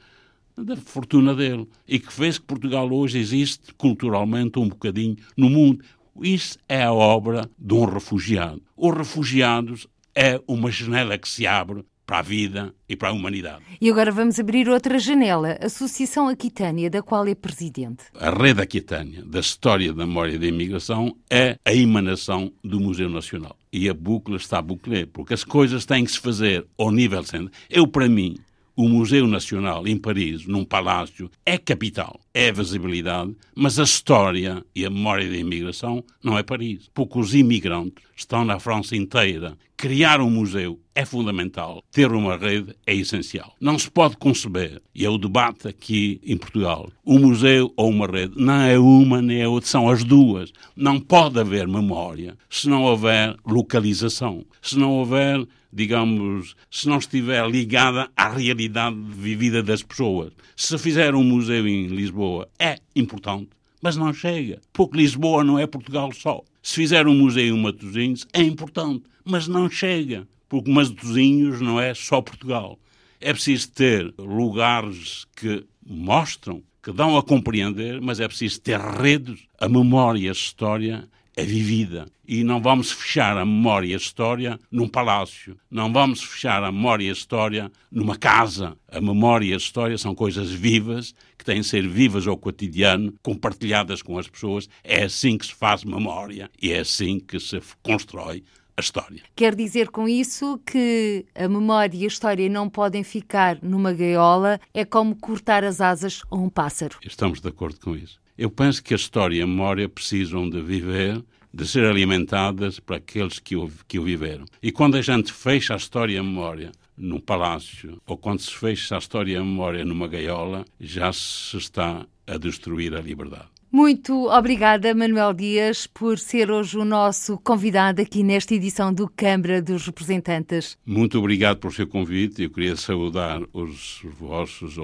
da 0.57 0.77
fortuna 0.77 1.35
dele 1.35 1.67
e 1.89 1.99
que 1.99 2.13
fez 2.13 2.39
que 2.39 2.45
Portugal 2.45 2.91
hoje 2.93 3.19
existe 3.19 3.73
culturalmente 3.75 4.59
um 4.59 4.69
bocadinho 4.69 5.17
no 5.37 5.49
mundo. 5.49 5.85
Isso 6.25 6.59
é 6.69 6.83
a 6.83 6.93
obra 6.93 7.51
de 7.59 7.75
um 7.75 7.85
refugiado. 7.85 8.63
Os 8.77 8.97
refugiados 8.97 9.87
é 10.15 10.41
uma 10.47 10.71
janela 10.71 11.17
que 11.19 11.29
se 11.29 11.47
abre 11.47 11.85
para 12.11 12.19
a 12.19 12.23
vida 12.23 12.75
e 12.89 12.97
para 12.97 13.11
a 13.11 13.13
humanidade. 13.13 13.63
E 13.81 13.89
agora 13.89 14.11
vamos 14.11 14.37
abrir 14.41 14.69
outra 14.69 14.99
janela, 14.99 15.57
a 15.61 15.67
Associação 15.67 16.27
Aquitânia, 16.27 16.91
da 16.91 17.03
qual 17.03 17.25
é 17.29 17.37
presidente. 17.37 18.03
A 18.19 18.31
Rede 18.31 18.61
Aquitânia 18.61 19.25
da 19.25 19.39
História 19.39 19.93
da 19.93 20.05
Memória 20.05 20.37
da 20.37 20.45
Imigração 20.45 21.17
é 21.31 21.57
a 21.65 21.73
emanação 21.73 22.53
do 22.65 22.81
Museu 22.81 23.09
Nacional. 23.09 23.57
E 23.73 23.89
a 23.89 23.95
búcula 23.95 24.39
está 24.39 24.59
a 24.59 24.63
bucler, 24.63 25.07
porque 25.07 25.35
as 25.35 25.45
coisas 25.45 25.87
têm 25.87 26.05
que 26.05 26.11
se 26.11 26.19
fazer 26.19 26.67
ao 26.77 26.91
nível 26.91 27.23
centro. 27.23 27.53
Eu, 27.71 27.87
para 27.87 28.09
mim, 28.09 28.35
o 28.77 28.89
Museu 28.89 29.27
Nacional 29.27 29.87
em 29.87 29.97
Paris, 29.97 30.47
num 30.47 30.65
palácio, 30.65 31.31
é 31.45 31.59
capital, 31.59 32.21
é 32.33 32.51
visibilidade, 32.53 33.35
mas 33.55 33.79
a 33.79 33.85
história 33.85 34.65
e 34.75 34.85
a 34.85 34.91
memória 34.91 35.29
da 35.29 35.37
imigração 35.37 36.05
não 36.23 36.39
é 36.39 36.43
Paris. 36.43 36.91
Porque 36.95 37.19
os 37.19 37.35
imigrantes 37.35 38.05
estão 38.17 38.45
na 38.45 38.59
França 38.59 38.97
inteira. 38.97 39.57
Criar 39.77 40.21
um 40.21 40.31
museu 40.31 40.79
é 40.95 41.05
fundamental. 41.05 41.83
Ter 41.91 42.13
uma 42.13 42.37
rede 42.37 42.75
é 42.87 42.95
essencial. 42.95 43.55
Não 43.61 43.79
se 43.79 43.91
pode 43.91 44.17
conceber, 44.19 44.83
e 44.95 45.07
é 45.07 45.09
o 45.09 45.17
debate 45.17 45.69
aqui 45.69 46.21
em 46.25 46.37
Portugal, 46.37 46.91
um 47.05 47.19
museu 47.19 47.73
ou 47.77 47.89
uma 47.89 48.07
rede. 48.07 48.35
Não 48.37 48.61
é 48.61 48.79
uma 48.79 49.23
nem 49.23 49.41
é 49.41 49.49
outra, 49.49 49.71
são 49.71 49.89
as 49.89 50.05
duas. 50.05 50.53
Não 50.77 51.01
pode 51.01 51.41
haver 51.41 51.67
memória 51.67 52.37
se 52.49 52.69
não 52.69 52.83
houver 52.83 53.35
localização, 53.47 54.45
se 54.61 54.79
não 54.79 54.93
houver 54.93 55.47
digamos, 55.73 56.57
se 56.71 56.89
não 56.89 56.99
estiver 56.99 57.49
ligada 57.49 58.11
à 58.17 58.29
realidade 58.29 58.97
vivida 59.01 59.63
das 59.63 59.83
pessoas. 59.83 60.33
Se 60.57 60.77
fizer 60.79 61.15
um 61.15 61.23
museu 61.23 61.67
em 61.67 61.87
Lisboa, 61.87 62.49
é 62.59 62.77
importante, 62.95 63.51
mas 63.81 63.97
não 63.97 64.13
chega, 64.13 64.61
porque 64.73 64.99
Lisboa 64.99 65.45
não 65.45 65.59
é 65.59 65.67
Portugal 65.67 66.13
só. 66.13 66.43
Se 66.63 66.75
fizer 66.75 67.07
um 67.07 67.15
museu 67.15 67.57
em 67.57 67.61
Matosinhos, 67.61 68.27
é 68.33 68.43
importante, 68.43 69.05
mas 69.25 69.49
não 69.49 69.71
chega, 69.71 70.27
porque 70.49 70.71
Matosinhos 70.71 71.61
não 71.61 71.81
é 71.81 71.95
só 71.95 72.21
Portugal. 72.21 72.79
É 73.21 73.33
preciso 73.33 73.71
ter 73.73 74.13
lugares 74.19 75.27
que 75.37 75.65
mostram, 75.87 76.63
que 76.83 76.93
dão 76.93 77.17
a 77.17 77.23
compreender, 77.23 78.01
mas 78.01 78.21
é 78.21 78.27
preciso 78.27 78.61
ter 78.61 78.81
redes. 78.81 79.47
A 79.59 79.69
memória, 79.69 80.31
a 80.31 80.33
história 80.33 81.09
é 81.41 81.45
vivida. 81.45 82.07
E 82.27 82.45
não 82.45 82.61
vamos 82.61 82.93
fechar 82.93 83.37
a 83.37 83.45
memória 83.45 83.89
e 83.89 83.95
a 83.95 83.97
história 83.97 84.59
num 84.71 84.89
palácio. 84.89 85.57
Não 85.71 85.93
vamos 85.93 86.23
fechar 86.23 86.63
a 86.63 86.71
memória 86.71 87.05
e 87.05 87.09
a 87.09 87.13
história 87.13 87.73
numa 87.91 88.17
casa. 88.17 88.77
A 88.89 89.01
memória 89.01 89.47
e 89.47 89.55
a 89.55 89.57
história 89.57 89.99
são 89.99 90.15
coisas 90.15 90.51
vivas, 90.51 91.15
que 91.37 91.45
têm 91.45 91.61
de 91.61 91.67
ser 91.67 91.89
vivas 91.89 92.27
ao 92.27 92.37
cotidiano, 92.37 93.15
compartilhadas 93.23 94.03
com 94.03 94.19
as 94.19 94.29
pessoas. 94.29 94.69
É 94.85 95.05
assim 95.05 95.37
que 95.37 95.47
se 95.47 95.55
faz 95.55 95.83
memória 95.83 96.51
e 96.61 96.73
é 96.73 96.81
assim 96.81 97.19
que 97.19 97.41
se 97.41 97.61
constrói 97.83 98.45
a 98.77 98.81
história. 98.81 99.23
Quer 99.35 99.55
dizer 99.55 99.91
com 99.91 100.09
isso 100.09 100.61
que 100.65 101.27
a 101.35 101.49
memória 101.49 101.97
e 101.97 102.05
a 102.05 102.09
história 102.09 102.49
não 102.49 102.69
podem 102.69 103.03
ficar 103.03 103.59
numa 103.63 103.93
gaiola, 103.93 104.61
é 104.73 104.85
como 104.85 105.17
cortar 105.17 105.65
as 105.65 105.81
asas 105.81 106.23
a 106.31 106.37
um 106.37 106.49
pássaro. 106.49 106.99
Estamos 107.05 107.41
de 107.41 107.49
acordo 107.49 107.81
com 107.81 107.97
isso. 107.97 108.21
Eu 108.41 108.51
penso 108.51 108.83
que 108.83 108.95
a 108.95 108.97
história 108.97 109.37
e 109.37 109.43
a 109.43 109.47
memória 109.47 109.87
precisam 109.87 110.49
de 110.49 110.63
viver, 110.63 111.23
de 111.53 111.69
ser 111.69 111.85
alimentadas 111.85 112.81
para 112.81 112.97
aqueles 112.97 113.39
que 113.39 113.55
o, 113.55 113.71
que 113.87 113.99
o 113.99 114.03
viveram. 114.03 114.47
E 114.63 114.73
quando 114.73 114.97
a 114.97 115.03
gente 115.03 115.31
fecha 115.31 115.75
a 115.75 115.77
história 115.77 116.15
e 116.15 116.17
a 116.17 116.23
memória 116.23 116.73
num 116.97 117.21
palácio 117.21 118.01
ou 118.07 118.17
quando 118.17 118.41
se 118.41 118.51
fecha 118.51 118.95
a 118.95 118.99
história 118.99 119.35
e 119.35 119.37
a 119.37 119.45
memória 119.45 119.85
numa 119.85 120.09
gaiola, 120.09 120.65
já 120.81 121.13
se 121.13 121.55
está 121.59 122.07
a 122.27 122.39
destruir 122.39 122.95
a 122.95 123.03
liberdade. 123.03 123.60
Muito 123.73 124.29
obrigada, 124.29 124.93
Manuel 124.93 125.33
Dias, 125.33 125.87
por 125.87 126.19
ser 126.19 126.51
hoje 126.51 126.77
o 126.77 126.85
nosso 126.85 127.39
convidado 127.39 128.03
aqui 128.03 128.25
nesta 128.25 128.53
edição 128.53 128.93
do 128.93 129.09
Câmara 129.09 129.63
dos 129.63 129.87
Representantes. 129.87 130.77
Muito 130.85 131.17
obrigado 131.17 131.59
por 131.59 131.73
seu 131.73 131.87
convite. 131.87 132.43
Eu 132.43 132.51
queria 132.51 132.75
saudar 132.75 133.41
os 133.53 134.03
vossos 134.19 134.77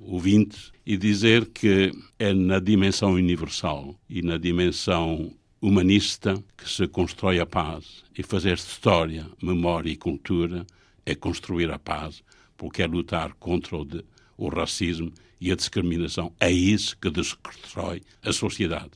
ouvintes 0.00 0.72
e 0.86 0.96
dizer 0.96 1.44
que 1.44 1.92
é 2.18 2.32
na 2.32 2.58
dimensão 2.58 3.12
universal 3.12 3.94
e 4.08 4.22
na 4.22 4.38
dimensão 4.38 5.30
humanista 5.60 6.42
que 6.56 6.66
se 6.70 6.88
constrói 6.88 7.38
a 7.38 7.44
paz. 7.44 8.02
E 8.16 8.22
fazer 8.22 8.54
história, 8.54 9.26
memória 9.42 9.90
e 9.90 9.96
cultura 9.96 10.64
é 11.04 11.14
construir 11.14 11.70
a 11.70 11.78
paz, 11.78 12.22
porque 12.56 12.82
é 12.82 12.86
lutar 12.86 13.34
contra 13.34 13.76
o, 13.76 13.84
de, 13.84 14.02
o 14.38 14.48
racismo 14.48 15.12
e 15.40 15.52
a 15.52 15.56
discriminação. 15.56 16.32
É 16.40 16.50
isso 16.50 16.96
que 17.00 17.10
destrói 17.10 18.02
a 18.24 18.32
sociedade. 18.32 18.92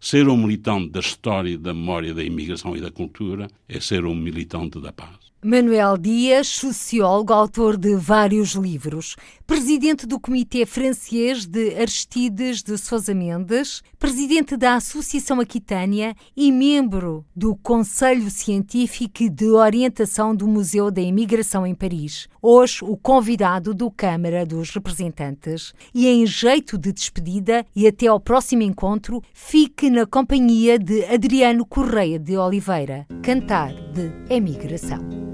Ser 0.00 0.28
um 0.28 0.36
militante 0.36 0.90
da 0.90 1.00
história, 1.00 1.56
da 1.56 1.72
memória, 1.72 2.12
da 2.12 2.24
imigração 2.24 2.76
e 2.76 2.80
da 2.80 2.90
cultura 2.90 3.48
é 3.68 3.78
ser 3.78 4.04
um 4.04 4.14
militante 4.14 4.80
da 4.80 4.92
paz. 4.92 5.32
Manuel 5.44 5.96
Dias, 5.96 6.46
sociólogo, 6.46 7.32
autor 7.32 7.76
de 7.76 7.96
vários 7.96 8.52
livros, 8.52 9.16
presidente 9.52 10.06
do 10.06 10.18
Comitê 10.18 10.64
Francês 10.64 11.44
de 11.44 11.74
Aristides 11.74 12.62
de 12.62 12.78
Sousa 12.78 13.12
Mendes, 13.12 13.82
presidente 13.98 14.56
da 14.56 14.76
Associação 14.76 15.40
Aquitânia 15.40 16.16
e 16.34 16.50
membro 16.50 17.22
do 17.36 17.54
Conselho 17.56 18.30
Científico 18.30 19.28
de 19.28 19.50
Orientação 19.50 20.34
do 20.34 20.48
Museu 20.48 20.90
da 20.90 21.02
Imigração 21.02 21.66
em 21.66 21.74
Paris. 21.74 22.28
Hoje, 22.40 22.78
o 22.82 22.96
convidado 22.96 23.74
do 23.74 23.90
Câmara 23.90 24.46
dos 24.46 24.70
Representantes. 24.70 25.74
E 25.94 26.08
em 26.08 26.24
jeito 26.24 26.78
de 26.78 26.90
despedida 26.90 27.66
e 27.76 27.86
até 27.86 28.06
ao 28.06 28.18
próximo 28.18 28.62
encontro, 28.62 29.22
fique 29.34 29.90
na 29.90 30.06
companhia 30.06 30.78
de 30.78 31.04
Adriano 31.04 31.66
Correia 31.66 32.18
de 32.18 32.38
Oliveira, 32.38 33.06
Cantar 33.22 33.70
de 33.92 34.34
Emigração. 34.34 35.32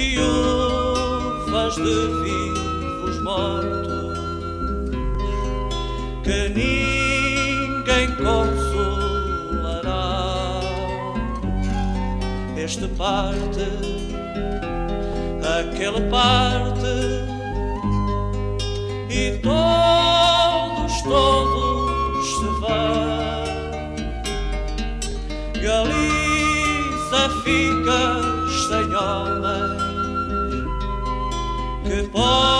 Viúvas 0.00 1.74
de 1.76 1.96
vivos 2.22 3.16
mortos 3.22 4.18
que 6.24 6.40
ninguém 6.60 8.06
consola. 8.16 8.80
este 12.56 12.88
parte, 12.88 13.68
aquele 15.58 16.00
parte, 16.08 16.96
e 19.10 19.38
todos, 19.42 20.92
todos 21.02 22.26
se 22.36 22.48
vão. 22.60 23.50
Galiza 25.62 27.22
ficas 27.44 28.29
que 32.20 32.59